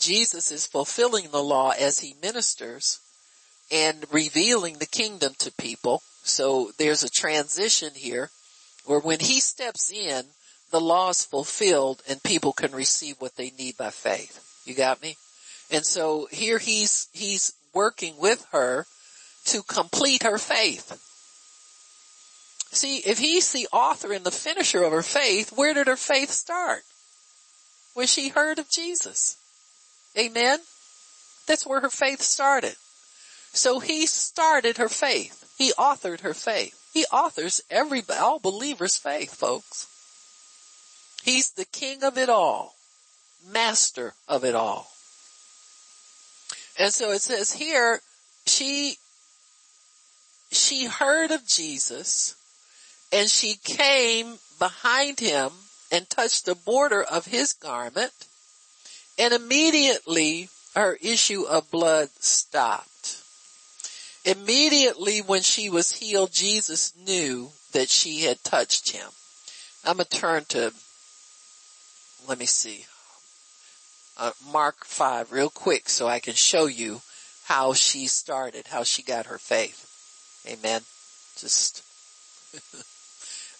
Jesus 0.00 0.50
is 0.50 0.66
fulfilling 0.66 1.30
the 1.30 1.42
law 1.42 1.72
as 1.78 1.98
he 1.98 2.14
ministers 2.22 2.98
and 3.70 4.06
revealing 4.10 4.78
the 4.78 4.86
kingdom 4.86 5.34
to 5.40 5.52
people. 5.52 6.00
So 6.22 6.70
there's 6.78 7.02
a 7.02 7.10
transition 7.10 7.90
here 7.94 8.30
where 8.86 9.00
when 9.00 9.20
he 9.20 9.38
steps 9.40 9.92
in, 9.92 10.22
the 10.70 10.80
law 10.80 11.10
is 11.10 11.26
fulfilled 11.26 12.02
and 12.08 12.22
people 12.22 12.54
can 12.54 12.72
receive 12.72 13.16
what 13.18 13.36
they 13.36 13.50
need 13.58 13.76
by 13.76 13.90
faith. 13.90 14.62
You 14.64 14.74
got 14.74 15.02
me? 15.02 15.18
And 15.70 15.84
so 15.84 16.26
here 16.30 16.56
he's, 16.56 17.08
he's 17.12 17.52
working 17.74 18.14
with 18.18 18.46
her 18.52 18.86
to 19.44 19.62
complete 19.62 20.22
her 20.22 20.38
faith. 20.38 20.90
See, 22.72 22.98
if 22.98 23.18
he's 23.18 23.52
the 23.52 23.68
author 23.74 24.14
and 24.14 24.24
the 24.24 24.30
finisher 24.30 24.82
of 24.84 24.92
her 24.92 25.02
faith, 25.02 25.52
where 25.54 25.74
did 25.74 25.86
her 25.86 25.96
faith 25.96 26.30
start? 26.30 26.82
When 27.98 28.06
she 28.06 28.28
heard 28.28 28.60
of 28.60 28.70
Jesus. 28.70 29.36
Amen? 30.16 30.60
That's 31.48 31.66
where 31.66 31.80
her 31.80 31.90
faith 31.90 32.22
started. 32.22 32.76
So 33.52 33.80
he 33.80 34.06
started 34.06 34.76
her 34.76 34.88
faith. 34.88 35.52
He 35.58 35.72
authored 35.72 36.20
her 36.20 36.32
faith. 36.32 36.80
He 36.94 37.06
authors 37.06 37.60
every, 37.68 38.04
all 38.08 38.38
believers 38.38 38.96
faith, 38.96 39.34
folks. 39.34 39.88
He's 41.24 41.50
the 41.50 41.64
king 41.64 42.04
of 42.04 42.16
it 42.16 42.28
all, 42.28 42.76
master 43.50 44.14
of 44.28 44.44
it 44.44 44.54
all. 44.54 44.92
And 46.78 46.94
so 46.94 47.10
it 47.10 47.22
says 47.22 47.52
here, 47.52 48.00
she, 48.46 48.94
she 50.52 50.84
heard 50.84 51.32
of 51.32 51.44
Jesus 51.48 52.36
and 53.12 53.28
she 53.28 53.56
came 53.64 54.38
behind 54.60 55.18
him 55.18 55.50
and 55.90 56.08
touched 56.08 56.46
the 56.46 56.54
border 56.54 57.02
of 57.02 57.26
his 57.26 57.52
garment 57.52 58.12
and 59.18 59.34
immediately 59.34 60.48
her 60.74 60.96
issue 61.02 61.42
of 61.42 61.70
blood 61.70 62.08
stopped. 62.20 63.22
Immediately 64.24 65.20
when 65.20 65.42
she 65.42 65.70
was 65.70 65.92
healed, 65.92 66.32
Jesus 66.32 66.92
knew 67.06 67.50
that 67.72 67.88
she 67.88 68.22
had 68.22 68.42
touched 68.44 68.90
him. 68.90 69.08
I'm 69.84 69.96
going 69.96 70.06
to 70.06 70.18
turn 70.18 70.44
to, 70.50 70.72
let 72.28 72.38
me 72.38 72.46
see, 72.46 72.84
uh, 74.18 74.32
Mark 74.52 74.84
5 74.84 75.32
real 75.32 75.50
quick 75.50 75.88
so 75.88 76.06
I 76.06 76.18
can 76.18 76.34
show 76.34 76.66
you 76.66 77.00
how 77.44 77.72
she 77.72 78.06
started, 78.06 78.66
how 78.66 78.82
she 78.82 79.02
got 79.02 79.26
her 79.26 79.38
faith. 79.38 79.84
Amen. 80.46 80.82
Just, 81.38 81.82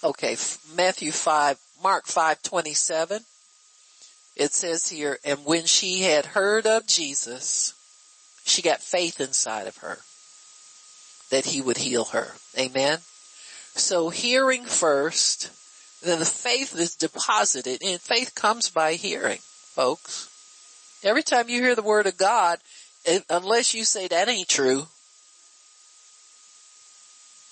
okay, 0.04 0.36
Matthew 0.76 1.12
5, 1.12 1.58
Mark 1.82 2.06
5:27 2.06 3.24
It 4.36 4.52
says 4.52 4.88
here, 4.88 5.18
and 5.24 5.44
when 5.44 5.66
she 5.66 6.02
had 6.02 6.26
heard 6.26 6.66
of 6.66 6.86
Jesus, 6.86 7.72
she 8.44 8.62
got 8.62 8.82
faith 8.82 9.20
inside 9.20 9.66
of 9.66 9.78
her 9.78 9.98
that 11.30 11.46
he 11.46 11.60
would 11.60 11.78
heal 11.78 12.04
her. 12.06 12.34
Amen. 12.56 13.00
So 13.74 14.10
hearing 14.10 14.64
first, 14.64 15.50
then 16.02 16.18
the 16.18 16.24
faith 16.24 16.76
is 16.76 16.96
deposited 16.96 17.82
and 17.82 18.00
faith 18.00 18.34
comes 18.34 18.70
by 18.70 18.94
hearing, 18.94 19.38
folks. 19.40 20.28
Every 21.04 21.22
time 21.22 21.48
you 21.48 21.60
hear 21.60 21.76
the 21.76 21.82
word 21.82 22.06
of 22.06 22.16
God, 22.16 22.58
unless 23.28 23.74
you 23.74 23.84
say 23.84 24.08
that 24.08 24.28
ain't 24.28 24.48
true, 24.48 24.88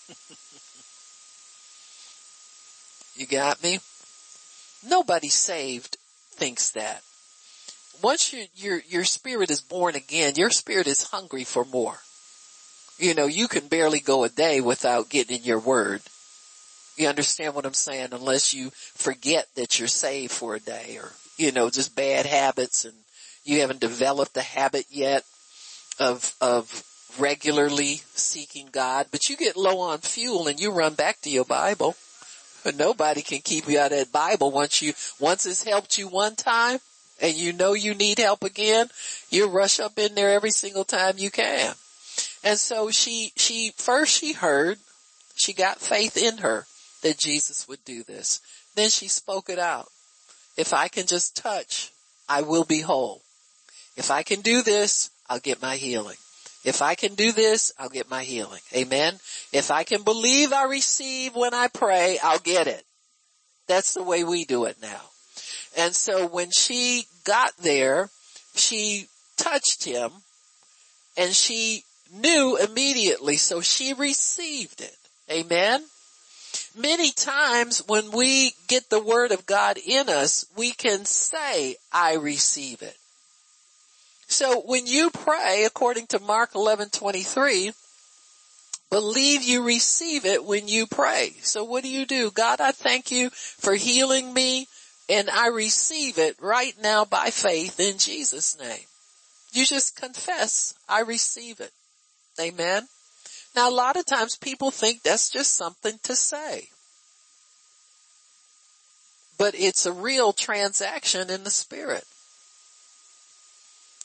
you 3.16 3.27
got 3.27 3.62
me? 3.62 3.81
Nobody 4.89 5.28
saved 5.28 5.97
thinks 6.32 6.70
that. 6.70 7.03
Once 8.03 8.32
your, 8.32 8.45
your, 8.55 8.80
your 8.89 9.05
spirit 9.05 9.51
is 9.51 9.61
born 9.61 9.95
again, 9.95 10.34
your 10.37 10.51
spirit 10.51 10.87
is 10.87 11.11
hungry 11.11 11.45
for 11.45 11.64
more. 11.64 11.99
You 12.99 13.14
know, 13.14 13.26
you 13.26 13.49
can 13.49 13.68
barely 13.68 14.01
go 14.01 14.24
a 14.24 14.28
day 14.28 14.61
without 14.61 15.09
getting 15.09 15.39
in 15.39 15.45
your 15.45 15.59
word. 15.59 16.03
You 16.97 17.09
understand 17.09 17.55
what 17.55 17.66
I'm 17.66 17.74
saying? 17.74 18.09
Unless 18.12 18.55
you 18.55 18.70
forget 18.95 19.47
that 19.57 19.78
you're 19.78 19.89
saved 19.89 20.32
for 20.32 20.55
a 20.55 20.61
day 20.61 20.99
or, 20.99 21.11
you 21.37 21.53
know, 21.53 21.68
just 21.68 21.97
bad 21.97 22.24
habits 22.26 22.84
and 22.84 22.95
you 23.45 23.61
haven't 23.61 23.80
developed 23.80 24.34
the 24.34 24.43
habit 24.43 24.87
yet 24.91 25.24
of, 25.99 26.34
of 26.41 26.84
regularly 27.18 28.01
seeking 28.14 28.68
God, 28.72 29.07
but 29.11 29.28
you 29.28 29.37
get 29.37 29.57
low 29.57 29.80
on 29.80 29.99
fuel 29.99 30.49
and 30.49 30.61
you 30.61 30.70
run 30.70 30.95
back 30.95 31.20
to 31.22 31.30
your 31.30 31.45
Bible. 31.45 31.97
Nobody 32.73 33.23
can 33.23 33.41
keep 33.41 33.69
you 33.69 33.79
out 33.79 33.93
of 33.93 33.99
that 33.99 34.12
Bible 34.12 34.51
once 34.51 34.83
you, 34.83 34.95
once 35.21 35.47
it's 35.47 35.64
helped 35.64 35.99
you 35.99 36.09
one 36.09 36.35
time 36.35 36.79
and 37.21 37.35
you 37.35 37.53
know 37.53 37.73
you 37.73 37.95
need 37.95 38.19
help 38.19 38.45
again, 38.45 38.89
you 39.31 39.49
rush 39.49 39.81
up 39.81 39.99
in 39.99 40.14
there 40.14 40.33
every 40.33 40.51
single 40.51 40.85
time 40.85 41.14
you 41.17 41.31
can. 41.31 41.75
And 42.45 42.59
so 42.59 42.91
she, 42.91 43.33
she, 43.37 43.73
first 43.77 44.19
she 44.19 44.33
heard, 44.33 44.79
She 45.35 45.53
got 45.53 45.81
faith 45.81 46.17
in 46.17 46.39
her 46.39 46.67
that 47.03 47.19
Jesus 47.19 47.69
would 47.69 47.85
do 47.85 48.03
this. 48.03 48.41
Then 48.75 48.91
she 48.91 49.09
spoke 49.09 49.49
it 49.49 49.59
out. 49.59 49.89
If 50.57 50.73
I 50.73 50.89
can 50.89 51.07
just 51.07 51.37
touch, 51.37 51.93
I 52.29 52.43
will 52.43 52.64
be 52.64 52.81
whole. 52.81 53.23
If 53.97 54.11
I 54.11 54.23
can 54.23 54.41
do 54.41 54.62
this, 54.62 55.11
I'll 55.29 55.41
get 55.41 55.62
my 55.62 55.77
healing. 55.77 56.17
If 56.67 56.83
I 56.83 56.97
can 56.97 57.14
do 57.14 57.31
this, 57.31 57.71
I'll 57.79 57.89
get 57.89 58.11
my 58.11 58.25
healing. 58.25 58.61
Amen. 58.75 59.14
If 59.53 59.71
I 59.71 59.85
can 59.85 60.03
believe 60.03 60.53
I 60.53 60.64
receive 60.64 61.37
when 61.37 61.55
I 61.55 61.69
pray, 61.69 62.19
I'll 62.21 62.41
get 62.41 62.67
it. 62.67 62.85
That's 63.69 63.95
the 63.95 64.03
way 64.03 64.25
we 64.25 64.45
do 64.45 64.64
it 64.64 64.77
now. 64.83 65.01
And 65.79 65.95
so 65.95 66.27
when 66.27 66.51
she 66.51 67.05
got 67.25 67.57
there, 67.59 68.11
she 68.57 69.07
touched 69.37 69.85
him 69.85 70.11
and 71.17 71.33
she 71.33 71.85
knew 72.12 72.57
immediately. 72.57 73.37
So 73.37 73.61
she 73.61 73.95
received 73.95 74.81
it. 74.81 74.97
Amen. 75.31 75.85
Many 76.77 77.12
times 77.12 77.85
when 77.87 78.11
we 78.11 78.55
get 78.67 78.91
the 78.91 79.01
word 79.01 79.31
of 79.31 79.47
God 79.47 79.79
in 79.79 80.09
us, 80.09 80.47
we 80.57 80.73
can 80.73 81.05
say, 81.05 81.77
I 81.93 82.14
receive 82.14 82.83
it. 82.83 82.97
So 84.27 84.61
when 84.62 84.87
you 84.87 85.11
pray, 85.11 85.64
according 85.64 86.09
to 86.09 86.18
Mark 86.18 86.55
11, 86.55 86.91
23, 86.91 87.72
believe 88.91 89.43
you 89.43 89.62
receive 89.62 90.24
it 90.24 90.45
when 90.45 90.68
you 90.68 90.87
pray. 90.87 91.35
So 91.43 91.64
what 91.64 91.85
do 91.85 91.89
you 91.89 92.07
do? 92.07 92.31
God, 92.31 92.61
I 92.61 92.72
thank 92.72 93.11
you 93.11 93.31
for 93.31 93.74
healing 93.74 94.35
me 94.35 94.66
and 95.09 95.31
I 95.31 95.49
receive 95.49 96.18
it 96.18 96.37
right 96.41 96.74
now 96.83 97.05
by 97.05 97.31
faith 97.31 97.79
in 97.79 97.99
Jesus 97.99 98.59
name. 98.59 98.87
You 99.53 99.64
just 99.64 99.97
confess, 99.97 100.74
I 100.89 101.01
receive 101.01 101.61
it. 101.61 101.70
Amen. 102.41 102.89
Now 103.55 103.70
a 103.70 103.72
lot 103.72 103.97
of 103.97 104.05
times 104.05 104.37
people 104.37 104.70
think 104.70 105.03
that's 105.03 105.31
just 105.31 105.55
something 105.55 105.99
to 106.03 106.16
say. 106.16 106.68
But 109.39 109.55
it's 109.57 109.87
a 109.87 109.93
real 109.93 110.33
transaction 110.33 111.31
in 111.31 111.45
the 111.45 111.51
spirit. 111.51 112.05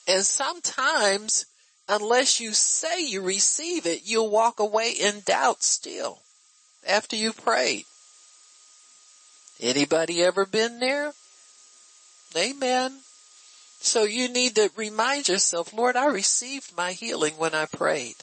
And 0.07 0.25
sometimes 0.25 1.45
unless 1.87 2.39
you 2.39 2.53
say 2.53 3.03
you 3.03 3.21
receive 3.21 3.85
it, 3.85 4.01
you'll 4.05 4.29
walk 4.29 4.59
away 4.59 4.91
in 4.91 5.21
doubt 5.21 5.61
still 5.61 6.19
after 6.87 7.15
you 7.15 7.33
prayed. 7.33 7.85
Anybody 9.59 10.23
ever 10.23 10.45
been 10.45 10.79
there? 10.79 11.13
Amen. 12.35 12.99
So 13.81 14.03
you 14.03 14.29
need 14.29 14.55
to 14.55 14.71
remind 14.75 15.27
yourself, 15.27 15.73
Lord, 15.73 15.95
I 15.95 16.05
received 16.05 16.75
my 16.77 16.93
healing 16.93 17.33
when 17.37 17.53
I 17.53 17.65
prayed. 17.65 18.15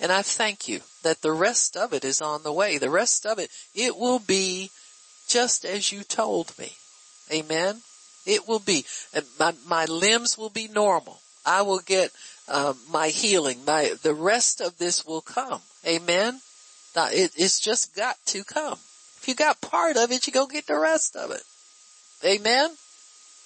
And 0.00 0.10
I 0.10 0.22
thank 0.22 0.68
you 0.68 0.80
that 1.02 1.22
the 1.22 1.32
rest 1.32 1.76
of 1.76 1.92
it 1.92 2.04
is 2.04 2.20
on 2.20 2.42
the 2.42 2.52
way. 2.52 2.78
The 2.78 2.90
rest 2.90 3.26
of 3.26 3.38
it, 3.38 3.50
it 3.74 3.96
will 3.96 4.18
be 4.18 4.70
just 5.28 5.64
as 5.64 5.92
you 5.92 6.02
told 6.02 6.56
me. 6.58 6.72
Amen. 7.30 7.82
It 8.26 8.48
will 8.48 8.58
be. 8.58 8.84
My, 9.38 9.54
my 9.66 9.84
limbs 9.86 10.38
will 10.38 10.50
be 10.50 10.68
normal. 10.68 11.20
I 11.44 11.62
will 11.62 11.80
get 11.80 12.10
uh, 12.48 12.74
my 12.90 13.08
healing. 13.08 13.64
My 13.66 13.94
the 14.02 14.14
rest 14.14 14.60
of 14.60 14.78
this 14.78 15.04
will 15.04 15.20
come. 15.20 15.60
Amen. 15.86 16.40
Now, 16.96 17.08
it, 17.10 17.32
it's 17.36 17.60
just 17.60 17.94
got 17.94 18.16
to 18.26 18.44
come. 18.44 18.78
If 19.18 19.28
you 19.28 19.34
got 19.34 19.60
part 19.60 19.96
of 19.96 20.10
it, 20.12 20.26
you 20.26 20.32
go 20.32 20.46
get 20.46 20.66
the 20.66 20.78
rest 20.78 21.16
of 21.16 21.30
it. 21.30 21.42
Amen. 22.24 22.70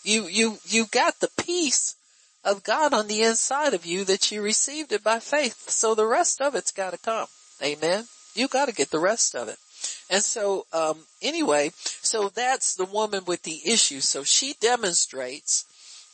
You 0.05 0.27
you 0.27 0.59
you 0.65 0.87
got 0.87 1.21
the 1.21 1.31
peace 1.37 1.97
of 2.45 2.63
God 2.63 2.95
on 2.95 3.09
the 3.09 3.23
inside 3.23 3.75
of 3.75 3.85
you 3.85 4.05
that 4.05 4.31
you 4.31 4.43
received 4.43 4.93
it 4.93 5.03
by 5.03 5.19
faith. 5.19 5.69
So 5.69 5.95
the 5.95 6.07
rest 6.07 6.41
of 6.41 6.55
it's 6.55 6.73
got 6.73 6.93
to 6.93 6.99
come. 6.99 7.27
Amen. 7.63 8.05
You 8.35 8.49
got 8.49 8.67
to 8.67 8.75
get 8.75 8.91
the 8.91 9.01
rest 9.01 9.35
of 9.35 9.49
it. 9.49 9.59
And 10.11 10.23
so, 10.23 10.67
um, 10.73 10.99
anyway, 11.23 11.73
so 12.03 12.29
that's 12.29 12.75
the 12.77 12.85
woman 12.85 13.25
with 13.27 13.43
the 13.43 13.61
issue. 13.65 14.01
So 14.01 14.25
she 14.25 14.55
demonstrates 14.61 15.65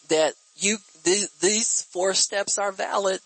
that 0.08 0.34
you, 0.56 0.78
th- 1.04 1.30
these 1.40 1.82
four 1.82 2.14
steps 2.14 2.58
are 2.58 2.72
valid. 2.72 3.20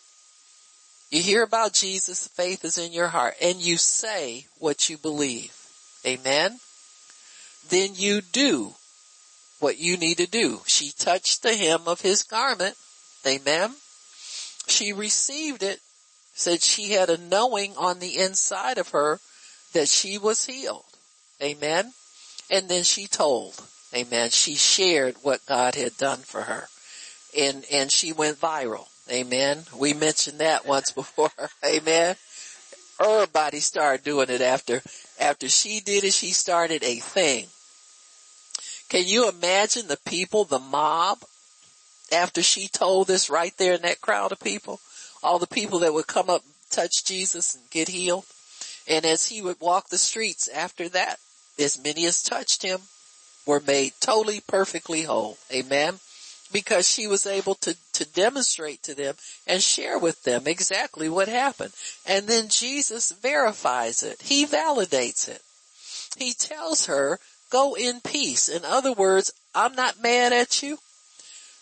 You 1.10 1.22
hear 1.22 1.42
about 1.42 1.72
Jesus, 1.72 2.28
faith 2.28 2.64
is 2.64 2.76
in 2.76 2.92
your 2.92 3.08
heart, 3.08 3.34
and 3.40 3.58
you 3.58 3.78
say 3.78 4.46
what 4.58 4.90
you 4.90 4.98
believe. 4.98 5.54
Amen? 6.04 6.58
Then 7.70 7.92
you 7.94 8.20
do 8.20 8.74
what 9.58 9.78
you 9.78 9.96
need 9.96 10.18
to 10.18 10.26
do. 10.26 10.60
She 10.66 10.92
touched 10.98 11.42
the 11.42 11.54
hem 11.54 11.82
of 11.86 12.02
his 12.02 12.22
garment. 12.22 12.76
Amen? 13.26 13.74
She 14.66 14.92
received 14.92 15.62
it, 15.62 15.80
said 16.34 16.62
she 16.62 16.92
had 16.92 17.10
a 17.10 17.16
knowing 17.16 17.74
on 17.76 17.98
the 17.98 18.18
inside 18.18 18.78
of 18.78 18.90
her 18.90 19.18
that 19.72 19.88
she 19.88 20.18
was 20.18 20.46
healed. 20.46 20.84
Amen? 21.42 21.92
And 22.50 22.68
then 22.68 22.84
she 22.84 23.06
told. 23.06 23.62
Amen. 23.94 24.30
She 24.30 24.54
shared 24.54 25.16
what 25.22 25.46
God 25.46 25.74
had 25.74 25.96
done 25.96 26.18
for 26.18 26.42
her 26.42 26.68
and, 27.36 27.64
and 27.72 27.90
she 27.90 28.12
went 28.12 28.40
viral. 28.40 28.86
Amen. 29.10 29.64
We 29.76 29.94
mentioned 29.94 30.40
that 30.40 30.66
once 30.66 30.92
before. 30.92 31.30
Amen. 31.64 32.16
Everybody 33.00 33.60
started 33.60 34.04
doing 34.04 34.28
it 34.28 34.40
after, 34.40 34.82
after 35.20 35.48
she 35.48 35.80
did 35.80 36.04
it, 36.04 36.12
she 36.12 36.30
started 36.32 36.82
a 36.82 36.96
thing. 36.96 37.46
Can 38.88 39.06
you 39.06 39.28
imagine 39.28 39.86
the 39.86 39.98
people, 40.06 40.44
the 40.44 40.58
mob, 40.58 41.18
after 42.10 42.42
she 42.42 42.68
told 42.68 43.06
this 43.06 43.30
right 43.30 43.52
there 43.56 43.74
in 43.74 43.82
that 43.82 44.00
crowd 44.00 44.32
of 44.32 44.40
people? 44.40 44.80
All 45.22 45.38
the 45.38 45.46
people 45.46 45.80
that 45.80 45.94
would 45.94 46.06
come 46.06 46.28
up, 46.28 46.42
touch 46.70 47.04
Jesus 47.04 47.54
and 47.54 47.70
get 47.70 47.88
healed. 47.88 48.24
And 48.88 49.04
as 49.04 49.26
he 49.26 49.42
would 49.42 49.60
walk 49.60 49.88
the 49.88 49.98
streets 49.98 50.48
after 50.48 50.88
that, 50.88 51.18
as 51.58 51.82
many 51.82 52.06
as 52.06 52.22
touched 52.22 52.62
him 52.62 52.80
were 53.46 53.60
made 53.60 53.92
totally 54.00 54.40
perfectly 54.46 55.02
whole. 55.02 55.36
Amen 55.52 55.98
because 56.52 56.88
she 56.88 57.06
was 57.06 57.26
able 57.26 57.54
to, 57.56 57.76
to 57.92 58.04
demonstrate 58.12 58.82
to 58.84 58.94
them 58.94 59.14
and 59.46 59.62
share 59.62 59.98
with 59.98 60.22
them 60.22 60.46
exactly 60.46 61.08
what 61.08 61.28
happened. 61.28 61.72
And 62.06 62.26
then 62.26 62.48
Jesus 62.48 63.12
verifies 63.12 64.02
it. 64.02 64.22
He 64.22 64.46
validates 64.46 65.28
it. 65.28 65.42
He 66.16 66.32
tells 66.32 66.86
her, 66.86 67.18
go 67.50 67.74
in 67.74 68.00
peace. 68.00 68.48
In 68.48 68.64
other 68.64 68.92
words, 68.92 69.30
I'm 69.54 69.74
not 69.74 70.02
mad 70.02 70.32
at 70.32 70.62
you. 70.62 70.78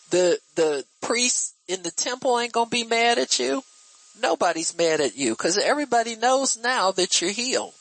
The, 0.09 0.39
the 0.55 0.85
priests 1.01 1.53
in 1.67 1.83
the 1.83 1.91
temple 1.91 2.39
ain't 2.39 2.53
gonna 2.53 2.69
be 2.69 2.85
mad 2.85 3.17
at 3.17 3.39
you. 3.39 3.63
Nobody's 4.21 4.77
mad 4.77 4.99
at 4.99 5.17
you 5.17 5.31
because 5.31 5.57
everybody 5.57 6.15
knows 6.15 6.57
now 6.57 6.91
that 6.91 7.21
you're 7.21 7.31
healed. 7.31 7.73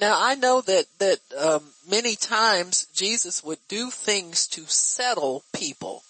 Now 0.00 0.16
I 0.18 0.34
know 0.34 0.62
that, 0.62 0.86
that, 0.98 1.18
um, 1.38 1.62
many 1.88 2.16
times 2.16 2.86
Jesus 2.94 3.44
would 3.44 3.58
do 3.68 3.90
things 3.90 4.46
to 4.48 4.62
settle 4.66 5.44
people 5.52 6.02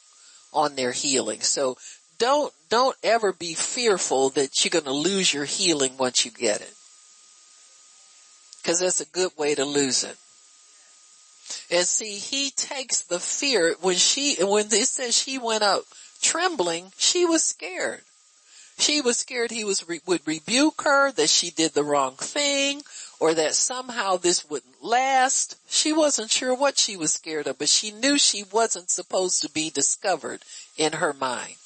on 0.52 0.76
their 0.76 0.92
healing. 0.92 1.40
So 1.40 1.76
don't, 2.18 2.52
don't 2.68 2.96
ever 3.02 3.32
be 3.32 3.54
fearful 3.54 4.30
that 4.30 4.64
you're 4.64 4.70
going 4.70 4.84
to 4.84 4.92
lose 4.92 5.32
your 5.32 5.44
healing 5.44 5.96
once 5.98 6.24
you 6.24 6.30
get 6.30 6.60
it. 6.60 6.72
Cause 8.62 8.80
that's 8.80 9.00
a 9.00 9.06
good 9.06 9.32
way 9.38 9.54
to 9.54 9.64
lose 9.64 10.04
it. 10.04 10.16
And 11.70 11.86
see, 11.86 12.16
he 12.16 12.50
takes 12.50 13.02
the 13.02 13.18
fear 13.18 13.74
when 13.80 13.96
she, 13.96 14.36
when 14.44 14.66
it 14.66 14.86
says 14.86 15.16
she 15.16 15.38
went 15.38 15.62
up 15.62 15.84
trembling, 16.20 16.92
she 16.96 17.24
was 17.24 17.42
scared. 17.42 18.02
She 18.80 19.02
was 19.02 19.18
scared 19.18 19.50
he 19.50 19.64
was, 19.64 19.86
would 20.06 20.26
rebuke 20.26 20.82
her, 20.82 21.12
that 21.12 21.28
she 21.28 21.50
did 21.50 21.74
the 21.74 21.84
wrong 21.84 22.16
thing, 22.16 22.82
or 23.18 23.34
that 23.34 23.54
somehow 23.54 24.16
this 24.16 24.48
wouldn't 24.48 24.82
last. 24.82 25.56
She 25.68 25.92
wasn't 25.92 26.30
sure 26.30 26.54
what 26.54 26.78
she 26.78 26.96
was 26.96 27.12
scared 27.12 27.46
of, 27.46 27.58
but 27.58 27.68
she 27.68 27.90
knew 27.90 28.16
she 28.16 28.44
wasn't 28.50 28.90
supposed 28.90 29.42
to 29.42 29.50
be 29.50 29.68
discovered 29.68 30.40
in 30.78 30.94
her 30.94 31.12
mind. 31.12 31.56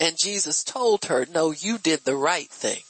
And 0.00 0.16
Jesus 0.18 0.64
told 0.64 1.04
her, 1.04 1.26
no, 1.30 1.50
you 1.50 1.76
did 1.76 2.06
the 2.06 2.16
right 2.16 2.48
thing. 2.48 2.82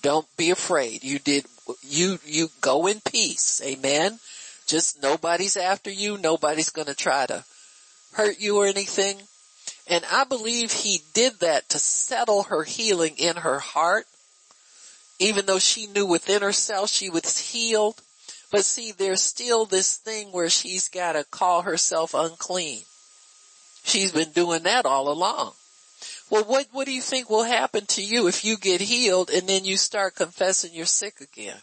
Don't 0.00 0.28
be 0.36 0.50
afraid. 0.50 1.02
You 1.02 1.18
did, 1.18 1.46
you, 1.82 2.20
you 2.24 2.50
go 2.60 2.86
in 2.86 3.00
peace. 3.00 3.60
Amen. 3.64 4.20
Just 4.66 5.02
nobody's 5.02 5.56
after 5.56 5.90
you. 5.90 6.16
Nobody's 6.16 6.70
going 6.70 6.86
to 6.86 6.94
try 6.94 7.26
to 7.26 7.44
hurt 8.12 8.38
you 8.38 8.58
or 8.58 8.66
anything. 8.66 9.16
And 9.86 10.04
I 10.10 10.24
believe 10.24 10.72
he 10.72 11.00
did 11.12 11.40
that 11.40 11.68
to 11.70 11.78
settle 11.78 12.44
her 12.44 12.62
healing 12.62 13.16
in 13.18 13.36
her 13.36 13.58
heart 13.58 14.06
even 15.18 15.46
though 15.46 15.58
she 15.58 15.86
knew 15.86 16.06
within 16.06 16.42
herself 16.42 16.90
she 16.90 17.08
was 17.10 17.38
healed. 17.38 18.00
But 18.50 18.64
see, 18.64 18.92
there's 18.92 19.22
still 19.22 19.64
this 19.64 19.96
thing 19.96 20.28
where 20.28 20.50
she's 20.50 20.88
gotta 20.88 21.24
call 21.24 21.62
herself 21.62 22.14
unclean. 22.14 22.80
She's 23.84 24.12
been 24.12 24.30
doing 24.30 24.62
that 24.62 24.86
all 24.86 25.10
along. 25.10 25.52
Well, 26.30 26.44
what, 26.44 26.66
what 26.72 26.86
do 26.86 26.92
you 26.92 27.02
think 27.02 27.28
will 27.28 27.44
happen 27.44 27.86
to 27.86 28.02
you 28.02 28.26
if 28.26 28.44
you 28.44 28.56
get 28.56 28.80
healed 28.80 29.30
and 29.30 29.48
then 29.48 29.64
you 29.64 29.76
start 29.76 30.14
confessing 30.14 30.72
you're 30.72 30.86
sick 30.86 31.20
again? 31.20 31.58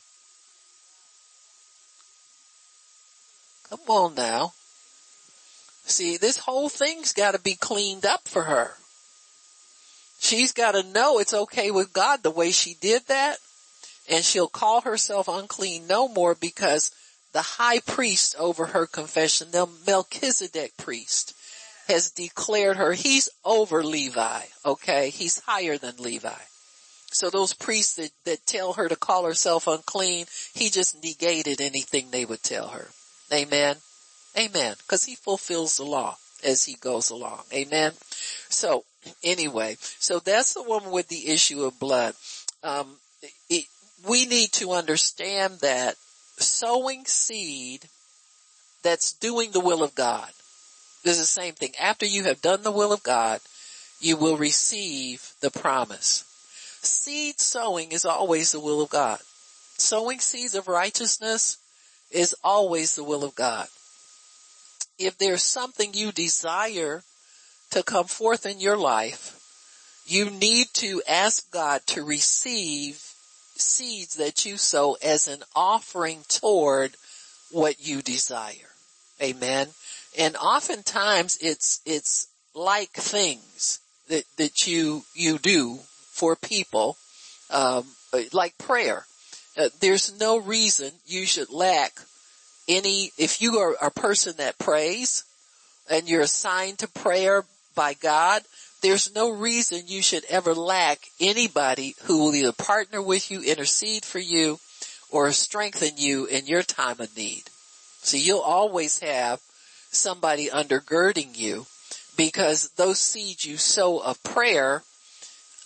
Come 3.70 3.80
on 3.88 4.16
now. 4.16 4.54
See, 5.92 6.18
this 6.18 6.38
whole 6.38 6.70
thing's 6.70 7.14
gotta 7.14 7.40
be 7.40 7.56
cleaned 7.56 8.06
up 8.06 8.28
for 8.28 8.44
her. 8.44 8.72
She's 10.20 10.52
got 10.54 10.74
to 10.74 10.84
know 10.84 11.18
it's 11.20 11.34
okay 11.34 11.72
with 11.72 11.94
God 11.94 12.22
the 12.24 12.32
way 12.32 12.52
she 12.52 12.76
did 12.80 13.08
that. 13.08 13.38
and 14.10 14.24
she'll 14.24 14.48
call 14.48 14.82
herself 14.82 15.28
unclean 15.28 15.88
no 15.88 16.08
more 16.08 16.36
because 16.36 16.92
the 17.34 17.42
high 17.42 17.80
priest 17.80 18.36
over 18.38 18.68
her 18.68 18.86
confession, 18.86 19.52
the 19.52 19.68
Melchizedek 19.88 20.76
priest, 20.78 21.34
has 21.88 22.12
declared 22.12 22.78
her, 22.78 22.94
he's 22.94 23.30
over 23.46 23.84
Levi, 23.84 24.42
okay? 24.66 25.10
He's 25.10 25.40
higher 25.40 25.78
than 25.78 25.96
Levi. 25.98 26.30
So 27.12 27.30
those 27.30 27.54
priests 27.54 27.96
that, 27.96 28.12
that 28.26 28.46
tell 28.46 28.74
her 28.74 28.88
to 28.88 28.96
call 28.96 29.26
herself 29.26 29.68
unclean, 29.68 30.26
he 30.54 30.70
just 30.70 31.04
negated 31.04 31.62
anything 31.62 32.12
they 32.12 32.26
would 32.26 32.44
tell 32.44 32.70
her. 32.70 32.88
Amen. 33.34 33.78
Amen. 34.38 34.76
Cause 34.88 35.04
he 35.04 35.16
fulfills 35.16 35.78
the 35.78 35.84
law 35.84 36.18
as 36.44 36.64
he 36.64 36.76
goes 36.76 37.10
along. 37.10 37.42
Amen. 37.54 37.94
So 38.50 38.86
anyway, 39.24 39.78
so 39.80 40.20
that's 40.20 40.54
the 40.54 40.64
woman 40.64 40.92
with 40.92 41.08
the 41.08 41.30
issue 41.30 41.64
of 41.64 41.80
blood. 41.80 42.14
Um, 42.64 42.98
it, 43.50 43.66
we 44.08 44.26
need 44.26 44.52
to 44.54 44.72
understand 44.72 45.60
that 45.62 45.96
sowing 46.38 47.06
seed 47.06 47.86
that's 48.84 49.14
doing 49.14 49.52
the 49.52 49.60
will 49.60 49.84
of 49.84 49.96
God 49.96 50.30
is 51.04 51.18
the 51.18 51.26
same 51.26 51.54
thing. 51.54 51.74
After 51.80 52.06
you 52.06 52.24
have 52.24 52.42
done 52.42 52.64
the 52.64 52.72
will 52.72 52.94
of 52.94 53.04
God, 53.04 53.42
you 54.00 54.18
will 54.18 54.38
receive 54.38 55.34
the 55.42 55.52
promise. 55.52 56.26
Seed 56.82 57.40
sowing 57.40 57.92
is 57.92 58.06
always 58.06 58.52
the 58.52 58.60
will 58.60 58.82
of 58.82 58.90
God. 58.90 59.20
Sowing 59.78 60.20
seeds 60.20 60.56
of 60.56 60.68
righteousness 60.68 61.58
is 62.10 62.36
always 62.44 62.96
the 62.96 63.04
will 63.04 63.24
of 63.24 63.36
God. 63.36 63.68
If 65.06 65.18
there's 65.18 65.44
something 65.44 65.94
you 65.94 66.12
desire 66.12 67.04
to 67.72 67.84
come 67.84 68.06
forth 68.06 68.46
in 68.46 68.60
your 68.60 68.78
life, 68.78 69.38
you 70.06 70.30
need 70.30 70.68
to 70.74 71.02
ask 71.08 71.50
God 71.52 71.82
to 71.88 72.04
receive 72.04 72.96
seeds 73.56 74.16
that 74.16 74.46
you 74.46 74.58
sow 74.58 74.98
as 75.02 75.28
an 75.28 75.44
offering 75.56 76.20
toward 76.28 76.96
what 77.52 77.86
you 77.86 78.02
desire. 78.02 78.70
Amen. 79.22 79.68
And 80.18 80.36
oftentimes 80.36 81.38
it's, 81.42 81.82
it's 81.86 82.28
like 82.54 82.92
things 82.92 83.80
that, 84.10 84.24
that 84.38 84.68
you, 84.68 85.04
you 85.14 85.38
do 85.38 85.80
for 86.10 86.36
people, 86.36 86.98
um, 87.50 87.86
like 88.34 88.58
prayer. 88.58 89.06
Uh, 89.58 89.70
there's 89.80 90.20
no 90.20 90.38
reason 90.38 90.92
you 91.06 91.26
should 91.26 91.50
lack 91.50 91.94
any, 92.68 93.12
if 93.18 93.42
you 93.42 93.60
are 93.60 93.76
a 93.82 93.92
person 93.92 94.34
that 94.38 94.60
prays 94.60 95.24
and 95.90 96.08
you're 96.08 96.22
assigned 96.22 96.80
to 96.80 96.88
prayer 96.88 97.44
by 97.76 97.94
God, 97.94 98.44
there's 98.82 99.14
no 99.14 99.30
reason 99.30 99.84
you 99.88 100.02
should 100.02 100.26
ever 100.26 100.56
lack 100.56 101.00
anybody 101.20 101.96
who 102.04 102.20
will 102.20 102.36
either 102.36 102.52
partner 102.52 103.02
with 103.02 103.30
you, 103.30 103.42
intercede 103.42 104.04
for 104.04 104.20
you, 104.20 104.60
or 105.12 105.32
strengthen 105.32 105.98
you 105.98 106.26
in 106.26 106.48
your 106.48 106.64
time 106.64 107.00
of 107.00 107.16
need. 107.16 107.44
So 108.02 108.18
you'll 108.18 108.40
always 108.40 109.00
have 109.00 109.40
somebody 109.92 110.48
undergirding 110.48 111.38
you 111.38 111.66
because 112.18 112.70
those 112.72 113.00
seeds 113.00 113.46
you 113.46 113.58
sow 113.58 114.00
of 114.00 114.24
prayer 114.24 114.84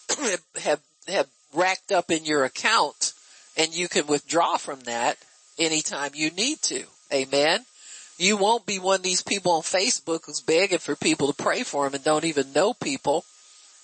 have, 0.62 0.82
have 1.08 1.28
racked 1.54 1.91
up 1.91 2.12
in 2.12 2.26
your 2.26 2.43
account 2.43 3.14
and 3.58 3.76
you 3.76 3.88
can 3.88 4.08
withdraw 4.08 4.58
from 4.58 4.82
that 4.82 5.18
anytime 5.58 6.12
you 6.14 6.32
need 6.32 6.62
to. 6.64 6.84
Amen. 7.14 7.66
You 8.18 8.38
won't 8.38 8.66
be 8.66 8.80
one 8.80 8.97
of 8.97 9.03
these 9.03 9.22
people 9.22 9.51
on 9.53 9.62
Facebook 9.62 10.26
who's 10.26 10.41
begging 10.41 10.80
for 10.80 10.95
people 10.95 11.28
to 11.28 11.43
pray 11.43 11.64
for 11.64 11.84
them 11.84 11.95
and 11.95 12.03
don't 12.03 12.26
even 12.26 12.53
know 12.53 12.74
people 12.74 13.26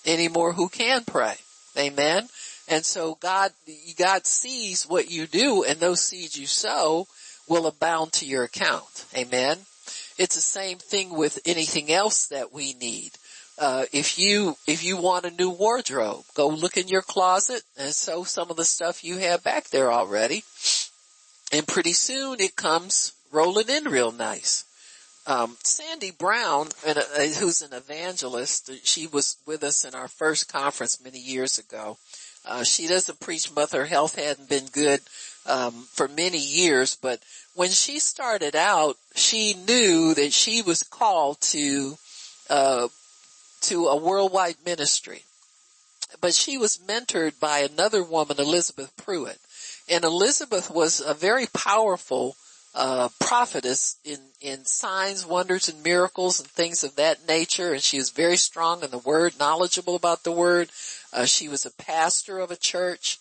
anymore 0.06 0.52
who 0.52 0.68
can 0.68 1.04
pray. 1.04 1.34
Amen. 1.76 2.28
And 2.68 2.84
so 2.84 3.16
God, 3.16 3.52
God 3.98 4.26
sees 4.26 4.84
what 4.84 5.10
you 5.10 5.26
do 5.26 5.64
and 5.64 5.78
those 5.78 6.00
seeds 6.00 6.38
you 6.38 6.46
sow 6.46 7.06
will 7.48 7.66
abound 7.66 8.12
to 8.14 8.26
your 8.26 8.44
account. 8.44 9.04
Amen. 9.14 9.58
It's 10.18 10.34
the 10.34 10.40
same 10.40 10.78
thing 10.78 11.14
with 11.14 11.38
anything 11.44 11.92
else 11.92 12.26
that 12.26 12.52
we 12.52 12.74
need. 12.74 13.12
Uh, 13.58 13.84
if 13.92 14.18
you, 14.18 14.56
if 14.66 14.82
you 14.82 14.96
want 14.96 15.26
a 15.26 15.30
new 15.30 15.50
wardrobe, 15.50 16.24
go 16.34 16.48
look 16.48 16.76
in 16.76 16.88
your 16.88 17.02
closet 17.02 17.62
and 17.76 17.92
sow 17.92 18.24
some 18.24 18.50
of 18.50 18.56
the 18.56 18.64
stuff 18.64 19.04
you 19.04 19.18
have 19.18 19.44
back 19.44 19.68
there 19.68 19.92
already. 19.92 20.42
And 21.52 21.68
pretty 21.68 21.92
soon 21.92 22.40
it 22.40 22.56
comes 22.56 23.12
rolling 23.30 23.68
in 23.68 23.84
real 23.84 24.10
nice. 24.10 24.64
Um, 25.26 25.56
Sandy 25.62 26.10
Brown, 26.10 26.68
uh, 26.84 26.94
who's 27.38 27.62
an 27.62 27.72
evangelist, 27.72 28.70
she 28.82 29.06
was 29.06 29.36
with 29.46 29.62
us 29.62 29.84
in 29.84 29.94
our 29.94 30.08
first 30.08 30.52
conference 30.52 31.02
many 31.04 31.18
years 31.18 31.58
ago. 31.58 31.98
Uh, 32.44 32.64
she 32.64 32.88
doesn't 32.88 33.20
preach 33.20 33.54
much. 33.54 33.72
Her 33.72 33.84
health 33.84 34.16
hadn't 34.16 34.48
been 34.48 34.66
good 34.72 35.00
um, 35.46 35.86
for 35.92 36.08
many 36.08 36.38
years, 36.38 36.96
but 36.96 37.20
when 37.54 37.70
she 37.70 38.00
started 38.00 38.56
out, 38.56 38.96
she 39.14 39.54
knew 39.54 40.14
that 40.14 40.32
she 40.32 40.62
was 40.62 40.82
called 40.82 41.40
to 41.40 41.96
uh, 42.50 42.88
to 43.62 43.86
a 43.86 43.96
worldwide 43.96 44.56
ministry. 44.64 45.22
But 46.20 46.34
she 46.34 46.58
was 46.58 46.78
mentored 46.78 47.38
by 47.38 47.60
another 47.60 48.02
woman, 48.02 48.38
Elizabeth 48.38 48.94
Pruitt, 48.96 49.38
and 49.92 50.04
Elizabeth 50.04 50.70
was 50.70 51.00
a 51.00 51.12
very 51.12 51.46
powerful 51.52 52.36
uh, 52.74 53.10
prophetess 53.20 53.96
in, 54.04 54.18
in 54.40 54.64
signs, 54.64 55.26
wonders, 55.26 55.68
and 55.68 55.82
miracles 55.82 56.40
and 56.40 56.48
things 56.48 56.82
of 56.82 56.96
that 56.96 57.28
nature. 57.28 57.74
And 57.74 57.82
she 57.82 57.98
was 57.98 58.08
very 58.08 58.38
strong 58.38 58.82
in 58.82 58.90
the 58.90 58.98
word, 58.98 59.38
knowledgeable 59.38 59.94
about 59.94 60.24
the 60.24 60.32
word. 60.32 60.70
Uh, 61.12 61.26
she 61.26 61.48
was 61.48 61.66
a 61.66 61.70
pastor 61.70 62.38
of 62.38 62.50
a 62.50 62.56
church. 62.56 63.18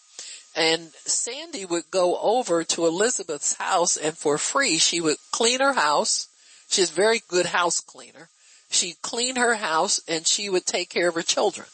And 0.56 0.92
Sandy 1.04 1.66
would 1.66 1.92
go 1.92 2.18
over 2.20 2.64
to 2.64 2.86
Elizabeth's 2.86 3.54
house 3.54 3.98
and 3.98 4.18
for 4.18 4.38
free 4.38 4.78
she 4.78 5.02
would 5.02 5.18
clean 5.32 5.60
her 5.60 5.74
house. 5.74 6.28
She's 6.70 6.90
a 6.90 6.94
very 6.94 7.22
good 7.28 7.48
house 7.48 7.82
cleaner. 7.82 8.30
She'd 8.70 9.02
clean 9.02 9.36
her 9.36 9.56
house 9.56 10.02
and 10.08 10.26
she 10.26 10.50
would 10.50 10.66
take 10.66 10.90
care 10.90 11.10
of 11.10 11.16
her 11.16 11.22
children. 11.22 11.68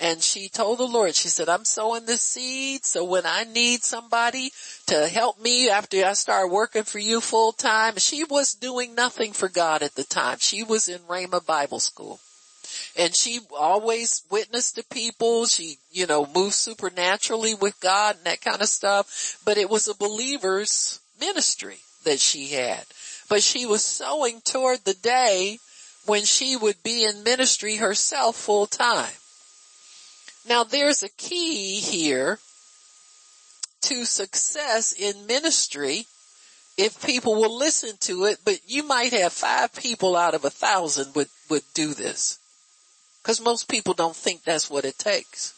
And 0.00 0.22
she 0.22 0.48
told 0.48 0.78
the 0.78 0.84
Lord, 0.84 1.14
she 1.14 1.28
said, 1.28 1.50
I'm 1.50 1.66
sowing 1.66 2.06
this 2.06 2.22
seed 2.22 2.86
so 2.86 3.04
when 3.04 3.26
I 3.26 3.44
need 3.44 3.82
somebody 3.82 4.50
to 4.86 5.06
help 5.06 5.38
me 5.38 5.68
after 5.68 6.02
I 6.06 6.14
start 6.14 6.50
working 6.50 6.84
for 6.84 6.98
you 6.98 7.20
full 7.20 7.52
time, 7.52 7.98
she 7.98 8.24
was 8.24 8.54
doing 8.54 8.94
nothing 8.94 9.34
for 9.34 9.50
God 9.50 9.82
at 9.82 9.96
the 9.96 10.04
time. 10.04 10.38
She 10.40 10.62
was 10.62 10.88
in 10.88 11.00
Rhema 11.00 11.44
Bible 11.44 11.80
School. 11.80 12.18
And 12.96 13.14
she 13.14 13.40
always 13.54 14.22
witnessed 14.30 14.76
to 14.76 14.84
people. 14.84 15.44
She, 15.44 15.76
you 15.92 16.06
know, 16.06 16.26
moved 16.34 16.54
supernaturally 16.54 17.54
with 17.54 17.78
God 17.80 18.16
and 18.16 18.24
that 18.24 18.40
kind 18.40 18.62
of 18.62 18.68
stuff. 18.68 19.38
But 19.44 19.58
it 19.58 19.68
was 19.68 19.86
a 19.86 19.94
believer's 19.94 21.00
ministry 21.20 21.78
that 22.04 22.20
she 22.20 22.48
had. 22.48 22.84
But 23.28 23.42
she 23.42 23.66
was 23.66 23.84
sowing 23.84 24.40
toward 24.40 24.84
the 24.84 24.94
day 24.94 25.58
when 26.06 26.24
she 26.24 26.56
would 26.56 26.82
be 26.82 27.04
in 27.04 27.22
ministry 27.22 27.76
herself 27.76 28.36
full 28.36 28.66
time. 28.66 29.12
Now 30.48 30.64
there's 30.64 31.02
a 31.02 31.08
key 31.08 31.80
here 31.80 32.38
to 33.82 34.04
success 34.04 34.92
in 34.92 35.26
ministry 35.26 36.06
if 36.76 37.04
people 37.04 37.34
will 37.34 37.58
listen 37.58 37.96
to 38.00 38.24
it, 38.24 38.38
but 38.44 38.60
you 38.66 38.82
might 38.82 39.12
have 39.12 39.32
five 39.32 39.74
people 39.74 40.16
out 40.16 40.34
of 40.34 40.44
a 40.44 40.50
thousand 40.50 41.14
would, 41.14 41.28
would 41.50 41.62
do 41.74 41.92
this. 41.92 42.38
Cause 43.22 43.40
most 43.40 43.68
people 43.68 43.92
don't 43.92 44.16
think 44.16 44.44
that's 44.44 44.70
what 44.70 44.86
it 44.86 44.98
takes. 44.98 45.52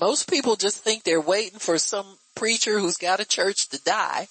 Most 0.00 0.28
people 0.28 0.56
just 0.56 0.82
think 0.82 1.02
they're 1.02 1.20
waiting 1.20 1.58
for 1.58 1.78
some 1.78 2.18
preacher 2.34 2.78
who's 2.78 2.96
got 2.96 3.20
a 3.20 3.24
church 3.24 3.68
to 3.68 3.82
die 3.82 4.28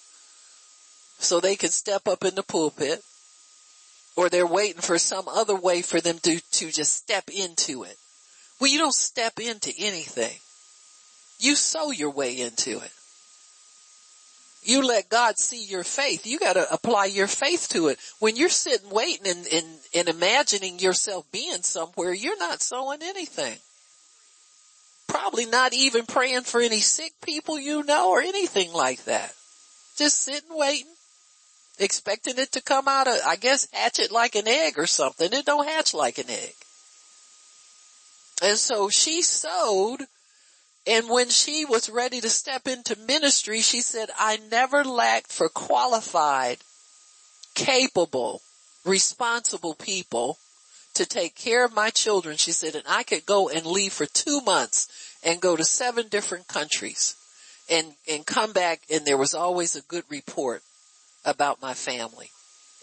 so 1.20 1.40
they 1.40 1.56
can 1.56 1.70
step 1.70 2.08
up 2.08 2.24
in 2.24 2.36
the 2.36 2.44
pulpit 2.44 3.02
or 4.18 4.28
they're 4.28 4.48
waiting 4.48 4.82
for 4.82 4.98
some 4.98 5.28
other 5.30 5.56
way 5.56 5.84
for 5.84 6.02
them 6.02 6.18
to, 6.24 6.42
to 6.52 6.72
just 6.72 6.94
step 6.94 7.30
into 7.30 7.84
it. 7.84 7.96
Well, 8.60 8.72
you 8.72 8.80
don't 8.80 8.94
step 8.94 9.40
into 9.40 9.72
anything. 9.78 10.36
You 11.40 11.56
sow 11.56 11.92
your 11.92 12.10
way 12.10 12.42
into 12.42 12.80
it. 12.80 12.92
You 14.64 14.86
let 14.86 15.08
God 15.08 15.38
see 15.38 15.64
your 15.64 15.84
faith. 15.84 16.26
You 16.26 16.40
gotta 16.40 16.68
apply 16.74 17.06
your 17.06 17.28
faith 17.28 17.70
to 17.70 17.88
it. 17.88 18.00
When 18.20 18.36
you're 18.36 18.50
sitting 18.50 18.90
waiting 18.90 19.28
and, 19.28 19.48
and, 19.54 19.66
and 19.96 20.10
imagining 20.10 20.80
yourself 20.80 21.32
being 21.32 21.62
somewhere, 21.62 22.12
you're 22.12 22.40
not 22.40 22.62
sowing 22.62 23.00
anything. 23.04 23.58
Probably 25.08 25.46
not 25.46 25.74
even 25.74 26.06
praying 26.06 26.42
for 26.42 26.60
any 26.60 26.82
sick 26.82 27.14
people 27.22 27.60
you 27.60 27.84
know 27.84 28.10
or 28.10 28.20
anything 28.20 28.74
like 28.74 29.06
that. 29.06 29.32
Just 29.96 30.22
sitting 30.22 30.50
waiting 30.50 30.92
expecting 31.80 32.38
it 32.38 32.52
to 32.54 32.62
come 32.62 32.88
out 32.88 33.08
of, 33.08 33.20
I 33.26 33.36
guess 33.36 33.68
hatch 33.72 34.00
it 34.00 34.12
like 34.12 34.36
an 34.36 34.48
egg 34.48 34.78
or 34.78 34.88
something. 34.88 35.32
It 35.32 35.46
don't 35.46 35.68
hatch 35.68 35.94
like 35.94 36.18
an 36.18 36.30
egg. 36.30 36.54
And 38.42 38.58
so 38.58 38.90
she 38.90 39.22
sowed 39.22 40.02
and 40.88 41.10
when 41.10 41.28
she 41.28 41.66
was 41.66 41.90
ready 41.90 42.22
to 42.22 42.30
step 42.30 42.66
into 42.66 42.96
ministry, 42.96 43.60
she 43.60 43.82
said, 43.82 44.10
I 44.18 44.40
never 44.50 44.86
lacked 44.86 45.34
for 45.34 45.50
qualified, 45.50 46.60
capable, 47.56 48.42
responsible 48.86 49.74
people 49.74 50.38
to 50.94 51.06
take 51.06 51.36
care 51.36 51.66
of 51.66 51.76
my 51.76 51.90
children. 51.90 52.38
She 52.38 52.54
said, 52.54 52.74
and 52.76 52.86
I 52.88 53.04
could 53.04 53.26
go 53.26 53.50
and 53.50 53.66
leave 53.66 53.92
for 53.92 54.06
two 54.06 54.40
months 54.40 54.88
and 55.24 55.42
go 55.42 55.58
to 55.58 55.66
seven 55.66 56.08
different 56.08 56.48
countries 56.48 57.18
and, 57.70 57.94
and 58.10 58.26
come 58.26 58.54
back 58.54 58.80
and 58.90 59.06
there 59.06 59.18
was 59.18 59.34
always 59.34 59.76
a 59.76 59.82
good 59.82 60.06
report 60.08 60.64
about 61.28 61.62
my 61.62 61.76
family 61.76 62.32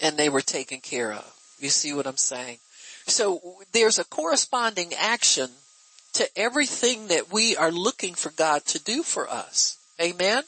and 0.00 0.16
they 0.16 0.28
were 0.28 0.40
taken 0.40 0.80
care 0.80 1.12
of. 1.12 1.34
You 1.58 1.70
see 1.70 1.92
what 1.92 2.06
I'm 2.06 2.16
saying? 2.16 2.58
So 3.06 3.40
there's 3.72 3.98
a 3.98 4.04
corresponding 4.04 4.92
action 4.94 5.48
to 6.12 6.28
everything 6.36 7.08
that 7.08 7.32
we 7.32 7.56
are 7.56 7.72
looking 7.72 8.14
for 8.14 8.30
God 8.30 8.64
to 8.66 8.82
do 8.82 9.02
for 9.02 9.28
us. 9.28 9.78
Amen. 10.00 10.44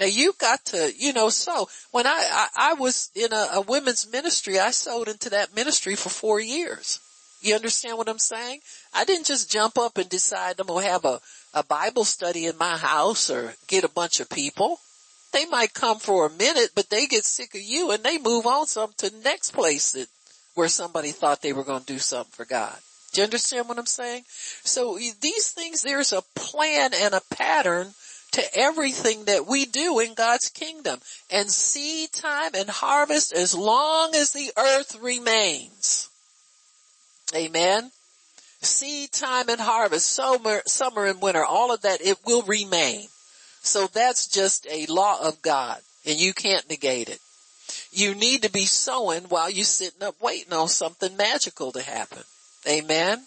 Now 0.00 0.06
you 0.06 0.34
got 0.38 0.64
to, 0.66 0.92
you 0.96 1.12
know, 1.12 1.28
so 1.28 1.68
when 1.92 2.06
I, 2.06 2.10
I, 2.10 2.48
I 2.70 2.74
was 2.74 3.10
in 3.14 3.32
a, 3.32 3.48
a 3.54 3.60
women's 3.60 4.10
ministry, 4.10 4.58
I 4.58 4.70
sowed 4.70 5.08
into 5.08 5.30
that 5.30 5.54
ministry 5.54 5.94
for 5.94 6.08
four 6.08 6.40
years. 6.40 7.00
You 7.40 7.54
understand 7.54 7.98
what 7.98 8.08
I'm 8.08 8.18
saying? 8.18 8.60
I 8.94 9.04
didn't 9.04 9.26
just 9.26 9.50
jump 9.50 9.76
up 9.78 9.98
and 9.98 10.08
decide 10.08 10.58
I'm 10.58 10.66
going 10.66 10.84
to 10.84 10.90
have 10.90 11.04
a, 11.04 11.20
a 11.52 11.62
Bible 11.62 12.04
study 12.04 12.46
in 12.46 12.56
my 12.56 12.76
house 12.76 13.30
or 13.30 13.54
get 13.66 13.84
a 13.84 13.88
bunch 13.88 14.20
of 14.20 14.30
people. 14.30 14.80
They 15.34 15.46
might 15.46 15.74
come 15.74 15.98
for 15.98 16.26
a 16.26 16.30
minute, 16.30 16.70
but 16.76 16.90
they 16.90 17.08
get 17.08 17.24
sick 17.24 17.56
of 17.56 17.60
you 17.60 17.90
and 17.90 18.04
they 18.04 18.18
move 18.18 18.46
on 18.46 18.68
some 18.68 18.92
to 18.98 19.10
the 19.10 19.18
next 19.18 19.50
place 19.50 19.90
that, 19.90 20.06
where 20.54 20.68
somebody 20.68 21.10
thought 21.10 21.42
they 21.42 21.52
were 21.52 21.64
going 21.64 21.80
to 21.80 21.92
do 21.92 21.98
something 21.98 22.30
for 22.30 22.44
God. 22.44 22.76
Do 23.12 23.20
you 23.20 23.24
understand 23.24 23.68
what 23.68 23.76
I'm 23.76 23.84
saying? 23.84 24.22
So 24.62 24.96
these 24.96 25.50
things, 25.50 25.82
there's 25.82 26.12
a 26.12 26.22
plan 26.36 26.92
and 26.94 27.14
a 27.14 27.34
pattern 27.34 27.94
to 28.30 28.42
everything 28.54 29.24
that 29.24 29.44
we 29.48 29.64
do 29.64 29.98
in 29.98 30.14
God's 30.14 30.50
kingdom. 30.50 31.00
And 31.32 31.50
seed 31.50 32.12
time 32.12 32.52
and 32.54 32.70
harvest 32.70 33.32
as 33.32 33.56
long 33.56 34.14
as 34.14 34.30
the 34.30 34.52
earth 34.56 34.96
remains. 35.02 36.10
Amen. 37.34 37.90
Seed 38.60 39.10
time 39.10 39.48
and 39.48 39.60
harvest, 39.60 40.12
summer, 40.12 40.62
summer 40.66 41.06
and 41.06 41.20
winter, 41.20 41.44
all 41.44 41.74
of 41.74 41.82
that, 41.82 42.00
it 42.00 42.18
will 42.24 42.42
remain. 42.42 43.08
So 43.64 43.86
that's 43.86 44.28
just 44.28 44.66
a 44.70 44.86
law 44.86 45.26
of 45.26 45.42
God 45.42 45.80
and 46.04 46.20
you 46.20 46.34
can't 46.34 46.68
negate 46.68 47.08
it. 47.08 47.18
You 47.90 48.14
need 48.14 48.42
to 48.42 48.50
be 48.50 48.66
sowing 48.66 49.24
while 49.24 49.48
you're 49.48 49.64
sitting 49.64 50.02
up 50.02 50.20
waiting 50.20 50.52
on 50.52 50.68
something 50.68 51.16
magical 51.16 51.72
to 51.72 51.82
happen. 51.82 52.22
Amen. 52.68 53.22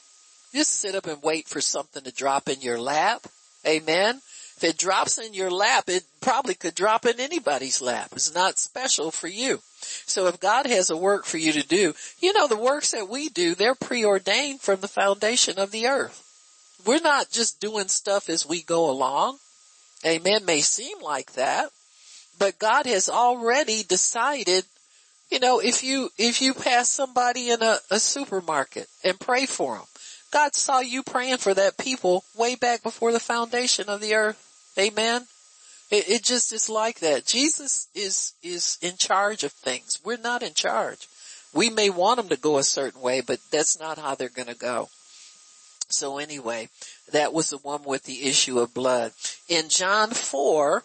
Just 0.53 0.75
sit 0.75 0.95
up 0.95 1.07
and 1.07 1.21
wait 1.23 1.47
for 1.47 1.59
something 1.59 2.03
to 2.03 2.13
drop 2.13 2.49
in 2.49 2.61
your 2.61 2.79
lap. 2.79 3.25
Amen. 3.65 4.21
If 4.57 4.63
it 4.63 4.77
drops 4.77 5.17
in 5.17 5.33
your 5.33 5.51
lap, 5.51 5.85
it 5.87 6.03
probably 6.21 6.53
could 6.53 6.75
drop 6.75 7.05
in 7.05 7.19
anybody's 7.19 7.81
lap. 7.81 8.09
It's 8.13 8.33
not 8.33 8.57
special 8.57 9.11
for 9.11 9.27
you. 9.27 9.59
So 9.81 10.27
if 10.27 10.39
God 10.39 10.65
has 10.65 10.89
a 10.89 10.97
work 10.97 11.25
for 11.25 11.37
you 11.37 11.51
to 11.53 11.67
do, 11.67 11.93
you 12.19 12.33
know, 12.33 12.47
the 12.47 12.57
works 12.57 12.91
that 12.91 13.09
we 13.09 13.29
do, 13.29 13.55
they're 13.55 13.75
preordained 13.75 14.61
from 14.61 14.81
the 14.81 14.87
foundation 14.87 15.59
of 15.59 15.71
the 15.71 15.87
earth. 15.87 16.23
We're 16.85 17.01
not 17.01 17.29
just 17.29 17.59
doing 17.59 17.87
stuff 17.87 18.29
as 18.29 18.47
we 18.47 18.61
go 18.61 18.89
along. 18.89 19.37
Amen. 20.07 20.45
May 20.45 20.61
seem 20.61 21.01
like 21.01 21.33
that, 21.33 21.69
but 22.39 22.59
God 22.59 22.85
has 22.85 23.09
already 23.09 23.83
decided, 23.83 24.63
you 25.29 25.39
know, 25.39 25.59
if 25.59 25.83
you, 25.83 26.09
if 26.17 26.41
you 26.41 26.53
pass 26.53 26.89
somebody 26.89 27.49
in 27.49 27.61
a, 27.61 27.77
a 27.91 27.99
supermarket 27.99 28.87
and 29.03 29.19
pray 29.19 29.45
for 29.45 29.75
them, 29.75 29.85
God 30.31 30.55
saw 30.55 30.79
you 30.79 31.03
praying 31.03 31.37
for 31.37 31.53
that 31.53 31.77
people 31.77 32.23
way 32.37 32.55
back 32.55 32.83
before 32.83 33.11
the 33.11 33.19
foundation 33.19 33.89
of 33.89 34.01
the 34.01 34.15
earth. 34.15 34.73
Amen. 34.79 35.25
It, 35.91 36.09
it 36.09 36.23
just 36.23 36.53
is 36.53 36.69
like 36.69 36.99
that. 36.99 37.25
Jesus 37.25 37.87
is, 37.93 38.33
is 38.43 38.77
in 38.81 38.95
charge 38.97 39.43
of 39.43 39.51
things. 39.51 39.99
We're 40.03 40.17
not 40.17 40.43
in 40.43 40.53
charge. 40.53 41.07
We 41.53 41.69
may 41.69 41.89
want 41.89 42.17
them 42.17 42.29
to 42.29 42.37
go 42.37 42.57
a 42.57 42.63
certain 42.63 43.01
way, 43.01 43.21
but 43.21 43.39
that's 43.51 43.79
not 43.79 43.97
how 43.97 44.15
they're 44.15 44.29
going 44.29 44.49
to 44.49 44.55
go. 44.55 44.89
So 45.89 46.17
anyway, 46.17 46.69
that 47.11 47.33
was 47.33 47.49
the 47.49 47.57
one 47.57 47.83
with 47.83 48.03
the 48.03 48.23
issue 48.23 48.59
of 48.59 48.73
blood. 48.73 49.11
In 49.47 49.69
John 49.69 50.11
4, 50.11 50.83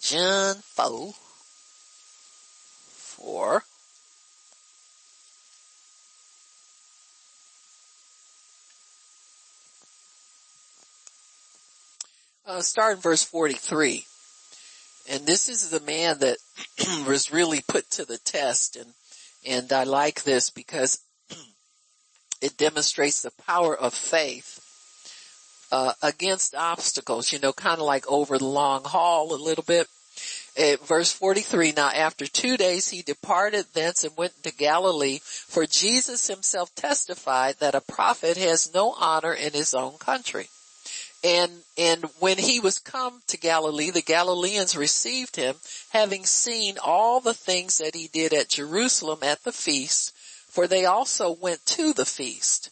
John 0.00 0.56
4, 0.56 1.14
4, 2.88 3.62
uh, 12.46 12.60
start 12.60 12.96
in 12.96 13.00
verse 13.00 13.22
43. 13.22 14.04
And 15.10 15.26
this 15.26 15.48
is 15.48 15.68
the 15.68 15.80
man 15.80 16.18
that 16.20 16.38
was 17.06 17.32
really 17.32 17.62
put 17.66 17.90
to 17.92 18.04
the 18.04 18.18
test 18.18 18.76
and, 18.76 18.94
and 19.46 19.72
I 19.72 19.84
like 19.84 20.22
this 20.22 20.50
because 20.50 21.00
it 22.40 22.56
demonstrates 22.56 23.22
the 23.22 23.32
power 23.46 23.76
of 23.76 23.94
faith 23.94 24.60
uh, 25.72 25.92
against 26.02 26.54
obstacles, 26.54 27.32
you 27.32 27.38
know, 27.38 27.52
kind 27.52 27.80
of 27.80 27.86
like 27.86 28.06
over 28.08 28.38
the 28.38 28.44
long 28.44 28.84
haul 28.84 29.34
a 29.34 29.36
little 29.36 29.64
bit. 29.64 29.88
At 30.56 30.86
verse 30.86 31.10
43, 31.10 31.72
now 31.72 31.88
after 31.88 32.26
two 32.26 32.56
days 32.56 32.88
he 32.88 33.02
departed 33.02 33.66
thence 33.72 34.04
and 34.04 34.16
went 34.16 34.40
to 34.44 34.54
Galilee, 34.54 35.18
for 35.24 35.66
Jesus 35.66 36.28
himself 36.28 36.72
testified 36.76 37.56
that 37.58 37.74
a 37.74 37.80
prophet 37.80 38.36
has 38.36 38.72
no 38.72 38.92
honor 38.92 39.34
in 39.34 39.52
his 39.52 39.74
own 39.74 39.98
country. 39.98 40.48
And, 41.24 41.62
and 41.78 42.04
when 42.20 42.36
he 42.36 42.60
was 42.60 42.78
come 42.78 43.22
to 43.28 43.38
Galilee, 43.38 43.90
the 43.90 44.02
Galileans 44.02 44.76
received 44.76 45.36
him, 45.36 45.56
having 45.88 46.26
seen 46.26 46.76
all 46.84 47.20
the 47.20 47.32
things 47.32 47.78
that 47.78 47.94
he 47.94 48.08
did 48.08 48.34
at 48.34 48.50
Jerusalem 48.50 49.20
at 49.22 49.42
the 49.42 49.52
feast, 49.52 50.14
for 50.50 50.66
they 50.66 50.84
also 50.84 51.32
went 51.32 51.64
to 51.64 51.94
the 51.94 52.04
feast. 52.04 52.68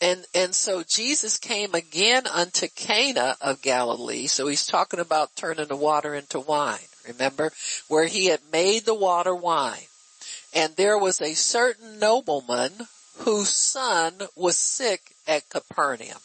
And, 0.00 0.24
and 0.34 0.54
so 0.54 0.82
Jesus 0.82 1.36
came 1.36 1.74
again 1.74 2.26
unto 2.26 2.68
Cana 2.68 3.36
of 3.42 3.60
Galilee. 3.60 4.28
So 4.28 4.46
he's 4.46 4.66
talking 4.66 4.98
about 4.98 5.36
turning 5.36 5.68
the 5.68 5.76
water 5.76 6.14
into 6.14 6.40
wine. 6.40 6.78
Remember? 7.06 7.52
Where 7.88 8.06
he 8.06 8.26
had 8.26 8.40
made 8.50 8.86
the 8.86 8.94
water 8.94 9.34
wine. 9.34 9.88
And 10.54 10.74
there 10.76 10.96
was 10.96 11.20
a 11.20 11.34
certain 11.34 11.98
nobleman 11.98 12.72
whose 13.18 13.50
son 13.50 14.14
was 14.34 14.56
sick 14.56 15.02
at 15.28 15.50
Capernaum 15.50 16.16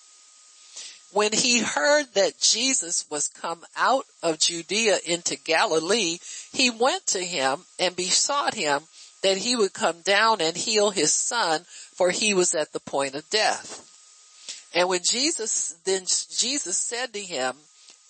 when 1.16 1.32
he 1.32 1.60
heard 1.60 2.14
that 2.14 2.38
Jesus 2.42 3.06
was 3.10 3.30
come 3.30 3.64
out 3.78 4.04
of 4.22 4.38
Judea 4.38 4.98
into 5.06 5.38
Galilee, 5.38 6.18
he 6.52 6.70
went 6.70 7.08
to 7.08 7.20
him 7.20 7.62
and 7.80 7.96
besought 7.96 8.54
him 8.54 8.82
that 9.24 9.38
he 9.38 9.56
would 9.56 9.72
come 9.74 10.02
down 10.02 10.42
and 10.42 10.58
heal 10.58 10.90
his 10.90 11.14
son, 11.14 11.62
for 11.94 12.12
he 12.12 12.34
was 12.34 12.54
at 12.54 12.74
the 12.74 12.82
point 12.82 13.16
of 13.16 13.30
death. 13.30 13.90
And 14.76 14.90
when 14.90 15.00
Jesus, 15.04 15.78
then 15.86 16.02
Jesus 16.02 16.78
said 16.78 17.14
to 17.14 17.22
him, 17.22 17.56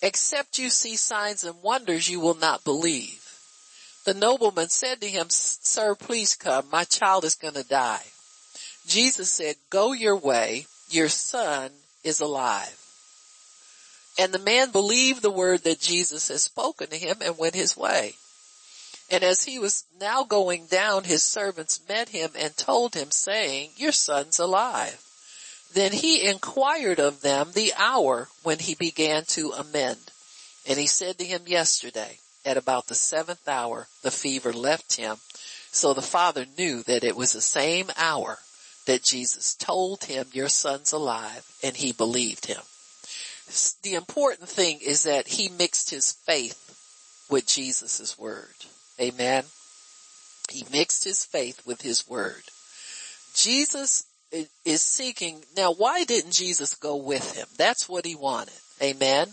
except 0.02 0.58
you 0.58 0.68
see 0.68 0.96
signs 0.96 1.44
and 1.44 1.62
wonders, 1.62 2.08
you 2.08 2.18
will 2.18 2.34
not 2.34 2.64
believe. 2.64 3.22
The 4.04 4.14
nobleman 4.14 4.68
said 4.68 5.00
to 5.02 5.06
him, 5.06 5.26
sir, 5.30 5.94
please 5.94 6.34
come. 6.34 6.64
My 6.72 6.82
child 6.82 7.24
is 7.24 7.36
going 7.36 7.54
to 7.54 7.62
die. 7.62 8.02
Jesus 8.88 9.30
said, 9.30 9.54
go 9.70 9.92
your 9.92 10.16
way. 10.16 10.66
Your 10.90 11.08
son 11.08 11.70
is 12.02 12.18
alive. 12.18 12.82
And 14.18 14.32
the 14.32 14.38
man 14.38 14.70
believed 14.70 15.22
the 15.22 15.30
word 15.30 15.64
that 15.64 15.80
Jesus 15.80 16.28
had 16.28 16.40
spoken 16.40 16.88
to 16.88 16.96
him 16.96 17.18
and 17.22 17.36
went 17.36 17.54
his 17.54 17.76
way. 17.76 18.14
And 19.10 19.22
as 19.22 19.44
he 19.44 19.58
was 19.58 19.84
now 20.00 20.24
going 20.24 20.66
down, 20.66 21.04
his 21.04 21.22
servants 21.22 21.80
met 21.88 22.08
him 22.08 22.30
and 22.36 22.56
told 22.56 22.94
him 22.94 23.10
saying, 23.10 23.70
your 23.76 23.92
son's 23.92 24.38
alive. 24.38 25.02
Then 25.72 25.92
he 25.92 26.26
inquired 26.26 26.98
of 26.98 27.20
them 27.20 27.50
the 27.52 27.72
hour 27.76 28.28
when 28.42 28.58
he 28.58 28.74
began 28.74 29.24
to 29.28 29.52
amend. 29.52 29.98
And 30.66 30.78
he 30.78 30.86
said 30.86 31.18
to 31.18 31.24
him 31.24 31.42
yesterday, 31.46 32.18
at 32.44 32.56
about 32.56 32.86
the 32.86 32.94
seventh 32.94 33.46
hour, 33.46 33.86
the 34.02 34.10
fever 34.10 34.52
left 34.52 34.96
him. 34.96 35.16
So 35.70 35.92
the 35.92 36.02
father 36.02 36.46
knew 36.56 36.82
that 36.84 37.04
it 37.04 37.16
was 37.16 37.32
the 37.32 37.40
same 37.40 37.90
hour 37.96 38.38
that 38.86 39.04
Jesus 39.04 39.54
told 39.54 40.04
him, 40.04 40.26
your 40.32 40.48
son's 40.48 40.92
alive, 40.92 41.46
and 41.62 41.76
he 41.76 41.92
believed 41.92 42.46
him 42.46 42.62
the 43.82 43.94
important 43.94 44.48
thing 44.48 44.80
is 44.84 45.04
that 45.04 45.28
he 45.28 45.48
mixed 45.48 45.90
his 45.90 46.12
faith 46.12 47.24
with 47.30 47.46
Jesus' 47.46 48.18
word. 48.18 48.54
Amen. 49.00 49.44
He 50.50 50.64
mixed 50.72 51.04
his 51.04 51.24
faith 51.24 51.66
with 51.66 51.82
his 51.82 52.08
word. 52.08 52.42
Jesus 53.34 54.04
is 54.64 54.82
seeking, 54.82 55.42
now 55.56 55.72
why 55.72 56.04
didn't 56.04 56.32
Jesus 56.32 56.74
go 56.74 56.96
with 56.96 57.36
him? 57.36 57.46
That's 57.56 57.88
what 57.88 58.04
he 58.04 58.14
wanted. 58.14 58.54
Amen. 58.82 59.28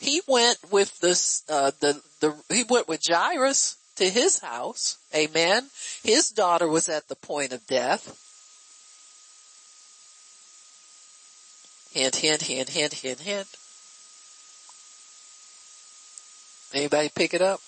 He 0.00 0.20
went 0.26 0.58
with 0.70 0.98
this, 1.00 1.42
uh, 1.48 1.70
the, 1.80 2.00
the, 2.20 2.34
he 2.52 2.64
went 2.64 2.88
with 2.88 3.00
Jairus 3.08 3.76
to 3.96 4.08
his 4.08 4.40
house. 4.40 4.98
Amen. 5.14 5.68
His 6.02 6.30
daughter 6.30 6.66
was 6.66 6.88
at 6.88 7.08
the 7.08 7.16
point 7.16 7.52
of 7.52 7.66
death. 7.66 8.18
Hint, 11.92 12.16
hint, 12.16 12.42
hint, 12.42 12.70
hint, 12.70 12.94
hint, 12.94 13.20
hint. 13.20 13.48
Anybody 16.72 17.10
pick 17.14 17.34
it 17.34 17.42
up? 17.42 17.60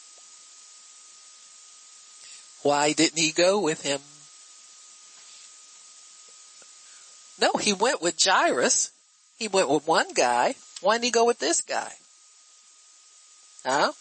Why 2.62 2.95
didn't 2.95 3.18
he 3.18 3.33
go 3.33 3.61
with 3.61 3.83
him? 3.83 4.01
No, 7.39 7.59
he 7.59 7.75
went 7.75 8.01
with 8.01 8.16
Jairus. 8.18 8.93
He 9.39 9.49
went 9.49 9.68
with 9.68 9.87
one 9.87 10.14
guy. 10.14 10.55
Why 10.81 10.95
didn't 10.95 11.05
he 11.05 11.11
go 11.11 11.27
with 11.27 11.39
this 11.39 11.61
guy? 11.61 11.93
Huh? 13.66 13.93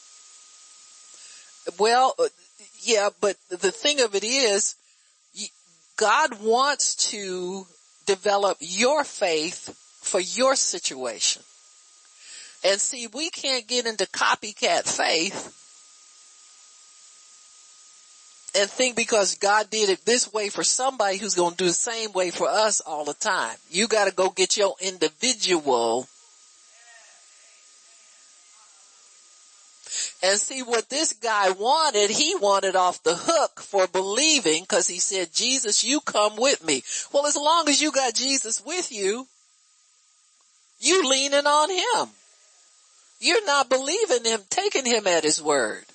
Well, 1.78 2.15
uh, 2.17 2.30
yeah, 2.82 3.09
but 3.19 3.36
the 3.49 3.71
thing 3.71 3.99
of 3.99 4.15
it 4.15 4.24
is, 4.24 4.76
God 5.97 6.41
wants 6.41 6.95
to 7.11 7.67
develop 8.05 8.57
your 8.61 9.03
faith 9.03 9.78
for 10.03 10.19
your 10.19 10.55
situation. 10.55 11.41
And 12.63 12.79
see, 12.79 13.07
we 13.07 13.29
can't 13.29 13.67
get 13.67 13.85
into 13.85 14.05
copycat 14.05 14.83
faith 14.83 15.59
and 18.55 18.69
think 18.69 18.95
because 18.95 19.35
God 19.35 19.69
did 19.69 19.89
it 19.89 20.05
this 20.05 20.31
way 20.31 20.49
for 20.49 20.63
somebody 20.63 21.17
who's 21.17 21.35
going 21.35 21.51
to 21.51 21.57
do 21.57 21.65
the 21.65 21.73
same 21.73 22.13
way 22.13 22.29
for 22.29 22.47
us 22.47 22.81
all 22.81 23.03
the 23.03 23.15
time. 23.15 23.55
You 23.69 23.87
got 23.87 24.07
to 24.07 24.13
go 24.13 24.29
get 24.29 24.55
your 24.55 24.75
individual 24.79 26.07
And 30.23 30.39
see 30.39 30.63
what 30.63 30.89
this 30.89 31.13
guy 31.13 31.51
wanted, 31.51 32.09
he 32.09 32.33
wanted 32.35 32.77
off 32.77 33.03
the 33.03 33.15
hook 33.15 33.59
for 33.59 33.87
believing 33.87 34.63
because 34.63 34.87
he 34.87 34.99
said, 34.99 35.33
Jesus, 35.33 35.83
you 35.83 35.99
come 35.99 36.37
with 36.37 36.63
me. 36.63 36.81
Well, 37.11 37.25
as 37.25 37.35
long 37.35 37.67
as 37.67 37.81
you 37.81 37.91
got 37.91 38.13
Jesus 38.13 38.63
with 38.65 38.91
you, 38.91 39.27
you 40.84 41.09
leaning 41.09 41.45
on 41.45 41.69
him. 41.69 42.13
You're 43.19 43.45
not 43.45 43.69
believing 43.69 44.25
him, 44.25 44.41
taking 44.49 44.86
him 44.86 45.07
at 45.07 45.23
his 45.23 45.41
word. 45.41 45.86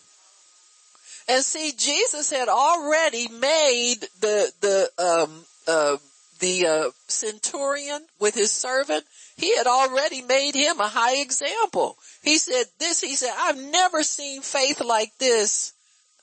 And 1.28 1.44
see, 1.44 1.72
Jesus 1.76 2.30
had 2.30 2.48
already 2.48 3.28
made 3.28 4.00
the, 4.20 4.50
the, 4.60 4.88
um, 4.98 5.44
uh, 5.66 5.98
the, 6.40 6.66
uh, 6.66 6.90
centurion 7.06 8.06
with 8.18 8.34
his 8.34 8.50
servant, 8.50 9.04
he 9.36 9.56
had 9.56 9.66
already 9.66 10.22
made 10.22 10.54
him 10.54 10.80
a 10.80 10.88
high 10.88 11.16
example. 11.16 11.96
He 12.22 12.38
said 12.38 12.66
this, 12.78 13.00
he 13.00 13.14
said, 13.14 13.32
I've 13.36 13.58
never 13.58 14.02
seen 14.02 14.40
faith 14.40 14.80
like 14.80 15.12
this 15.18 15.74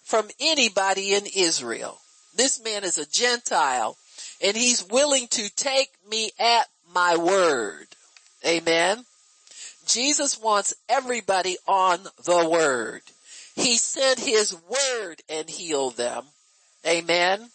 from 0.04 0.28
anybody 0.40 1.14
in 1.14 1.26
Israel. 1.36 2.00
This 2.36 2.64
man 2.64 2.84
is 2.84 2.98
a 2.98 3.06
Gentile 3.06 3.98
and 4.44 4.58
he's 4.58 4.88
willing 4.90 5.28
to 5.30 5.50
take 5.56 5.90
me 6.10 6.32
at 6.40 6.68
my 6.94 7.18
word. 7.18 7.88
Amen. 8.46 9.06
Jesus 9.86 10.40
wants 10.40 10.76
everybody 10.90 11.58
on 11.68 12.00
the 12.26 12.48
word. 12.50 13.02
He 13.56 13.78
sent 13.78 14.20
his 14.20 14.56
word 14.70 15.22
and 15.30 15.50
healed 15.50 15.98
them. 15.98 16.26
Amen. 16.86 17.50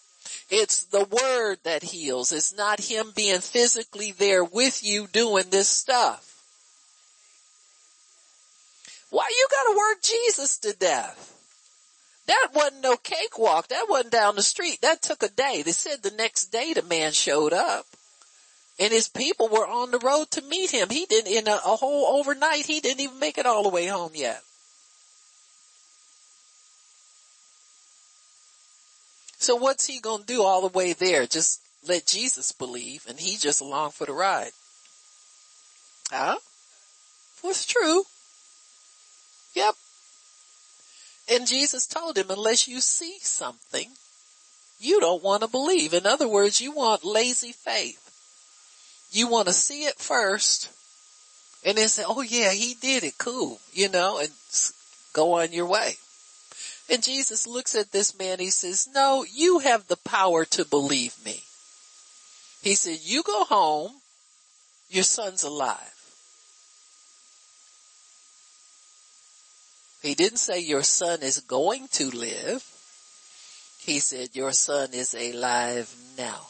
It's 0.49 0.85
the 0.85 1.05
word 1.05 1.59
that 1.65 1.83
heals. 1.83 2.33
It's 2.33 2.57
not 2.57 2.81
him 2.81 3.13
being 3.15 3.41
physically 3.41 4.13
there 4.13 4.43
with 4.43 4.83
you 4.83 5.07
doing 5.07 5.45
this 5.51 5.69
stuff. 5.69 6.27
Why 9.11 9.29
you 9.29 9.49
gotta 9.51 9.79
work 9.79 10.03
Jesus 10.03 10.59
to 10.59 10.73
death? 10.73 11.37
That 12.27 12.49
wasn't 12.55 12.83
no 12.83 12.97
cakewalk. 12.97 13.69
That 13.69 13.87
wasn't 13.89 14.13
down 14.13 14.37
the 14.37 14.43
street. 14.43 14.81
That 14.83 15.03
took 15.03 15.23
a 15.23 15.29
day. 15.29 15.63
They 15.63 15.73
said 15.73 16.03
the 16.03 16.13
next 16.13 16.47
day 16.47 16.73
the 16.73 16.83
man 16.83 17.13
showed 17.13 17.53
up 17.53 17.87
and 18.81 18.95
his 18.95 19.09
people 19.09 19.49
were 19.49 19.67
on 19.67 19.91
the 19.91 19.99
road 19.99 20.31
to 20.31 20.43
meet 20.43 20.71
him. 20.71 20.89
He 20.89 21.05
didn't, 21.05 21.31
in 21.31 21.47
a, 21.47 21.57
a 21.57 21.77
whole 21.77 22.19
overnight, 22.19 22.65
he 22.65 22.81
didn't 22.81 23.01
even 23.01 23.19
make 23.19 23.37
it 23.37 23.45
all 23.45 23.63
the 23.63 23.69
way 23.69 23.87
home 23.87 24.13
yet. 24.15 24.41
So 29.39 29.55
what's 29.55 29.87
he 29.87 30.01
gonna 30.01 30.25
do 30.25 30.43
all 30.43 30.63
the 30.63 30.77
way 30.79 30.95
there? 30.95 31.27
Just 31.27 31.61
let 31.87 32.07
Jesus 32.07 32.53
believe 32.53 33.05
and 33.07 33.21
he 33.21 33.37
just 33.37 33.61
along 33.61 33.91
for 33.91 34.07
the 34.07 34.13
ride. 34.13 34.53
Huh? 36.11 36.37
What's 37.43 37.67
true? 37.67 38.05
Yep. 39.55 39.75
And 41.31 41.47
Jesus 41.47 41.87
told 41.87 42.17
him, 42.17 42.31
unless 42.31 42.67
you 42.67 42.81
see 42.81 43.19
something, 43.21 43.89
you 44.79 45.01
don't 45.01 45.23
want 45.23 45.43
to 45.43 45.49
believe. 45.49 45.93
In 45.93 46.07
other 46.07 46.29
words, 46.29 46.61
you 46.61 46.73
want 46.73 47.05
lazy 47.05 47.53
faith. 47.53 48.10
You 49.11 49.29
want 49.29 49.49
to 49.49 49.53
see 49.53 49.85
it 49.85 49.99
first 49.99 50.71
and 51.65 51.77
then 51.77 51.89
say, 51.89 52.05
oh 52.07 52.23
yeah, 52.23 52.53
he 52.53 52.75
did 52.75 53.05
it. 53.05 53.19
Cool. 53.19 53.61
You 53.73 53.89
know, 53.89 54.19
and 54.19 54.31
go 55.13 55.35
on 55.35 55.53
your 55.53 55.67
way. 55.67 55.95
And 56.89 57.03
Jesus 57.03 57.47
looks 57.47 57.75
at 57.75 57.93
this 57.93 58.19
man. 58.19 58.39
He 58.39 58.51
says, 58.51 58.89
no, 58.95 59.25
you 59.33 59.61
have 59.61 59.87
the 59.87 59.97
power 59.97 60.45
to 60.47 60.65
believe 60.65 61.15
me. 61.25 61.43
He 62.63 62.75
said, 62.75 62.99
you 63.03 63.23
go 63.23 63.45
home. 63.45 63.93
Your 64.89 65.05
son's 65.05 65.45
alive. 65.45 65.79
He 70.03 70.15
didn't 70.15 70.39
say 70.39 70.59
your 70.61 70.83
son 70.83 71.21
is 71.23 71.41
going 71.41 71.87
to 71.93 72.11
live. 72.11 72.65
He 73.79 74.01
said 74.01 74.35
your 74.35 74.53
son 74.53 74.89
is 74.93 75.15
alive 75.15 75.95
now 76.19 76.50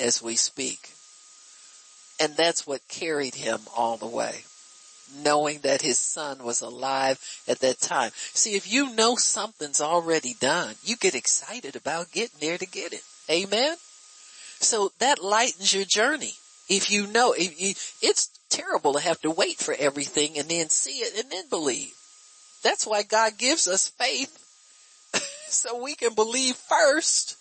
as 0.00 0.22
we 0.22 0.36
speak. 0.36 0.90
And 2.18 2.36
that's 2.36 2.66
what 2.66 2.86
carried 2.88 3.34
him 3.34 3.60
all 3.76 3.96
the 3.96 4.06
way 4.06 4.44
knowing 5.24 5.58
that 5.60 5.82
his 5.82 5.98
son 5.98 6.44
was 6.44 6.60
alive 6.60 7.18
at 7.48 7.60
that 7.60 7.80
time. 7.80 8.10
See, 8.14 8.54
if 8.54 8.70
you 8.70 8.94
know 8.94 9.16
something's 9.16 9.80
already 9.80 10.34
done, 10.34 10.74
you 10.84 10.96
get 10.96 11.14
excited 11.14 11.76
about 11.76 12.12
getting 12.12 12.38
there 12.40 12.58
to 12.58 12.66
get 12.66 12.92
it. 12.92 13.02
Amen? 13.28 13.76
So 14.60 14.92
that 14.98 15.22
lightens 15.22 15.74
your 15.74 15.84
journey. 15.84 16.34
If 16.68 16.90
you 16.90 17.06
know, 17.06 17.32
if 17.32 17.60
you, 17.60 17.74
it's 18.02 18.30
terrible 18.48 18.94
to 18.94 19.00
have 19.00 19.20
to 19.22 19.30
wait 19.30 19.56
for 19.56 19.74
everything 19.76 20.38
and 20.38 20.48
then 20.48 20.68
see 20.68 20.98
it 20.98 21.18
and 21.18 21.30
then 21.30 21.48
believe. 21.48 21.94
That's 22.62 22.86
why 22.86 23.02
God 23.02 23.38
gives 23.38 23.66
us 23.66 23.88
faith 23.88 24.36
so 25.48 25.82
we 25.82 25.94
can 25.94 26.14
believe 26.14 26.56
first. 26.56 27.36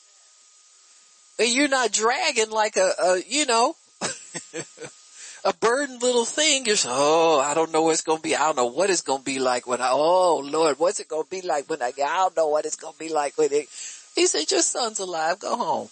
And 1.39 1.47
you're 1.47 1.69
not 1.69 1.93
dragging 1.93 2.51
like 2.51 2.75
a, 2.75 2.91
a 3.01 3.21
you 3.25 3.45
know, 3.45 3.75
a 5.45 5.53
burdened 5.53 6.01
little 6.01 6.25
thing. 6.25 6.65
You're 6.65 6.75
so, 6.75 6.89
oh, 6.91 7.39
I 7.39 7.53
don't 7.53 7.71
know 7.71 7.83
what 7.83 7.93
it's 7.93 8.01
going 8.01 8.17
to 8.17 8.23
be. 8.23 8.35
I 8.35 8.39
don't 8.39 8.57
know 8.57 8.65
what 8.65 8.89
it's 8.89 9.01
going 9.01 9.19
to 9.19 9.25
be 9.25 9.39
like 9.39 9.65
when 9.65 9.79
I, 9.79 9.89
oh 9.91 10.39
Lord, 10.39 10.79
what's 10.79 10.99
it 10.99 11.07
going 11.07 11.23
to 11.23 11.29
be 11.29 11.41
like 11.41 11.69
when 11.69 11.81
I 11.81 11.93
I 11.97 12.17
don't 12.17 12.35
know 12.35 12.49
what 12.49 12.65
it's 12.65 12.75
going 12.75 12.93
to 12.93 12.99
be 12.99 13.07
like 13.07 13.37
when 13.37 13.53
it, 13.53 13.69
he 14.15 14.27
said, 14.27 14.51
your 14.51 14.61
son's 14.61 14.99
alive. 14.99 15.39
Go 15.39 15.55
home. 15.55 15.89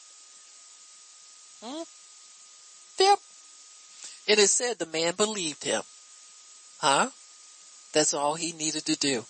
Hmm? 1.64 1.84
Yep. 3.00 3.20
It 4.28 4.40
is 4.40 4.52
said 4.52 4.80
the 4.80 4.86
man 4.86 5.14
believed 5.16 5.64
him. 5.64 5.82
Huh? 6.82 7.10
That's 7.94 8.14
all 8.14 8.36
he 8.36 8.52
needed 8.52 8.86
to 8.88 8.98
do. 8.98 9.24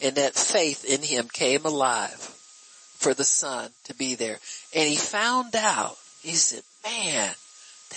And 0.00 0.16
that 0.16 0.34
faith 0.34 0.86
in 0.86 1.02
him 1.02 1.28
came 1.30 1.66
alive 1.66 2.37
for 2.98 3.14
the 3.14 3.24
son 3.24 3.70
to 3.84 3.94
be 3.94 4.14
there. 4.14 4.38
And 4.74 4.88
he 4.88 4.96
found 4.96 5.54
out, 5.54 5.96
he 6.20 6.32
said, 6.32 6.62
man, 6.84 7.32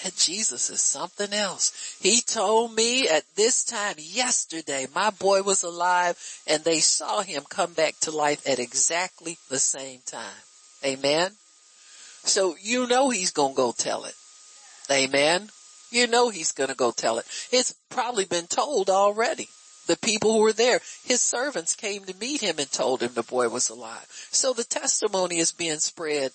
that 0.03 0.15
Jesus 0.15 0.69
is 0.69 0.81
something 0.81 1.33
else. 1.33 1.97
He 1.99 2.21
told 2.21 2.73
me 2.73 3.09
at 3.09 3.23
this 3.35 3.63
time 3.65 3.95
yesterday, 3.97 4.87
my 4.93 5.09
boy 5.09 5.41
was 5.41 5.63
alive 5.63 6.17
and 6.47 6.63
they 6.63 6.79
saw 6.79 7.21
him 7.21 7.43
come 7.49 7.73
back 7.73 7.95
to 8.01 8.11
life 8.11 8.47
at 8.47 8.59
exactly 8.59 9.37
the 9.49 9.59
same 9.59 9.99
time. 10.05 10.43
Amen. 10.85 11.31
So 12.23 12.55
you 12.61 12.87
know 12.87 13.09
he's 13.09 13.31
gonna 13.31 13.53
go 13.53 13.73
tell 13.75 14.05
it. 14.05 14.15
Amen. 14.89 15.49
You 15.89 16.07
know 16.07 16.29
he's 16.29 16.51
gonna 16.51 16.75
go 16.75 16.91
tell 16.91 17.17
it. 17.17 17.25
It's 17.51 17.73
probably 17.89 18.25
been 18.25 18.47
told 18.47 18.89
already. 18.89 19.49
The 19.87 19.97
people 19.97 20.33
who 20.33 20.41
were 20.41 20.53
there, 20.53 20.79
his 21.03 21.21
servants 21.21 21.75
came 21.75 22.05
to 22.05 22.15
meet 22.17 22.41
him 22.41 22.59
and 22.59 22.71
told 22.71 23.01
him 23.01 23.13
the 23.13 23.23
boy 23.23 23.49
was 23.49 23.69
alive. 23.69 24.05
So 24.31 24.53
the 24.53 24.63
testimony 24.63 25.37
is 25.37 25.51
being 25.51 25.79
spread 25.79 26.31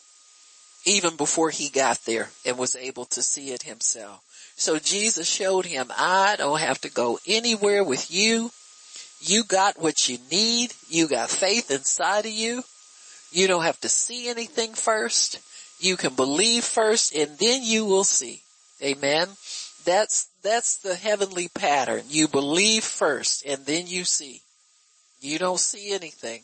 even 0.85 1.17
before 1.17 1.51
he 1.51 1.69
got 1.69 2.05
there 2.05 2.31
and 2.45 2.57
was 2.57 2.77
able 2.77 3.05
to 3.07 3.23
see 3.23 3.51
it 3.51 3.65
himself. 3.65 4.23
So 4.57 4.79
Jesus 4.79 5.29
showed 5.29 5.67
him, 5.67 5.91
I 5.97 6.37
don't 6.39 6.61
have 6.61 6.81
to 6.83 6.91
go 6.91 7.19
anywhere 7.27 7.85
with 7.85 8.11
you. 8.11 8.51
You 9.21 9.45
got 9.45 9.81
what 9.81 10.09
you 10.09 10.19
need. 10.31 10.73
You 10.89 11.09
got 11.09 11.29
faith 11.29 11.71
inside 11.71 12.27
of 12.27 12.33
you. 12.33 12.63
You 13.33 13.49
don't 13.49 13.65
have 13.65 13.81
to 13.81 13.89
see 13.89 14.29
anything 14.29 14.75
first. 14.75 15.41
You 15.81 15.97
can 15.97 16.15
believe 16.15 16.65
first 16.65 17.15
and 17.15 17.37
then 17.39 17.63
you 17.63 17.85
will 17.85 18.05
see. 18.05 18.43
Amen. 18.83 19.29
That's, 19.87 20.29
that's 20.43 20.79
the 20.79 20.95
heavenly 20.95 21.49
pattern. 21.49 22.03
You 22.11 22.29
believe 22.29 22.85
first 22.85 23.47
and 23.47 23.65
then 23.65 23.87
you 23.87 24.05
see. 24.05 24.43
You 25.21 25.39
don't 25.39 25.61
see 25.61 25.95
anything 25.95 26.43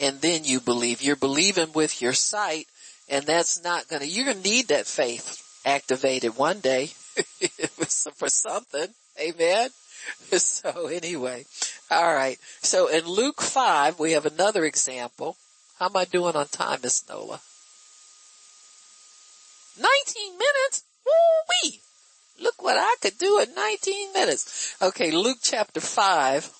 and 0.00 0.20
then 0.20 0.44
you 0.44 0.60
believe. 0.60 1.00
You're 1.00 1.16
believing 1.16 1.72
with 1.72 2.02
your 2.02 2.12
sight 2.12 2.66
and 3.08 3.24
that's 3.24 3.62
not 3.64 3.88
gonna, 3.88 4.04
you're 4.04 4.26
gonna 4.26 4.40
need 4.40 4.68
that 4.68 4.86
faith 4.86 5.42
activated 5.64 6.36
one 6.36 6.60
day 6.60 6.86
for 8.16 8.28
something. 8.28 8.88
Amen. 9.18 9.70
So 10.32 10.88
anyway, 10.88 11.44
all 11.88 12.12
right. 12.12 12.36
So 12.60 12.88
in 12.88 13.06
Luke 13.06 13.40
5, 13.40 14.00
we 14.00 14.12
have 14.12 14.26
another 14.26 14.64
example. 14.64 15.36
How 15.78 15.86
am 15.86 15.96
I 15.96 16.06
doing 16.06 16.34
on 16.34 16.48
time, 16.48 16.80
Miss 16.82 17.08
Nola? 17.08 17.40
19 19.78 20.32
minutes? 20.32 20.82
Woo-wee! 21.06 21.82
Look 22.40 22.62
what 22.62 22.76
I 22.78 22.94
could 23.00 23.18
do 23.18 23.40
in 23.40 23.54
19 23.54 24.12
minutes. 24.12 24.76
Okay, 24.80 25.10
Luke 25.10 25.38
chapter 25.42 25.80
5. 25.80 26.50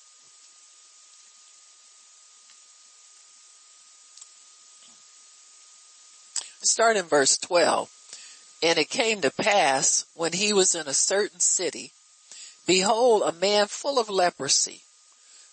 Start 6.61 6.97
in 6.97 7.05
verse 7.05 7.37
12. 7.37 7.89
And 8.63 8.79
it 8.79 8.89
came 8.89 9.19
to 9.21 9.31
pass 9.31 10.05
when 10.15 10.31
he 10.31 10.53
was 10.53 10.73
in 10.73 10.87
a 10.87 10.93
certain 10.93 11.41
city, 11.41 11.91
behold 12.65 13.23
a 13.23 13.33
man 13.33 13.67
full 13.67 13.99
of 13.99 14.09
leprosy, 14.09 14.81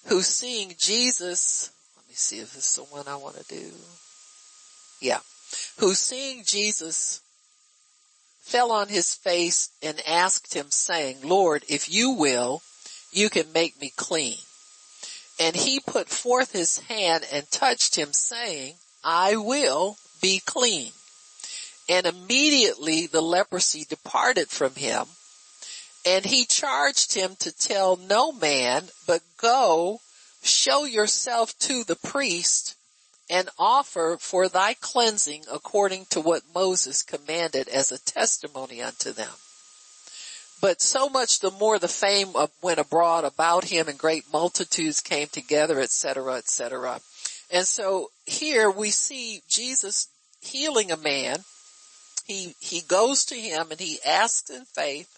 who 0.06 0.22
seeing 0.22 0.74
Jesus, 0.78 1.70
let 1.96 2.08
me 2.08 2.14
see 2.14 2.38
if 2.38 2.54
it's 2.56 2.76
the 2.76 2.84
one 2.84 3.08
I 3.08 3.16
want 3.16 3.36
to 3.36 3.44
do. 3.48 3.72
Yeah. 5.00 5.18
Who 5.78 5.94
seeing 5.94 6.44
Jesus 6.46 7.20
fell 8.40 8.72
on 8.72 8.88
his 8.88 9.14
face 9.14 9.70
and 9.82 10.00
asked 10.06 10.54
him 10.54 10.70
saying, 10.70 11.18
Lord, 11.22 11.64
if 11.68 11.92
you 11.92 12.10
will, 12.10 12.62
you 13.12 13.30
can 13.30 13.52
make 13.52 13.80
me 13.80 13.92
clean. 13.96 14.38
And 15.38 15.56
he 15.56 15.80
put 15.80 16.08
forth 16.08 16.52
his 16.52 16.78
hand 16.78 17.24
and 17.32 17.50
touched 17.50 17.96
him 17.96 18.12
saying, 18.12 18.74
I 19.02 19.36
will 19.36 19.96
be 20.20 20.40
clean. 20.44 20.92
And 21.88 22.06
immediately 22.06 23.06
the 23.06 23.22
leprosy 23.22 23.84
departed 23.88 24.48
from 24.48 24.74
him 24.74 25.06
and 26.06 26.24
he 26.24 26.44
charged 26.44 27.14
him 27.14 27.36
to 27.40 27.52
tell 27.52 27.96
no 27.96 28.32
man, 28.32 28.88
but 29.06 29.22
go 29.36 30.00
show 30.42 30.84
yourself 30.84 31.58
to 31.58 31.84
the 31.84 31.96
priest 31.96 32.74
and 33.30 33.48
offer 33.58 34.16
for 34.20 34.48
thy 34.48 34.74
cleansing 34.74 35.44
according 35.50 36.04
to 36.10 36.20
what 36.20 36.42
Moses 36.52 37.04
commanded 37.04 37.68
as 37.68 37.92
a 37.92 38.00
testimony 38.00 38.82
unto 38.82 39.12
them. 39.12 39.32
But 40.60 40.82
so 40.82 41.08
much 41.08 41.38
the 41.38 41.52
more 41.52 41.78
the 41.78 41.88
fame 41.88 42.34
went 42.60 42.80
abroad 42.80 43.24
about 43.24 43.64
him 43.64 43.88
and 43.88 43.96
great 43.96 44.24
multitudes 44.32 45.00
came 45.00 45.28
together, 45.28 45.80
etc., 45.80 46.34
etc. 46.34 47.00
And 47.50 47.66
so 47.66 48.10
here 48.26 48.68
we 48.68 48.90
see 48.90 49.42
Jesus 49.48 50.08
healing 50.42 50.90
a 50.90 50.96
man. 50.96 51.38
He, 52.26 52.54
he 52.58 52.82
goes 52.82 53.24
to 53.26 53.36
him 53.36 53.68
and 53.70 53.80
he 53.80 53.98
asks 54.04 54.50
in 54.50 54.64
faith. 54.64 55.08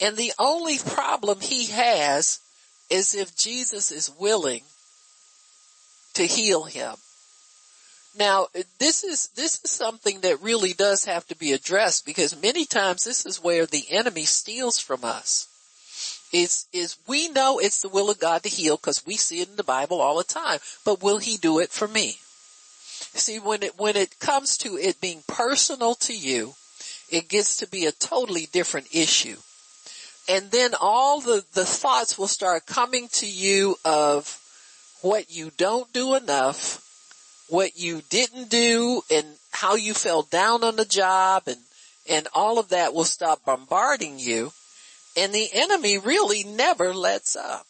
And 0.00 0.16
the 0.16 0.32
only 0.38 0.78
problem 0.78 1.40
he 1.40 1.66
has 1.66 2.40
is 2.90 3.14
if 3.14 3.36
Jesus 3.36 3.92
is 3.92 4.10
willing 4.18 4.62
to 6.14 6.24
heal 6.26 6.64
him. 6.64 6.96
Now, 8.18 8.48
this 8.78 9.04
is, 9.04 9.28
this 9.28 9.60
is 9.64 9.70
something 9.70 10.20
that 10.20 10.42
really 10.42 10.74
does 10.74 11.04
have 11.06 11.26
to 11.28 11.36
be 11.36 11.52
addressed 11.52 12.04
because 12.04 12.40
many 12.40 12.66
times 12.66 13.04
this 13.04 13.24
is 13.24 13.42
where 13.42 13.64
the 13.64 13.86
enemy 13.90 14.24
steals 14.24 14.78
from 14.78 15.02
us. 15.02 15.48
Is, 16.32 16.66
is 16.72 16.96
we 17.06 17.28
know 17.28 17.58
it's 17.58 17.80
the 17.80 17.88
will 17.88 18.10
of 18.10 18.18
God 18.18 18.42
to 18.42 18.48
heal 18.48 18.76
because 18.76 19.06
we 19.06 19.16
see 19.16 19.40
it 19.40 19.48
in 19.48 19.56
the 19.56 19.64
Bible 19.64 20.00
all 20.00 20.18
the 20.18 20.24
time, 20.24 20.60
but 20.84 21.02
will 21.02 21.18
he 21.18 21.36
do 21.36 21.58
it 21.58 21.70
for 21.70 21.88
me? 21.88 22.18
See, 23.14 23.38
when 23.38 23.62
it, 23.62 23.78
when 23.78 23.96
it 23.96 24.18
comes 24.18 24.56
to 24.58 24.76
it 24.76 25.00
being 25.00 25.22
personal 25.26 25.94
to 25.96 26.16
you, 26.16 26.54
it 27.10 27.28
gets 27.28 27.58
to 27.58 27.68
be 27.68 27.84
a 27.84 27.92
totally 27.92 28.46
different 28.50 28.94
issue. 28.94 29.36
And 30.28 30.50
then 30.50 30.72
all 30.80 31.20
the, 31.20 31.44
the 31.52 31.66
thoughts 31.66 32.18
will 32.18 32.28
start 32.28 32.64
coming 32.66 33.08
to 33.14 33.26
you 33.26 33.76
of 33.84 34.38
what 35.02 35.30
you 35.30 35.50
don't 35.56 35.92
do 35.92 36.14
enough 36.14 36.82
what 37.52 37.78
you 37.78 38.00
didn't 38.08 38.48
do 38.48 39.02
and 39.10 39.26
how 39.50 39.74
you 39.74 39.92
fell 39.92 40.22
down 40.22 40.64
on 40.64 40.76
the 40.76 40.86
job 40.86 41.42
and, 41.46 41.58
and 42.08 42.26
all 42.34 42.58
of 42.58 42.70
that 42.70 42.94
will 42.94 43.04
stop 43.04 43.44
bombarding 43.44 44.18
you. 44.18 44.50
And 45.18 45.34
the 45.34 45.50
enemy 45.52 45.98
really 45.98 46.44
never 46.44 46.94
lets 46.94 47.36
up. 47.36 47.66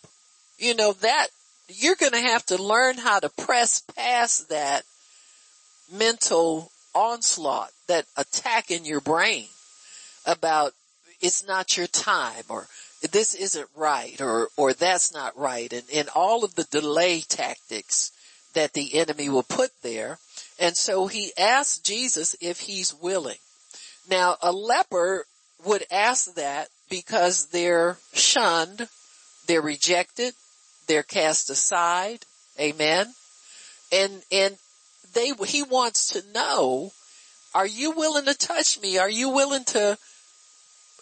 You 0.56 0.76
know, 0.76 0.92
that 0.92 1.26
you're 1.66 1.96
going 1.96 2.12
to 2.12 2.20
have 2.20 2.46
to 2.46 2.62
learn 2.62 2.96
how 2.96 3.18
to 3.18 3.28
press 3.28 3.80
past 3.96 4.50
that 4.50 4.84
mental 5.92 6.70
onslaught, 6.94 7.72
that 7.88 8.04
attack 8.16 8.70
in 8.70 8.84
your 8.84 9.00
brain 9.00 9.46
about 10.24 10.74
it's 11.20 11.44
not 11.44 11.76
your 11.76 11.88
time 11.88 12.44
or 12.48 12.68
this 13.10 13.34
isn't 13.34 13.68
right 13.74 14.20
or, 14.20 14.48
or 14.56 14.74
that's 14.74 15.12
not 15.12 15.36
right 15.36 15.72
and, 15.72 15.82
and 15.92 16.08
all 16.14 16.44
of 16.44 16.54
the 16.54 16.68
delay 16.70 17.20
tactics 17.20 18.11
that 18.54 18.72
the 18.72 18.94
enemy 18.94 19.28
will 19.28 19.42
put 19.42 19.70
there. 19.82 20.18
And 20.58 20.76
so 20.76 21.06
he 21.06 21.32
asked 21.38 21.84
Jesus 21.84 22.36
if 22.40 22.60
he's 22.60 22.94
willing. 22.94 23.38
Now 24.08 24.36
a 24.42 24.52
leper 24.52 25.26
would 25.64 25.84
ask 25.90 26.34
that 26.34 26.68
because 26.90 27.46
they're 27.46 27.96
shunned, 28.12 28.88
they're 29.46 29.62
rejected, 29.62 30.34
they're 30.86 31.02
cast 31.02 31.50
aside. 31.50 32.20
Amen. 32.60 33.14
And, 33.90 34.22
and 34.30 34.56
they, 35.14 35.32
he 35.46 35.62
wants 35.62 36.08
to 36.08 36.32
know, 36.32 36.92
are 37.54 37.66
you 37.66 37.92
willing 37.92 38.24
to 38.26 38.34
touch 38.34 38.80
me? 38.80 38.98
Are 38.98 39.10
you 39.10 39.30
willing 39.30 39.64
to 39.66 39.98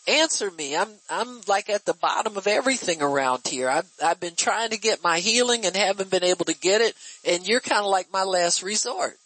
answer 0.07 0.51
me. 0.51 0.77
I'm, 0.77 0.89
I'm 1.09 1.41
like 1.47 1.69
at 1.69 1.85
the 1.85 1.95
bottom 1.95 2.37
of 2.37 2.47
everything 2.47 3.03
around 3.03 3.47
here. 3.47 3.69
I've, 3.69 3.91
I've 4.03 4.21
been 4.21 4.37
trying 4.37 4.71
to 4.71 4.79
get 4.79 5.05
my 5.05 5.19
healing 5.19 5.65
and 5.65 5.77
haven't 5.77 6.11
been 6.11 6.25
able 6.25 6.45
to 6.47 6.59
get 6.59 6.81
it. 6.81 6.95
And 7.25 7.47
you're 7.47 7.61
kind 7.61 7.85
of 7.85 7.91
like 7.91 8.13
my 8.13 8.25
last 8.25 8.63
resort. 8.63 9.19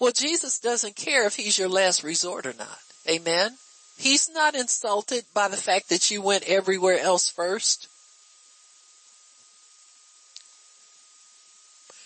Well, 0.00 0.12
Jesus 0.12 0.60
doesn't 0.60 0.96
care 0.96 1.26
if 1.26 1.36
he's 1.36 1.58
your 1.58 1.68
last 1.68 2.04
resort 2.04 2.46
or 2.46 2.54
not. 2.58 2.78
Amen. 3.08 3.56
He's 3.96 4.30
not 4.32 4.54
insulted 4.54 5.24
by 5.34 5.48
the 5.48 5.56
fact 5.56 5.88
that 5.88 6.10
you 6.10 6.22
went 6.22 6.44
everywhere 6.48 7.00
else 7.00 7.28
first. 7.28 7.88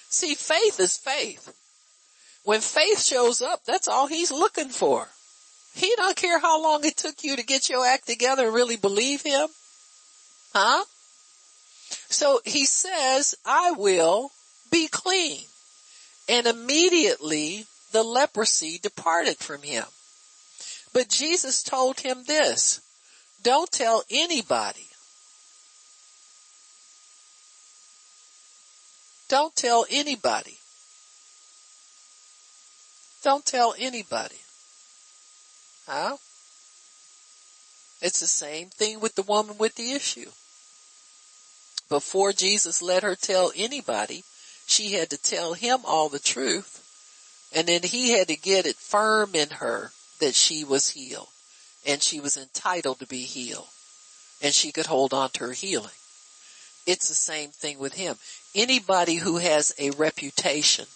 See, 0.08 0.34
faith 0.34 0.80
is 0.80 0.96
faith. 0.96 1.54
When 2.44 2.60
faith 2.60 3.02
shows 3.02 3.42
up, 3.42 3.64
that's 3.64 3.88
all 3.88 4.06
he's 4.06 4.32
looking 4.32 4.68
for. 4.68 5.08
He 5.74 5.92
don't 5.96 6.16
care 6.16 6.38
how 6.38 6.62
long 6.62 6.84
it 6.84 6.96
took 6.96 7.24
you 7.24 7.36
to 7.36 7.44
get 7.44 7.68
your 7.68 7.86
act 7.86 8.06
together 8.06 8.46
and 8.46 8.54
really 8.54 8.76
believe 8.76 9.22
him. 9.22 9.48
Huh? 10.52 10.84
So 12.08 12.40
he 12.44 12.64
says, 12.66 13.34
I 13.44 13.72
will 13.72 14.30
be 14.70 14.88
clean. 14.88 15.40
And 16.28 16.46
immediately 16.46 17.66
the 17.92 18.02
leprosy 18.02 18.78
departed 18.78 19.38
from 19.38 19.62
him. 19.62 19.84
But 20.92 21.08
Jesus 21.08 21.62
told 21.62 22.00
him 22.00 22.24
this, 22.26 22.80
don't 23.42 23.70
tell 23.70 24.04
anybody. 24.10 24.86
Don't 29.28 29.56
tell 29.56 29.86
anybody. 29.90 30.58
Don't 33.24 33.46
tell 33.46 33.74
anybody. 33.78 34.41
Huh? 35.86 36.16
It's 38.00 38.20
the 38.20 38.26
same 38.26 38.68
thing 38.68 39.00
with 39.00 39.14
the 39.14 39.22
woman 39.22 39.58
with 39.58 39.74
the 39.76 39.92
issue. 39.92 40.30
Before 41.88 42.32
Jesus 42.32 42.82
let 42.82 43.02
her 43.02 43.14
tell 43.14 43.52
anybody, 43.54 44.24
she 44.66 44.92
had 44.92 45.10
to 45.10 45.18
tell 45.18 45.54
him 45.54 45.80
all 45.84 46.08
the 46.08 46.18
truth. 46.18 46.78
And 47.54 47.68
then 47.68 47.82
he 47.82 48.10
had 48.10 48.28
to 48.28 48.36
get 48.36 48.66
it 48.66 48.76
firm 48.76 49.34
in 49.34 49.50
her 49.50 49.92
that 50.20 50.34
she 50.34 50.64
was 50.64 50.90
healed 50.90 51.28
and 51.86 52.02
she 52.02 52.20
was 52.20 52.36
entitled 52.36 53.00
to 53.00 53.06
be 53.06 53.22
healed 53.22 53.68
and 54.40 54.54
she 54.54 54.72
could 54.72 54.86
hold 54.86 55.12
on 55.12 55.30
to 55.30 55.46
her 55.46 55.52
healing. 55.52 55.92
It's 56.86 57.08
the 57.08 57.14
same 57.14 57.50
thing 57.50 57.78
with 57.78 57.94
him. 57.94 58.16
Anybody 58.54 59.16
who 59.16 59.36
has 59.36 59.72
a 59.78 59.90
reputation 59.90 60.86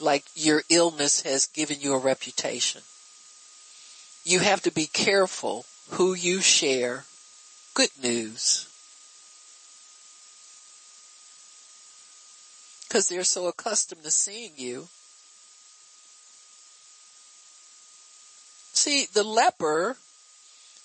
like 0.00 0.24
your 0.34 0.62
illness 0.68 1.22
has 1.22 1.46
given 1.46 1.80
you 1.80 1.94
a 1.94 1.98
reputation. 1.98 2.82
You 4.24 4.40
have 4.40 4.62
to 4.62 4.70
be 4.70 4.86
careful 4.86 5.64
who 5.90 6.14
you 6.14 6.40
share 6.40 7.04
good 7.74 7.90
news. 8.02 8.68
Cause 12.88 13.08
they're 13.08 13.24
so 13.24 13.46
accustomed 13.46 14.04
to 14.04 14.10
seeing 14.10 14.52
you. 14.56 14.88
See, 18.72 19.06
the 19.12 19.24
leper 19.24 19.96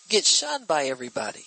gets 0.09 0.30
shunned 0.30 0.68
by 0.68 0.86
everybody. 0.86 1.45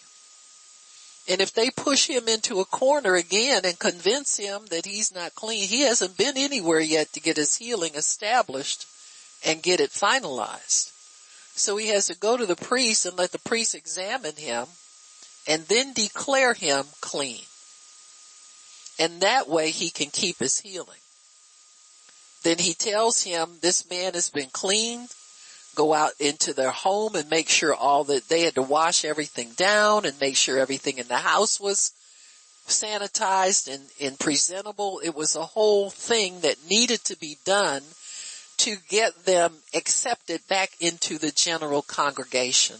And 1.28 1.40
if 1.40 1.52
they 1.52 1.70
push 1.70 2.06
him 2.06 2.28
into 2.28 2.60
a 2.60 2.66
corner 2.66 3.14
again 3.14 3.62
and 3.64 3.78
convince 3.78 4.36
him 4.36 4.66
that 4.66 4.84
he's 4.84 5.14
not 5.14 5.34
clean, 5.34 5.68
he 5.68 5.80
hasn't 5.80 6.18
been 6.18 6.36
anywhere 6.36 6.80
yet 6.80 7.12
to 7.14 7.20
get 7.20 7.38
his 7.38 7.56
healing 7.56 7.94
established 7.94 8.86
and 9.44 9.62
get 9.62 9.80
it 9.80 9.90
finalized. 9.90 10.90
So 11.56 11.76
he 11.76 11.88
has 11.88 12.06
to 12.08 12.16
go 12.16 12.36
to 12.36 12.46
the 12.46 12.56
priest 12.56 13.06
and 13.06 13.16
let 13.16 13.32
the 13.32 13.38
priest 13.38 13.74
examine 13.74 14.36
him 14.36 14.66
and 15.46 15.62
then 15.64 15.92
declare 15.92 16.52
him 16.52 16.84
clean. 17.00 17.40
And 18.98 19.20
that 19.22 19.48
way 19.48 19.70
he 19.70 19.90
can 19.90 20.10
keep 20.10 20.38
his 20.38 20.60
healing. 20.60 21.00
Then 22.42 22.58
he 22.58 22.74
tells 22.74 23.22
him 23.22 23.58
this 23.60 23.88
man 23.88 24.14
has 24.14 24.28
been 24.28 24.50
cleaned. 24.50 25.08
Go 25.74 25.92
out 25.92 26.12
into 26.20 26.52
their 26.52 26.70
home 26.70 27.14
and 27.14 27.28
make 27.30 27.48
sure 27.48 27.74
all 27.74 28.04
that 28.04 28.28
they 28.28 28.42
had 28.42 28.54
to 28.54 28.62
wash 28.62 29.04
everything 29.04 29.50
down 29.56 30.04
and 30.04 30.18
make 30.20 30.36
sure 30.36 30.58
everything 30.58 30.98
in 30.98 31.08
the 31.08 31.18
house 31.18 31.58
was 31.60 31.92
sanitized 32.66 33.72
and, 33.72 33.82
and 34.00 34.18
presentable. 34.18 35.00
It 35.04 35.14
was 35.14 35.36
a 35.36 35.42
whole 35.42 35.90
thing 35.90 36.40
that 36.40 36.68
needed 36.68 37.04
to 37.04 37.18
be 37.18 37.36
done 37.44 37.82
to 38.58 38.76
get 38.88 39.24
them 39.24 39.52
accepted 39.74 40.40
back 40.48 40.70
into 40.80 41.18
the 41.18 41.32
general 41.32 41.82
congregation 41.82 42.76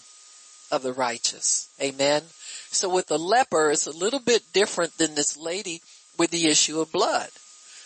of 0.71 0.83
the 0.83 0.93
righteous. 0.93 1.69
Amen. 1.81 2.23
So 2.71 2.89
with 2.89 3.07
the 3.07 3.19
leper, 3.19 3.71
it's 3.71 3.87
a 3.87 3.93
little 3.93 4.21
bit 4.21 4.43
different 4.53 4.99
than 4.99 5.15
this 5.15 5.37
lady 5.37 5.83
with 6.19 6.31
the 6.31 6.47
issue 6.47 6.81
of 6.81 6.93
blood. 6.93 7.29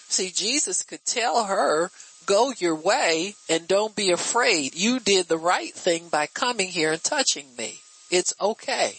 See, 0.09 0.31
Jesus 0.31 0.83
could 0.83 1.05
tell 1.05 1.45
her, 1.45 1.91
go 2.29 2.53
your 2.59 2.75
way 2.75 3.35
and 3.49 3.67
don't 3.67 3.97
be 3.97 4.13
afraid. 4.13 4.75
You 4.75 5.01
did 5.01 5.27
the 5.27 5.39
right 5.39 5.75
thing 5.75 6.09
by 6.09 6.27
coming 6.27 6.69
here 6.69 6.93
and 6.93 7.03
touching 7.03 7.47
me. 7.57 7.81
It's 8.11 8.35
okay. 8.41 8.99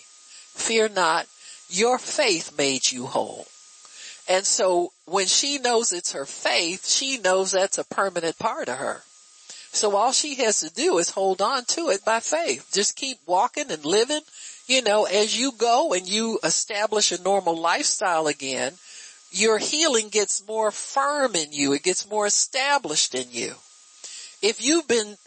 Fear 0.55 0.89
not. 0.89 1.27
Your 1.69 1.99
faith 1.99 2.57
made 2.57 2.91
you 2.91 3.05
whole. 3.05 3.45
And 4.27 4.45
so 4.45 4.93
when 5.05 5.27
she 5.27 5.59
knows 5.59 5.91
it's 5.91 6.13
her 6.13 6.25
faith, 6.25 6.87
she 6.87 7.19
knows 7.19 7.51
that's 7.51 7.77
a 7.77 7.83
permanent 7.83 8.39
part 8.39 8.67
of 8.67 8.79
her. 8.79 9.03
So 9.71 9.95
all 9.95 10.11
she 10.11 10.35
has 10.35 10.61
to 10.61 10.73
do 10.73 10.97
is 10.97 11.11
hold 11.11 11.41
on 11.41 11.65
to 11.65 11.89
it 11.89 12.03
by 12.03 12.21
faith. 12.21 12.69
Just 12.73 12.95
keep 12.95 13.19
walking 13.27 13.69
and 13.69 13.85
living. 13.85 14.21
You 14.65 14.81
know, 14.81 15.05
as 15.05 15.39
you 15.39 15.51
go 15.51 15.93
and 15.93 16.07
you 16.07 16.39
establish 16.43 17.11
a 17.11 17.21
normal 17.21 17.55
lifestyle 17.55 18.25
again, 18.25 18.73
your 19.31 19.57
healing 19.57 20.09
gets 20.09 20.45
more 20.47 20.71
firm 20.71 21.35
in 21.35 21.51
you. 21.51 21.73
It 21.73 21.83
gets 21.83 22.09
more 22.09 22.25
established 22.25 23.15
in 23.15 23.27
you. 23.31 23.53
If 24.41 24.63
you've 24.63 24.87
been 24.87 25.17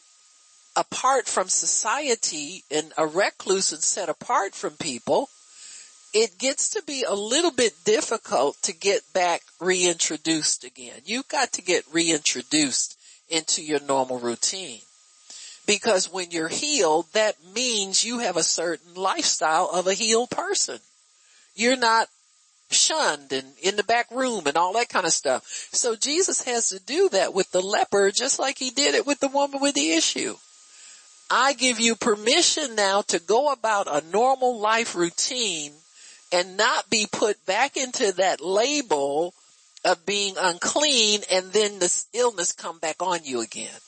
apart 0.77 1.27
from 1.27 1.49
society 1.49 2.65
and 2.71 2.93
a 2.97 3.07
recluse 3.07 3.73
and 3.73 3.83
set 3.83 4.09
apart 4.09 4.55
from 4.55 4.73
people, 4.73 5.29
it 6.15 6.39
gets 6.39 6.71
to 6.71 6.83
be 6.83 7.05
a 7.07 7.15
little 7.15 7.51
bit 7.51 7.73
difficult 7.85 8.57
to 8.63 8.73
get 8.73 9.03
back 9.13 9.43
reintroduced 9.61 10.65
again. 10.65 11.01
You've 11.05 11.29
got 11.29 11.53
to 11.53 11.63
get 11.63 11.85
reintroduced 11.93 12.99
into 13.29 13.63
your 13.63 13.81
normal 13.81 14.19
routine. 14.19 14.81
Because 15.67 16.13
when 16.13 16.31
you're 16.31 16.49
healed, 16.49 17.07
that 17.13 17.37
means 17.55 18.05
you 18.05 18.19
have 18.19 18.37
a 18.37 18.43
certain 18.43 18.95
lifestyle 18.95 19.71
of 19.73 19.87
a 19.87 19.95
healed 19.95 20.31
person. 20.31 20.81
You're 21.55 21.77
not 21.77 22.09
shunned 22.73 23.33
and 23.33 23.47
in 23.63 23.77
the 23.77 23.85
back 23.85 24.11
room 24.11 24.47
and 24.47 24.57
all 24.57 24.73
that 24.75 24.89
kind 24.89 25.07
of 25.07 25.13
stuff. 25.13 25.45
So 25.73 25.95
Jesus 25.95 26.43
has 26.43 26.71
to 26.71 26.81
do 26.81 27.09
that 27.11 27.35
with 27.35 27.51
the 27.53 27.61
leper 27.61 28.11
just 28.11 28.39
like 28.39 28.59
he 28.59 28.71
did 28.71 28.95
it 28.95 29.07
with 29.07 29.21
the 29.21 29.29
woman 29.29 29.61
with 29.61 29.75
the 29.75 29.93
issue. 29.93 30.37
I 31.31 31.55
give 31.55 31.81
you 31.81 31.95
permission 31.95 32.75
now 32.75 33.03
to 33.03 33.19
go 33.19 33.53
about 33.53 33.87
a 33.89 34.07
normal 34.11 34.59
life 34.59 34.95
routine 34.95 35.73
and 36.31 36.57
not 36.57 36.91
be 36.91 37.07
put 37.11 37.45
back 37.47 37.77
into 37.77 38.13
that 38.13 38.41
label 38.41 39.35
of 39.85 40.05
being 40.07 40.35
unclean 40.39 41.21
and 41.31 41.53
then 41.53 41.79
this 41.79 42.07
illness 42.13 42.53
come 42.53 42.79
back 42.79 43.03
on 43.03 43.21
you 43.25 43.41
again. 43.41 43.81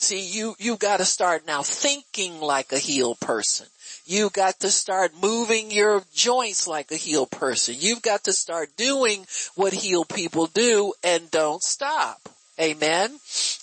See, 0.00 0.20
you, 0.20 0.54
you 0.58 0.76
gotta 0.76 1.04
start 1.04 1.46
now 1.46 1.62
thinking 1.62 2.40
like 2.40 2.72
a 2.72 2.78
healed 2.78 3.18
person. 3.20 3.66
You 4.08 4.30
got 4.30 4.60
to 4.60 4.70
start 4.70 5.12
moving 5.20 5.70
your 5.70 6.02
joints 6.14 6.66
like 6.66 6.90
a 6.90 6.96
healed 6.96 7.30
person. 7.30 7.74
You've 7.78 8.00
got 8.00 8.24
to 8.24 8.32
start 8.32 8.74
doing 8.74 9.26
what 9.54 9.74
healed 9.74 10.08
people 10.08 10.46
do 10.46 10.94
and 11.04 11.30
don't 11.30 11.62
stop. 11.62 12.26
Amen. 12.58 13.10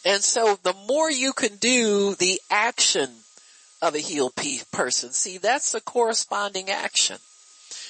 And 0.05 0.21
so 0.21 0.59
the 0.61 0.75
more 0.87 1.09
you 1.09 1.33
can 1.33 1.55
do 1.55 2.13
the 2.13 2.39
action 2.51 3.09
of 3.81 3.95
a 3.95 3.99
healed 3.99 4.35
person, 4.71 5.13
see 5.13 5.39
that's 5.39 5.71
the 5.71 5.81
corresponding 5.81 6.69
action. 6.69 7.17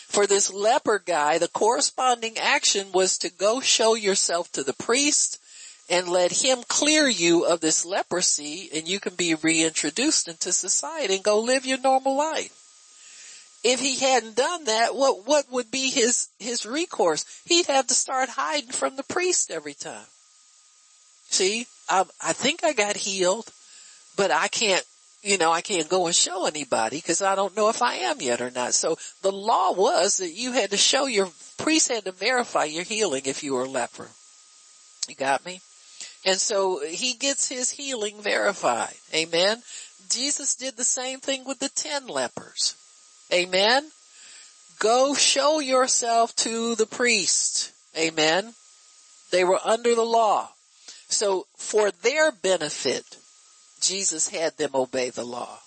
For 0.08 0.26
this 0.26 0.50
leper 0.50 1.04
guy, 1.06 1.40
the 1.40 1.50
corresponding 1.50 2.38
action 2.38 2.94
was 2.94 3.18
to 3.18 3.30
go 3.30 3.60
show 3.60 3.96
yourself 3.96 4.50
to 4.54 4.64
the 4.64 4.72
priest 4.72 5.42
and 5.90 6.08
let 6.08 6.32
him 6.32 6.64
clear 6.68 7.08
you 7.08 7.46
of 7.46 7.62
this 7.62 7.86
leprosy 7.86 8.70
and 8.74 8.88
you 8.88 9.00
can 9.00 9.16
be 9.16 9.36
reintroduced 9.36 10.28
into 10.28 10.52
society 10.52 11.16
and 11.16 11.24
go 11.24 11.40
live 11.40 11.66
your 11.66 11.80
normal 11.80 12.16
life. 12.16 12.62
If 13.64 13.80
he 13.80 13.98
hadn't 13.98 14.36
done 14.36 14.66
that, 14.66 14.96
what, 14.96 15.28
what 15.28 15.52
would 15.52 15.72
be 15.72 15.90
his, 15.90 16.30
his 16.40 16.66
recourse? 16.66 17.26
He'd 17.46 17.66
have 17.68 17.88
to 17.88 17.94
start 17.94 18.30
hiding 18.30 18.72
from 18.72 18.96
the 18.96 19.04
priest 19.04 19.50
every 19.50 19.74
time. 19.74 20.06
See, 21.30 21.66
I, 21.90 22.06
I 22.24 22.34
think 22.34 22.64
I 22.64 22.74
got 22.74 22.96
healed, 22.96 23.52
but 24.16 24.32
I 24.32 24.48
can't 24.48 24.86
you 25.26 25.40
know, 25.40 25.52
I 25.52 25.62
can't 25.62 25.90
go 25.90 26.06
and 26.06 26.16
show 26.16 26.46
anybody 26.46 26.98
because 26.98 27.24
I 27.24 27.34
don't 27.34 27.58
know 27.58 27.70
if 27.70 27.82
I 27.82 27.96
am 27.96 28.22
yet 28.22 28.42
or 28.42 28.52
not. 28.52 28.76
So 28.76 28.96
the 29.24 29.32
law 29.32 29.74
was 29.74 30.18
that 30.18 30.30
you 30.30 30.52
had 30.52 30.70
to 30.70 30.78
show 30.78 31.08
your 31.08 31.30
priest 31.58 31.88
had 31.88 32.06
to 32.06 32.12
verify 32.12 32.66
your 32.66 32.84
healing 32.84 33.24
if 33.26 33.44
you 33.44 33.56
were 33.56 33.64
a 33.64 33.70
leper. 33.70 34.08
You 35.08 35.16
got 35.16 35.44
me? 35.44 35.62
And 36.26 36.40
so 36.40 36.82
he 36.84 37.14
gets 37.14 37.48
his 37.48 37.70
healing 37.70 38.16
verified. 38.20 38.96
Amen. 39.14 39.62
Jesus 40.10 40.56
did 40.56 40.76
the 40.76 40.84
same 40.84 41.20
thing 41.20 41.46
with 41.46 41.60
the 41.60 41.70
ten 41.70 42.08
lepers. 42.08 42.76
Amen. 43.32 43.92
Go 44.80 45.14
show 45.14 45.60
yourself 45.60 46.36
to 46.38 46.76
the 46.76 46.88
priest. 46.88 47.72
Amen. 47.98 48.54
They 49.32 49.44
were 49.44 49.60
under 49.64 49.94
the 49.94 50.04
law. 50.04 50.50
So 51.08 51.46
for 51.56 51.92
their 51.92 52.32
benefit, 52.32 53.18
Jesus 53.80 54.30
had 54.30 54.58
them 54.58 54.72
obey 54.74 55.12
the 55.12 55.24
law. 55.24 55.60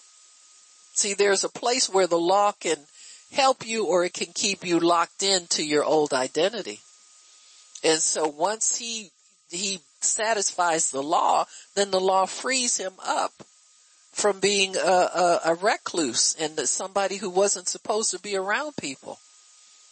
See, 0.92 1.14
there's 1.14 1.44
a 1.44 1.48
place 1.48 1.88
where 1.88 2.08
the 2.08 2.18
law 2.18 2.52
can 2.52 2.76
help 3.32 3.66
you 3.66 3.86
or 3.86 4.04
it 4.04 4.14
can 4.14 4.32
keep 4.34 4.64
you 4.64 4.80
locked 4.80 5.22
into 5.22 5.64
your 5.64 5.84
old 5.84 6.12
identity. 6.12 6.80
And 7.84 8.00
so 8.00 8.26
once 8.26 8.76
he, 8.76 9.10
he 9.50 9.80
satisfies 10.00 10.90
the 10.90 11.02
law, 11.02 11.46
then 11.74 11.90
the 11.90 12.00
law 12.00 12.26
frees 12.26 12.76
him 12.76 12.92
up 13.04 13.32
from 14.12 14.40
being 14.40 14.76
a, 14.76 14.80
a, 14.80 15.40
a 15.46 15.54
recluse 15.54 16.34
and 16.38 16.58
somebody 16.60 17.16
who 17.16 17.30
wasn't 17.30 17.68
supposed 17.68 18.10
to 18.10 18.18
be 18.18 18.36
around 18.36 18.76
people. 18.76 19.18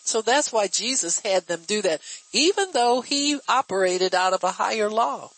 So 0.04 0.22
that's 0.22 0.52
why 0.52 0.68
Jesus 0.68 1.20
had 1.20 1.46
them 1.46 1.62
do 1.66 1.82
that, 1.82 2.00
even 2.32 2.68
though 2.72 3.00
he 3.00 3.38
operated 3.48 4.14
out 4.14 4.32
of 4.32 4.44
a 4.44 4.52
higher 4.52 4.88
law. 4.88 5.30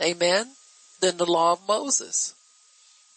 Amen 0.00 0.52
than 1.00 1.16
the 1.16 1.30
law 1.30 1.52
of 1.52 1.68
Moses. 1.68 2.34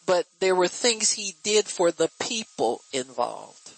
But 0.05 0.25
there 0.39 0.55
were 0.55 0.67
things 0.67 1.11
he 1.11 1.35
did 1.43 1.65
for 1.65 1.91
the 1.91 2.09
people 2.19 2.81
involved. 2.91 3.71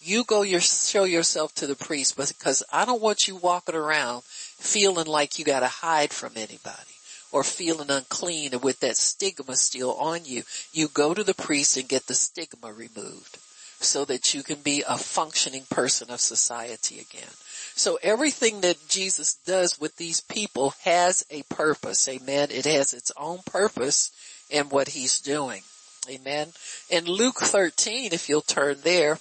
You 0.00 0.24
go 0.24 0.42
your, 0.42 0.60
show 0.60 1.04
yourself 1.04 1.54
to 1.56 1.66
the 1.66 1.76
priest 1.76 2.16
because 2.16 2.62
I 2.72 2.84
don't 2.84 3.02
want 3.02 3.28
you 3.28 3.36
walking 3.36 3.76
around 3.76 4.24
feeling 4.62 5.06
like 5.06 5.38
you 5.38 5.44
gotta 5.44 5.68
hide 5.68 6.12
from 6.12 6.32
anybody 6.36 6.92
or 7.32 7.42
feeling 7.42 7.90
unclean 7.90 8.52
and 8.52 8.62
with 8.62 8.80
that 8.80 8.96
stigma 8.96 9.56
still 9.56 9.94
on 9.94 10.24
you. 10.24 10.42
You 10.72 10.88
go 10.88 11.14
to 11.14 11.24
the 11.24 11.34
priest 11.34 11.76
and 11.76 11.88
get 11.88 12.06
the 12.06 12.14
stigma 12.14 12.72
removed 12.72 13.38
so 13.80 14.04
that 14.04 14.32
you 14.32 14.42
can 14.42 14.60
be 14.60 14.84
a 14.86 14.96
functioning 14.96 15.64
person 15.70 16.10
of 16.10 16.20
society 16.20 17.00
again. 17.00 17.30
So 17.74 17.98
everything 18.02 18.60
that 18.60 18.88
Jesus 18.88 19.34
does 19.34 19.80
with 19.80 19.96
these 19.96 20.20
people 20.20 20.74
has 20.84 21.24
a 21.30 21.42
purpose. 21.44 22.08
Amen. 22.08 22.48
It 22.50 22.66
has 22.66 22.92
its 22.92 23.10
own 23.16 23.40
purpose 23.44 24.12
in 24.50 24.68
what 24.68 24.88
he's 24.88 25.20
doing. 25.20 25.62
Amen. 26.08 26.48
In 26.90 27.04
Luke 27.06 27.38
13, 27.40 28.12
if 28.12 28.28
you'll 28.28 28.42
turn 28.42 28.78
there, 28.82 29.18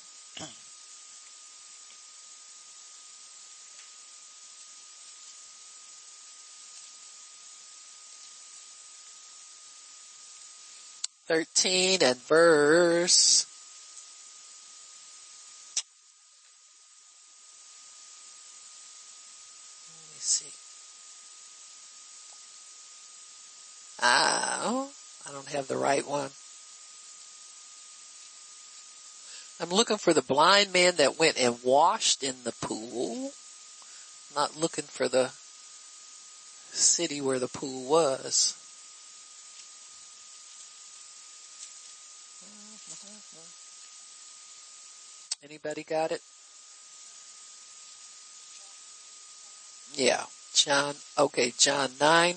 Thirteen 11.32 12.04
and 12.04 12.18
verse 12.18 13.46
Oh 19.88 20.12
I 20.12 20.20
see 20.20 20.52
Oh, 24.04 24.90
I 25.26 25.32
don't 25.32 25.48
have 25.48 25.70
the 25.70 25.78
right 25.78 26.06
one. 26.06 26.32
I'm 29.62 29.74
looking 29.74 29.96
for 29.96 30.12
the 30.12 30.22
blind 30.22 30.74
man 30.74 30.98
that 30.98 31.18
went 31.18 31.40
and 31.40 31.56
washed 31.64 32.24
in 32.24 32.36
the 32.44 32.52
pool. 32.62 33.32
Not 34.36 34.60
looking 34.60 34.84
for 34.84 35.08
the 35.08 35.32
city 36.74 37.22
where 37.22 37.40
the 37.40 37.48
pool 37.48 37.90
was. 37.90 38.61
Anybody 45.44 45.84
got 45.84 46.12
it? 46.12 46.22
Yeah. 49.94 50.24
John, 50.54 50.96
okay, 51.18 51.54
John 51.58 51.90
9. 52.00 52.36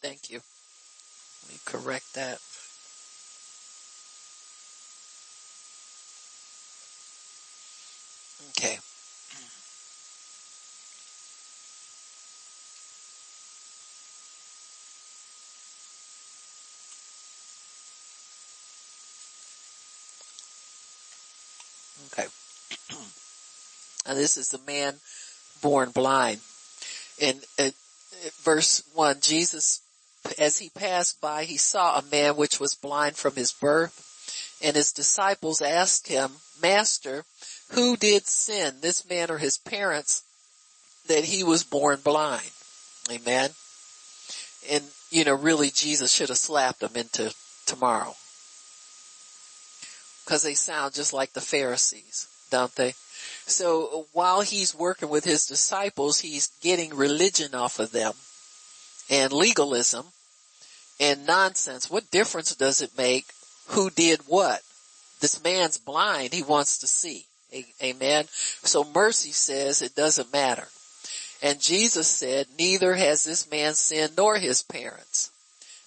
Thank 0.00 0.30
you. 0.30 0.40
Let 1.42 1.52
me 1.52 1.58
correct 1.66 2.14
that. 2.14 2.38
Okay. 8.50 8.78
And 24.14 24.22
this 24.22 24.36
is 24.36 24.50
the 24.50 24.60
man 24.66 24.94
born 25.60 25.90
blind. 25.90 26.38
In, 27.18 27.40
verse 28.42 28.82
one, 28.94 29.16
Jesus, 29.20 29.80
as 30.38 30.58
he 30.58 30.70
passed 30.70 31.20
by, 31.20 31.44
he 31.44 31.56
saw 31.56 31.98
a 31.98 32.10
man 32.10 32.36
which 32.36 32.60
was 32.60 32.74
blind 32.74 33.16
from 33.16 33.34
his 33.34 33.52
birth 33.52 34.04
and 34.62 34.76
his 34.76 34.92
disciples 34.92 35.60
asked 35.60 36.08
him, 36.08 36.30
Master, 36.62 37.24
who 37.72 37.96
did 37.96 38.26
sin, 38.26 38.76
this 38.80 39.08
man 39.08 39.30
or 39.30 39.38
his 39.38 39.58
parents, 39.58 40.22
that 41.08 41.24
he 41.24 41.42
was 41.42 41.64
born 41.64 41.98
blind? 42.02 42.50
Amen. 43.10 43.50
And, 44.70 44.84
you 45.10 45.24
know, 45.24 45.34
really 45.34 45.70
Jesus 45.70 46.12
should 46.12 46.28
have 46.28 46.38
slapped 46.38 46.80
them 46.80 46.92
into 46.94 47.34
tomorrow. 47.66 48.14
Cause 50.24 50.42
they 50.42 50.54
sound 50.54 50.94
just 50.94 51.12
like 51.12 51.34
the 51.34 51.42
Pharisees, 51.42 52.28
don't 52.50 52.74
they? 52.76 52.94
So 53.46 54.06
while 54.12 54.40
he's 54.40 54.74
working 54.74 55.10
with 55.10 55.24
his 55.24 55.46
disciples, 55.46 56.20
he's 56.20 56.48
getting 56.62 56.94
religion 56.94 57.54
off 57.54 57.78
of 57.78 57.92
them 57.92 58.14
and 59.10 59.32
legalism 59.32 60.06
and 60.98 61.26
nonsense. 61.26 61.90
What 61.90 62.10
difference 62.10 62.54
does 62.54 62.80
it 62.80 62.96
make 62.96 63.26
who 63.68 63.90
did 63.90 64.20
what? 64.26 64.62
This 65.20 65.42
man's 65.42 65.78
blind. 65.78 66.32
He 66.32 66.42
wants 66.42 66.78
to 66.78 66.86
see. 66.86 67.26
Amen. 67.82 68.26
So 68.62 68.84
mercy 68.94 69.32
says 69.32 69.80
it 69.80 69.94
doesn't 69.94 70.32
matter. 70.32 70.66
And 71.42 71.60
Jesus 71.60 72.08
said, 72.08 72.46
neither 72.58 72.94
has 72.94 73.24
this 73.24 73.50
man 73.50 73.74
sinned 73.74 74.14
nor 74.16 74.38
his 74.38 74.62
parents, 74.62 75.30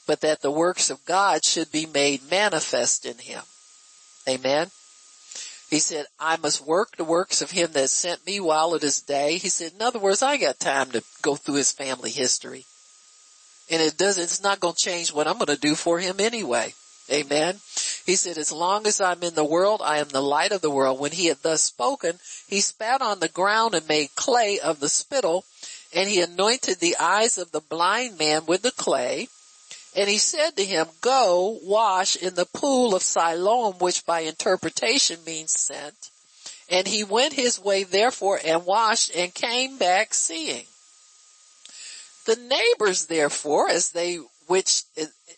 but 0.06 0.22
that 0.22 0.42
the 0.42 0.52
works 0.52 0.90
of 0.90 1.04
God 1.06 1.44
should 1.44 1.72
be 1.72 1.86
made 1.86 2.30
manifest 2.30 3.06
in 3.06 3.18
him. 3.18 3.42
Amen. 4.30 4.70
He 5.70 5.80
said, 5.80 6.06
I 6.20 6.38
must 6.38 6.66
work 6.66 6.96
the 6.96 7.04
works 7.04 7.42
of 7.42 7.52
him 7.52 7.74
that 7.74 7.90
sent 7.90 8.26
me 8.26 8.40
while 8.40 8.74
it 8.74 8.84
is 8.84 9.02
day. 9.02 9.38
He 9.38 9.50
said, 9.50 9.74
in 9.74 9.82
other 9.82 10.00
words, 10.00 10.24
I 10.24 10.38
got 10.38 10.60
time 10.60 10.92
to 10.92 11.04
go 11.22 11.36
through 11.36 11.56
his 11.56 11.74
family 11.74 12.10
history. 12.10 12.66
And 13.70 13.82
it 13.82 13.98
does, 13.98 14.18
it's 14.18 14.42
not 14.42 14.62
going 14.62 14.76
to 14.76 14.86
change 14.86 15.12
what 15.12 15.28
I'm 15.28 15.36
going 15.36 15.48
to 15.48 15.58
do 15.58 15.76
for 15.76 16.00
him 16.00 16.18
anyway. 16.20 16.74
Amen. 17.12 17.60
He 18.06 18.16
said, 18.16 18.38
as 18.38 18.52
long 18.52 18.88
as 18.88 19.02
I'm 19.02 19.24
in 19.24 19.36
the 19.36 19.44
world, 19.44 19.82
I 19.84 19.98
am 19.98 20.08
the 20.10 20.22
light 20.22 20.54
of 20.54 20.62
the 20.62 20.72
world. 20.72 21.00
When 21.00 21.12
he 21.12 21.26
had 21.26 21.42
thus 21.42 21.64
spoken, 21.64 22.20
he 22.48 22.62
spat 22.62 23.02
on 23.02 23.20
the 23.20 23.28
ground 23.28 23.76
and 23.76 23.88
made 23.88 24.16
clay 24.16 24.60
of 24.60 24.80
the 24.80 24.90
spittle, 24.90 25.44
and 25.94 26.10
he 26.10 26.22
anointed 26.22 26.80
the 26.80 26.96
eyes 26.98 27.38
of 27.38 27.52
the 27.52 27.60
blind 27.60 28.18
man 28.18 28.46
with 28.46 28.62
the 28.62 28.72
clay. 28.72 29.28
And 29.98 30.08
he 30.08 30.20
said 30.20 30.56
to 30.56 30.64
him, 30.64 30.86
go 31.02 31.58
wash 31.64 32.16
in 32.18 32.36
the 32.36 32.46
pool 32.46 32.94
of 32.94 33.02
Siloam, 33.02 33.80
which 33.80 34.06
by 34.06 34.20
interpretation 34.20 35.18
means 35.26 35.52
sent. 35.52 36.12
And 36.70 36.88
he 36.88 37.04
went 37.04 37.34
his 37.34 37.60
way 37.60 37.84
therefore 37.84 38.40
and 38.46 38.64
washed 38.64 39.10
and 39.16 39.34
came 39.34 39.80
back 39.80 40.14
seeing. 40.14 40.66
The 42.26 42.36
neighbors 42.36 43.08
therefore, 43.08 43.70
as 43.70 43.90
they 43.90 44.20
which 44.46 44.84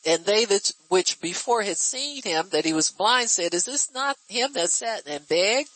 and 0.06 0.26
they 0.26 0.44
that 0.46 0.74
which 0.90 1.22
before 1.22 1.62
had 1.62 1.78
seen 1.78 2.22
him 2.24 2.48
that 2.52 2.66
he 2.66 2.74
was 2.74 2.92
blind 2.92 3.30
said, 3.30 3.54
is 3.54 3.64
this 3.64 3.94
not 3.94 4.18
him 4.28 4.52
that 4.54 4.70
sat 4.70 5.04
and 5.08 5.26
begged? 5.30 5.70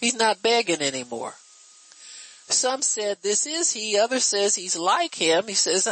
He's 0.00 0.16
not 0.16 0.42
begging 0.42 0.82
anymore. 0.82 1.34
Some 2.48 2.82
said, 2.82 3.18
this 3.22 3.46
is 3.46 3.72
he. 3.72 3.96
Others 3.96 4.24
says 4.24 4.54
he's 4.56 4.76
like 4.76 5.14
him. 5.14 5.46
He 5.46 5.54
says, 5.54 5.86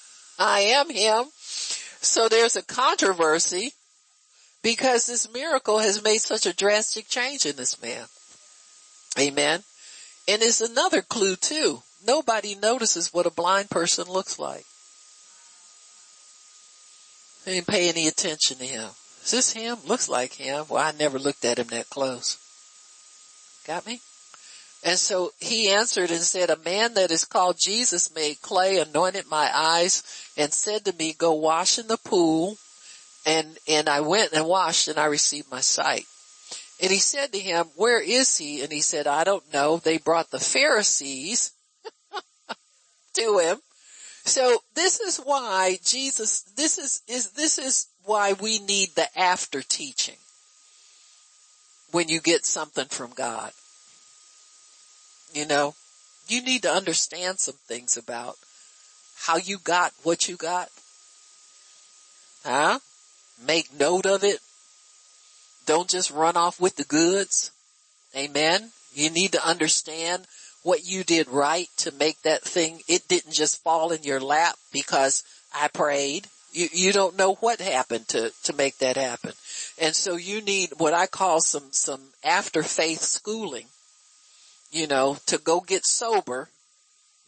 I 0.38 0.60
am 0.60 0.88
him. 0.90 1.24
So 2.02 2.28
there's 2.28 2.56
a 2.56 2.62
controversy 2.62 3.72
because 4.62 5.06
this 5.06 5.32
miracle 5.32 5.78
has 5.78 6.02
made 6.02 6.18
such 6.18 6.46
a 6.46 6.54
drastic 6.54 7.08
change 7.08 7.46
in 7.46 7.56
this 7.56 7.80
man. 7.80 8.04
Amen. 9.18 9.62
And 10.28 10.42
it's 10.42 10.60
another 10.60 11.00
clue 11.00 11.36
too. 11.36 11.82
Nobody 12.04 12.56
notices 12.56 13.14
what 13.14 13.26
a 13.26 13.30
blind 13.30 13.70
person 13.70 14.06
looks 14.08 14.38
like. 14.38 14.64
They 17.44 17.54
didn't 17.54 17.68
pay 17.68 17.88
any 17.88 18.08
attention 18.08 18.58
to 18.58 18.64
him. 18.64 18.90
Is 19.24 19.30
this 19.30 19.52
him? 19.52 19.78
Looks 19.86 20.08
like 20.08 20.32
him. 20.32 20.64
Well, 20.68 20.82
I 20.82 20.92
never 20.92 21.18
looked 21.18 21.44
at 21.44 21.58
him 21.58 21.68
that 21.68 21.90
close. 21.90 22.38
Got 23.66 23.86
me? 23.86 24.00
And 24.84 24.98
so 24.98 25.30
he 25.38 25.70
answered 25.70 26.10
and 26.10 26.20
said, 26.20 26.50
a 26.50 26.56
man 26.56 26.94
that 26.94 27.10
is 27.10 27.24
called 27.24 27.56
Jesus 27.58 28.14
made 28.14 28.42
clay, 28.42 28.78
anointed 28.78 29.26
my 29.30 29.50
eyes 29.54 30.02
and 30.36 30.52
said 30.52 30.84
to 30.84 30.92
me, 30.92 31.12
go 31.12 31.32
wash 31.32 31.78
in 31.78 31.86
the 31.86 31.98
pool. 31.98 32.56
And, 33.24 33.58
and 33.68 33.88
I 33.88 34.00
went 34.00 34.32
and 34.32 34.46
washed 34.46 34.88
and 34.88 34.98
I 34.98 35.04
received 35.04 35.50
my 35.50 35.60
sight. 35.60 36.06
And 36.80 36.90
he 36.90 36.98
said 36.98 37.32
to 37.32 37.38
him, 37.38 37.66
where 37.76 38.02
is 38.02 38.36
he? 38.36 38.62
And 38.62 38.72
he 38.72 38.80
said, 38.80 39.06
I 39.06 39.22
don't 39.22 39.52
know. 39.52 39.76
They 39.76 39.98
brought 39.98 40.32
the 40.32 40.40
Pharisees 40.40 41.52
to 43.14 43.38
him 43.38 43.58
so 44.24 44.62
this 44.74 45.00
is 45.00 45.18
why 45.18 45.78
Jesus, 45.84 46.42
this 46.56 46.78
is, 46.78 47.02
is, 47.08 47.32
this 47.32 47.58
is 47.58 47.88
why 48.04 48.34
we 48.34 48.58
need 48.60 48.94
the 48.94 49.06
after 49.18 49.62
teaching 49.62 50.16
when 51.90 52.08
you 52.08 52.20
get 52.20 52.46
something 52.46 52.86
from 52.86 53.10
God. 53.10 53.52
You 55.32 55.46
know, 55.46 55.74
you 56.28 56.42
need 56.42 56.62
to 56.62 56.72
understand 56.72 57.38
some 57.38 57.56
things 57.66 57.96
about 57.96 58.36
how 59.16 59.36
you 59.36 59.58
got 59.58 59.92
what 60.02 60.28
you 60.28 60.36
got. 60.36 60.68
Huh? 62.44 62.78
Make 63.44 63.78
note 63.78 64.06
of 64.06 64.24
it. 64.24 64.40
Don't 65.66 65.88
just 65.88 66.10
run 66.10 66.36
off 66.36 66.60
with 66.60 66.76
the 66.76 66.84
goods. 66.84 67.50
Amen. 68.16 68.70
You 68.94 69.10
need 69.10 69.32
to 69.32 69.46
understand 69.46 70.26
what 70.62 70.86
you 70.86 71.04
did 71.04 71.28
right 71.28 71.68
to 71.76 71.92
make 71.92 72.22
that 72.22 72.42
thing, 72.42 72.80
it 72.88 73.08
didn't 73.08 73.32
just 73.32 73.62
fall 73.62 73.90
in 73.90 74.02
your 74.02 74.20
lap 74.20 74.56
because 74.72 75.24
I 75.54 75.68
prayed. 75.68 76.28
You, 76.52 76.68
you 76.72 76.92
don't 76.92 77.16
know 77.16 77.34
what 77.34 77.60
happened 77.60 78.08
to, 78.08 78.32
to 78.44 78.52
make 78.52 78.78
that 78.78 78.96
happen. 78.96 79.32
And 79.78 79.96
so 79.96 80.16
you 80.16 80.40
need 80.40 80.70
what 80.76 80.94
I 80.94 81.06
call 81.06 81.40
some, 81.40 81.72
some 81.72 82.00
after 82.22 82.62
faith 82.62 83.00
schooling, 83.00 83.66
you 84.72 84.86
know, 84.86 85.18
to 85.26 85.38
go 85.38 85.60
get 85.60 85.84
sober, 85.84 86.48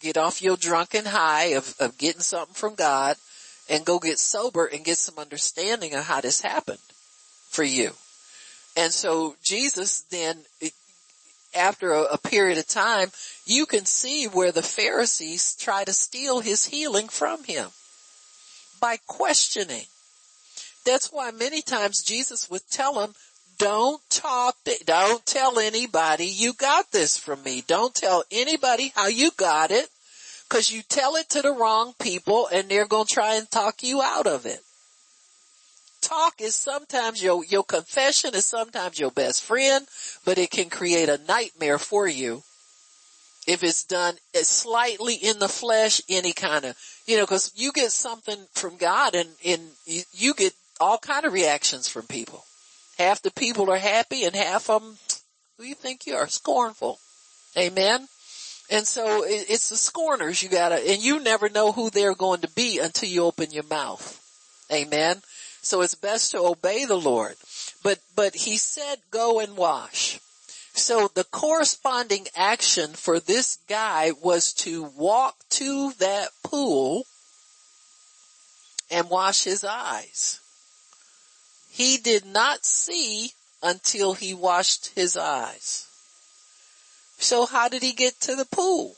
get 0.01 0.17
off 0.17 0.43
your 0.43 0.57
drunken 0.57 1.05
high 1.05 1.53
of, 1.57 1.75
of 1.79 1.99
getting 1.99 2.23
something 2.23 2.55
from 2.55 2.75
God 2.75 3.17
and 3.69 3.85
go 3.85 3.99
get 3.99 4.19
sober 4.19 4.67
and 4.67 4.85
get 4.85 4.99
some 4.99 5.19
understanding 5.19 5.95
of 5.95 6.05
how 6.05 6.21
this 6.21 6.41
happened 6.41 6.79
for 7.49 7.63
you. 7.63 7.93
And 8.77 8.93
so 8.93 9.37
Jesus 9.43 10.01
then 10.11 10.39
after 11.55 11.93
a, 11.93 12.03
a, 12.05 12.19
period 12.19 12.59
of 12.59 12.67
time, 12.67 13.11
you 13.47 13.67
can 13.67 13.85
see 13.85 14.27
where 14.27 14.51
the 14.51 14.63
Pharisees 14.63 15.55
try 15.57 15.85
to 15.85 15.93
steal 15.93 16.41
his 16.41 16.67
healing 16.67 17.09
from 17.09 17.45
him 17.45 17.69
by 18.81 18.99
questioning. 19.07 19.85
That's 20.85 21.13
why 21.13 21.31
many 21.31 21.63
times 21.63 22.03
Jesus 22.03 22.51
would 22.51 22.63
tell 22.71 22.95
them, 22.95 23.15
don't 23.59 24.01
talk, 24.11 24.57
to, 24.65 24.73
don't 24.85 25.25
tell 25.25 25.59
anybody 25.59 26.27
you 26.27 26.53
got 26.53 26.91
this 26.93 27.19
from 27.19 27.43
me. 27.43 27.63
Don't 27.67 27.95
tell 27.95 28.25
anybody 28.31 28.93
how 28.95 29.09
you 29.09 29.31
got 29.37 29.71
it 29.71 29.89
because 30.49 30.73
you 30.73 30.83
tell 30.83 31.17
it 31.17 31.29
to 31.31 31.43
the 31.43 31.53
wrong 31.53 31.95
people 32.01 32.49
and 32.53 32.69
they're 32.69 32.87
going 32.87 33.07
to 33.07 33.15
try 33.15 33.35
and 33.35 33.51
talk 33.51 33.83
you 33.83 34.03
out 34.03 34.27
of 34.27 34.47
it 34.47 34.61
talk 36.05 36.41
is 36.41 36.55
sometimes 36.55 37.23
your, 37.23 37.45
your 37.45 37.65
confession 37.65 38.35
is 38.35 38.45
sometimes 38.47 38.99
your 38.99 39.11
best 39.11 39.43
friend, 39.43 39.87
but 40.25 40.39
it 40.39 40.51
can 40.51 40.69
create 40.69 41.09
a 41.09 41.21
nightmare 41.27 41.79
for 41.79 42.07
you 42.07 42.43
if 43.47 43.63
it's 43.63 43.85
done 43.85 44.15
eh, 44.35 44.43
slightly 44.43 45.15
in 45.15 45.39
the 45.39 45.49
flesh, 45.49 46.01
any 46.09 46.33
kind 46.33 46.65
of, 46.65 46.77
you 47.07 47.17
know, 47.17 47.27
cause 47.27 47.53
you 47.55 47.73
get 47.73 47.91
something 47.91 48.39
from 48.53 48.77
God 48.77 49.15
and, 49.15 49.29
and 49.45 49.63
you, 49.87 50.03
you 50.13 50.35
get 50.35 50.55
all 50.81 50.99
kind 50.99 51.25
of 51.25 51.33
reactions 51.33 51.89
from 51.89 52.07
people. 52.07 52.45
Half 52.99 53.23
the 53.23 53.31
people 53.31 53.71
are 53.71 53.79
happy 53.79 54.25
and 54.25 54.35
half 54.35 54.71
of 54.71 54.83
them, 54.83 54.97
who 55.59 55.65
you 55.65 55.75
think 55.75 56.07
you 56.07 56.15
are, 56.15 56.29
scornful. 56.29 56.99
Amen. 57.57 58.09
And 58.71 58.87
so 58.87 59.25
it's 59.27 59.69
the 59.69 59.77
scorners 59.77 60.43
you 60.43 60.49
gotta, 60.49 60.77
and 60.77 61.03
you 61.03 61.21
never 61.21 61.49
know 61.49 61.73
who 61.73 61.91
they're 61.91 62.15
going 62.15 62.41
to 62.41 62.51
be 62.51 62.79
until 62.79 63.09
you 63.09 63.25
open 63.25 63.51
your 63.51 63.65
mouth. 63.65 64.21
Amen. 64.73 65.23
So 65.61 65.83
it's 65.83 65.95
best 65.95 66.31
to 66.33 66.39
obey 66.39 66.85
the 66.85 66.99
Lord. 66.99 67.37
But, 67.83 67.99
but 68.17 68.35
he 68.35 68.57
said 68.57 68.97
go 69.11 69.41
and 69.41 69.57
wash. 69.57 70.19
So 70.73 71.09
the 71.15 71.25
corresponding 71.25 72.27
action 72.35 72.95
for 72.95 73.21
this 73.21 73.59
guy 73.69 74.13
was 74.23 74.53
to 74.55 74.83
walk 74.83 75.37
to 75.51 75.93
that 75.99 76.31
pool 76.43 77.05
and 78.91 79.09
wash 79.09 79.45
his 79.45 79.65
eyes. 79.65 80.41
He 81.75 81.97
did 81.97 82.25
not 82.25 82.65
see 82.65 83.33
until 83.61 84.15
he 84.15 84.33
washed 84.33 84.93
his 84.95 85.17
eyes. 85.17 85.89
So 87.19 87.47
how 87.47 87.69
did 87.69 87.83
he 87.83 87.93
get 87.93 88.21
to 88.21 88.37
the 88.37 88.45
pool? 88.45 88.95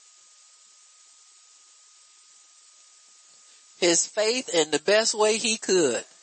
His 3.79 4.07
faith 4.07 4.51
in 4.51 4.73
the 4.73 4.79
best 4.79 5.15
way 5.15 5.39
he 5.39 5.57
could. 5.57 6.05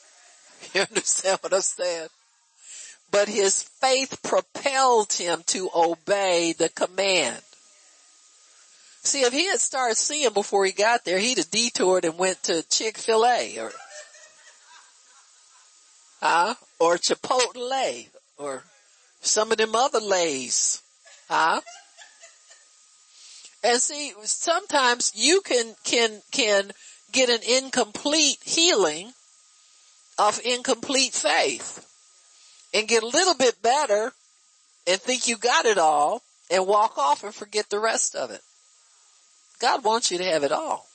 You 0.75 0.81
understand 0.81 1.39
what 1.41 1.53
I'm 1.53 1.61
saying? 1.61 2.09
But 3.09 3.27
his 3.27 3.63
faith 3.63 4.21
propelled 4.21 5.11
him 5.11 5.41
to 5.47 5.71
obey 5.73 6.53
the 6.53 6.69
command. 6.69 7.41
See, 9.03 9.23
if 9.23 9.33
he 9.33 9.47
had 9.47 9.59
started 9.59 9.97
seeing 9.97 10.33
before 10.33 10.65
he 10.65 10.71
got 10.71 11.03
there, 11.03 11.17
he'd 11.17 11.39
have 11.39 11.49
detoured 11.49 12.05
and 12.05 12.17
went 12.17 12.43
to 12.43 12.61
Chick-fil-A 12.69 13.57
or, 13.59 13.71
huh? 16.23 16.55
Or 16.79 16.97
Chipotle 16.97 18.07
or 18.37 18.63
some 19.19 19.51
of 19.51 19.57
them 19.57 19.75
other 19.75 19.99
lays, 19.99 20.81
huh? 21.29 21.59
And 23.63 23.81
see, 23.81 24.13
sometimes 24.23 25.11
you 25.15 25.41
can, 25.41 25.75
can, 25.83 26.21
can 26.31 26.71
get 27.11 27.29
an 27.29 27.41
incomplete 27.47 28.37
healing 28.43 29.11
of 30.17 30.39
incomplete 30.45 31.13
faith 31.13 31.85
and 32.73 32.87
get 32.87 33.03
a 33.03 33.07
little 33.07 33.35
bit 33.35 33.61
better 33.61 34.13
and 34.87 35.01
think 35.01 35.27
you 35.27 35.37
got 35.37 35.65
it 35.65 35.77
all 35.77 36.21
and 36.49 36.65
walk 36.65 36.97
off 36.97 37.23
and 37.23 37.33
forget 37.33 37.69
the 37.69 37.79
rest 37.79 38.15
of 38.15 38.31
it. 38.31 38.41
God 39.59 39.83
wants 39.83 40.09
you 40.11 40.17
to 40.17 40.25
have 40.25 40.43
it 40.43 40.51
all. 40.51 40.85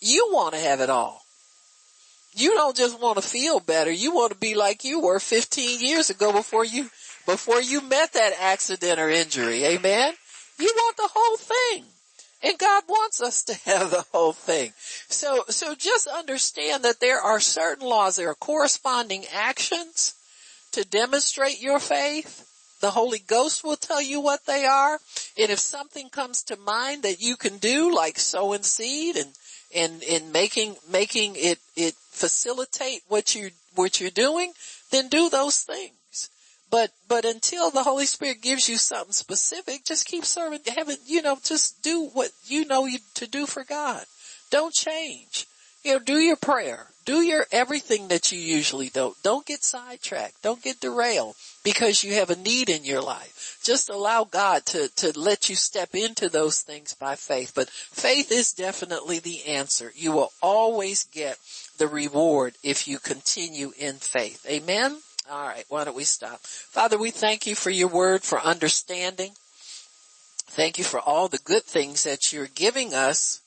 You 0.00 0.30
want 0.32 0.54
to 0.54 0.60
have 0.60 0.80
it 0.80 0.90
all. 0.90 1.21
You 2.34 2.52
don't 2.52 2.76
just 2.76 3.00
want 3.00 3.16
to 3.16 3.28
feel 3.28 3.60
better. 3.60 3.90
You 3.90 4.14
want 4.14 4.32
to 4.32 4.38
be 4.38 4.54
like 4.54 4.84
you 4.84 5.00
were 5.00 5.20
15 5.20 5.80
years 5.80 6.10
ago 6.10 6.32
before 6.32 6.64
you, 6.64 6.84
before 7.26 7.60
you 7.60 7.80
met 7.82 8.14
that 8.14 8.32
accident 8.40 8.98
or 8.98 9.10
injury. 9.10 9.64
Amen. 9.64 10.14
You 10.58 10.72
want 10.74 10.96
the 10.96 11.10
whole 11.12 11.36
thing. 11.36 11.84
And 12.42 12.58
God 12.58 12.84
wants 12.88 13.20
us 13.20 13.44
to 13.44 13.54
have 13.70 13.90
the 13.90 14.04
whole 14.12 14.32
thing. 14.32 14.72
So, 15.08 15.44
so 15.48 15.74
just 15.74 16.08
understand 16.08 16.84
that 16.84 17.00
there 17.00 17.20
are 17.20 17.38
certain 17.38 17.86
laws, 17.86 18.16
there 18.16 18.30
are 18.30 18.34
corresponding 18.34 19.24
actions 19.32 20.14
to 20.72 20.84
demonstrate 20.84 21.60
your 21.60 21.78
faith. 21.78 22.48
The 22.80 22.90
Holy 22.90 23.20
Ghost 23.20 23.62
will 23.62 23.76
tell 23.76 24.02
you 24.02 24.20
what 24.20 24.44
they 24.46 24.64
are. 24.64 24.98
And 25.38 25.50
if 25.50 25.60
something 25.60 26.08
comes 26.08 26.42
to 26.44 26.56
mind 26.56 27.04
that 27.04 27.20
you 27.20 27.36
can 27.36 27.58
do, 27.58 27.94
like 27.94 28.18
sowing 28.18 28.64
seed 28.64 29.16
and, 29.16 29.28
and, 29.74 30.02
and 30.02 30.32
making, 30.32 30.76
making 30.90 31.34
it, 31.36 31.58
it 31.76 31.94
facilitate 32.10 33.02
what 33.08 33.34
you, 33.34 33.50
what 33.74 34.00
you're 34.00 34.10
doing, 34.10 34.52
then 34.90 35.08
do 35.08 35.28
those 35.28 35.62
things. 35.62 36.30
But, 36.70 36.90
but 37.06 37.24
until 37.24 37.70
the 37.70 37.82
Holy 37.82 38.06
Spirit 38.06 38.40
gives 38.40 38.68
you 38.68 38.78
something 38.78 39.12
specific, 39.12 39.84
just 39.84 40.06
keep 40.06 40.24
serving 40.24 40.60
heaven, 40.66 40.96
you 41.06 41.20
know, 41.20 41.38
just 41.42 41.82
do 41.82 42.08
what 42.14 42.30
you 42.44 42.64
know 42.64 42.86
you, 42.86 42.98
to 43.14 43.26
do 43.26 43.44
for 43.44 43.62
God. 43.64 44.04
Don't 44.50 44.72
change. 44.72 45.46
You 45.84 45.94
know, 45.94 45.98
do 45.98 46.18
your 46.18 46.36
prayer. 46.36 46.86
Do 47.04 47.20
your 47.20 47.46
everything 47.50 48.08
that 48.08 48.32
you 48.32 48.38
usually 48.38 48.88
don't. 48.88 49.16
Don't 49.22 49.44
get 49.44 49.64
sidetracked. 49.64 50.40
Don't 50.42 50.62
get 50.62 50.80
derailed 50.80 51.34
because 51.62 52.02
you 52.02 52.14
have 52.14 52.30
a 52.30 52.36
need 52.36 52.68
in 52.68 52.84
your 52.84 53.02
life. 53.02 53.58
Just 53.62 53.88
allow 53.88 54.24
God 54.24 54.66
to, 54.66 54.88
to 54.96 55.18
let 55.18 55.48
you 55.48 55.54
step 55.54 55.94
into 55.94 56.28
those 56.28 56.60
things 56.60 56.94
by 56.94 57.14
faith. 57.14 57.52
But 57.54 57.70
faith 57.70 58.32
is 58.32 58.52
definitely 58.52 59.20
the 59.20 59.44
answer. 59.46 59.92
You 59.94 60.12
will 60.12 60.32
always 60.42 61.04
get 61.04 61.38
the 61.78 61.86
reward 61.86 62.54
if 62.62 62.88
you 62.88 62.98
continue 62.98 63.72
in 63.78 63.94
faith. 63.94 64.44
Amen? 64.48 64.98
All 65.30 65.46
right, 65.46 65.64
why 65.68 65.84
don't 65.84 65.96
we 65.96 66.04
stop? 66.04 66.40
Father, 66.40 66.98
we 66.98 67.10
thank 67.10 67.46
you 67.46 67.54
for 67.54 67.70
your 67.70 67.88
word, 67.88 68.22
for 68.22 68.40
understanding. 68.40 69.32
Thank 70.48 70.78
you 70.78 70.84
for 70.84 71.00
all 71.00 71.28
the 71.28 71.38
good 71.38 71.62
things 71.62 72.04
that 72.04 72.32
you're 72.32 72.48
giving 72.48 72.92
us 72.92 73.40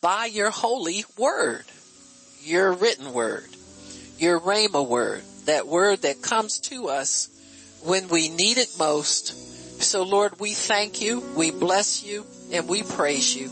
by 0.00 0.26
your 0.26 0.50
holy 0.50 1.04
word, 1.16 1.64
your 2.42 2.72
written 2.72 3.12
word, 3.12 3.48
your 4.18 4.40
Rhema 4.40 4.86
word, 4.86 5.22
that 5.48 5.66
word 5.66 6.02
that 6.02 6.22
comes 6.22 6.60
to 6.60 6.88
us 6.88 7.28
when 7.84 8.08
we 8.08 8.28
need 8.28 8.58
it 8.58 8.68
most. 8.78 9.82
So 9.82 10.02
Lord, 10.02 10.40
we 10.40 10.52
thank 10.52 11.00
you, 11.00 11.22
we 11.36 11.50
bless 11.50 12.04
you, 12.04 12.24
and 12.52 12.68
we 12.68 12.82
praise 12.82 13.36
you. 13.36 13.46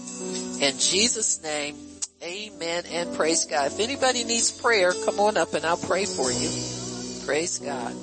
In 0.65 0.79
Jesus 0.79 1.43
name, 1.43 1.77
amen 2.23 2.85
and 2.91 3.15
praise 3.15 3.45
God. 3.45 3.73
If 3.73 3.81
anybody 3.81 4.25
needs 4.25 4.51
prayer, 4.51 4.93
come 5.05 5.21
on 5.21 5.37
up 5.37 5.55
and 5.55 5.65
I'll 5.65 5.77
pray 5.77 6.05
for 6.05 6.31
you. 6.31 6.51
Praise 7.27 7.59
God. 7.59 7.95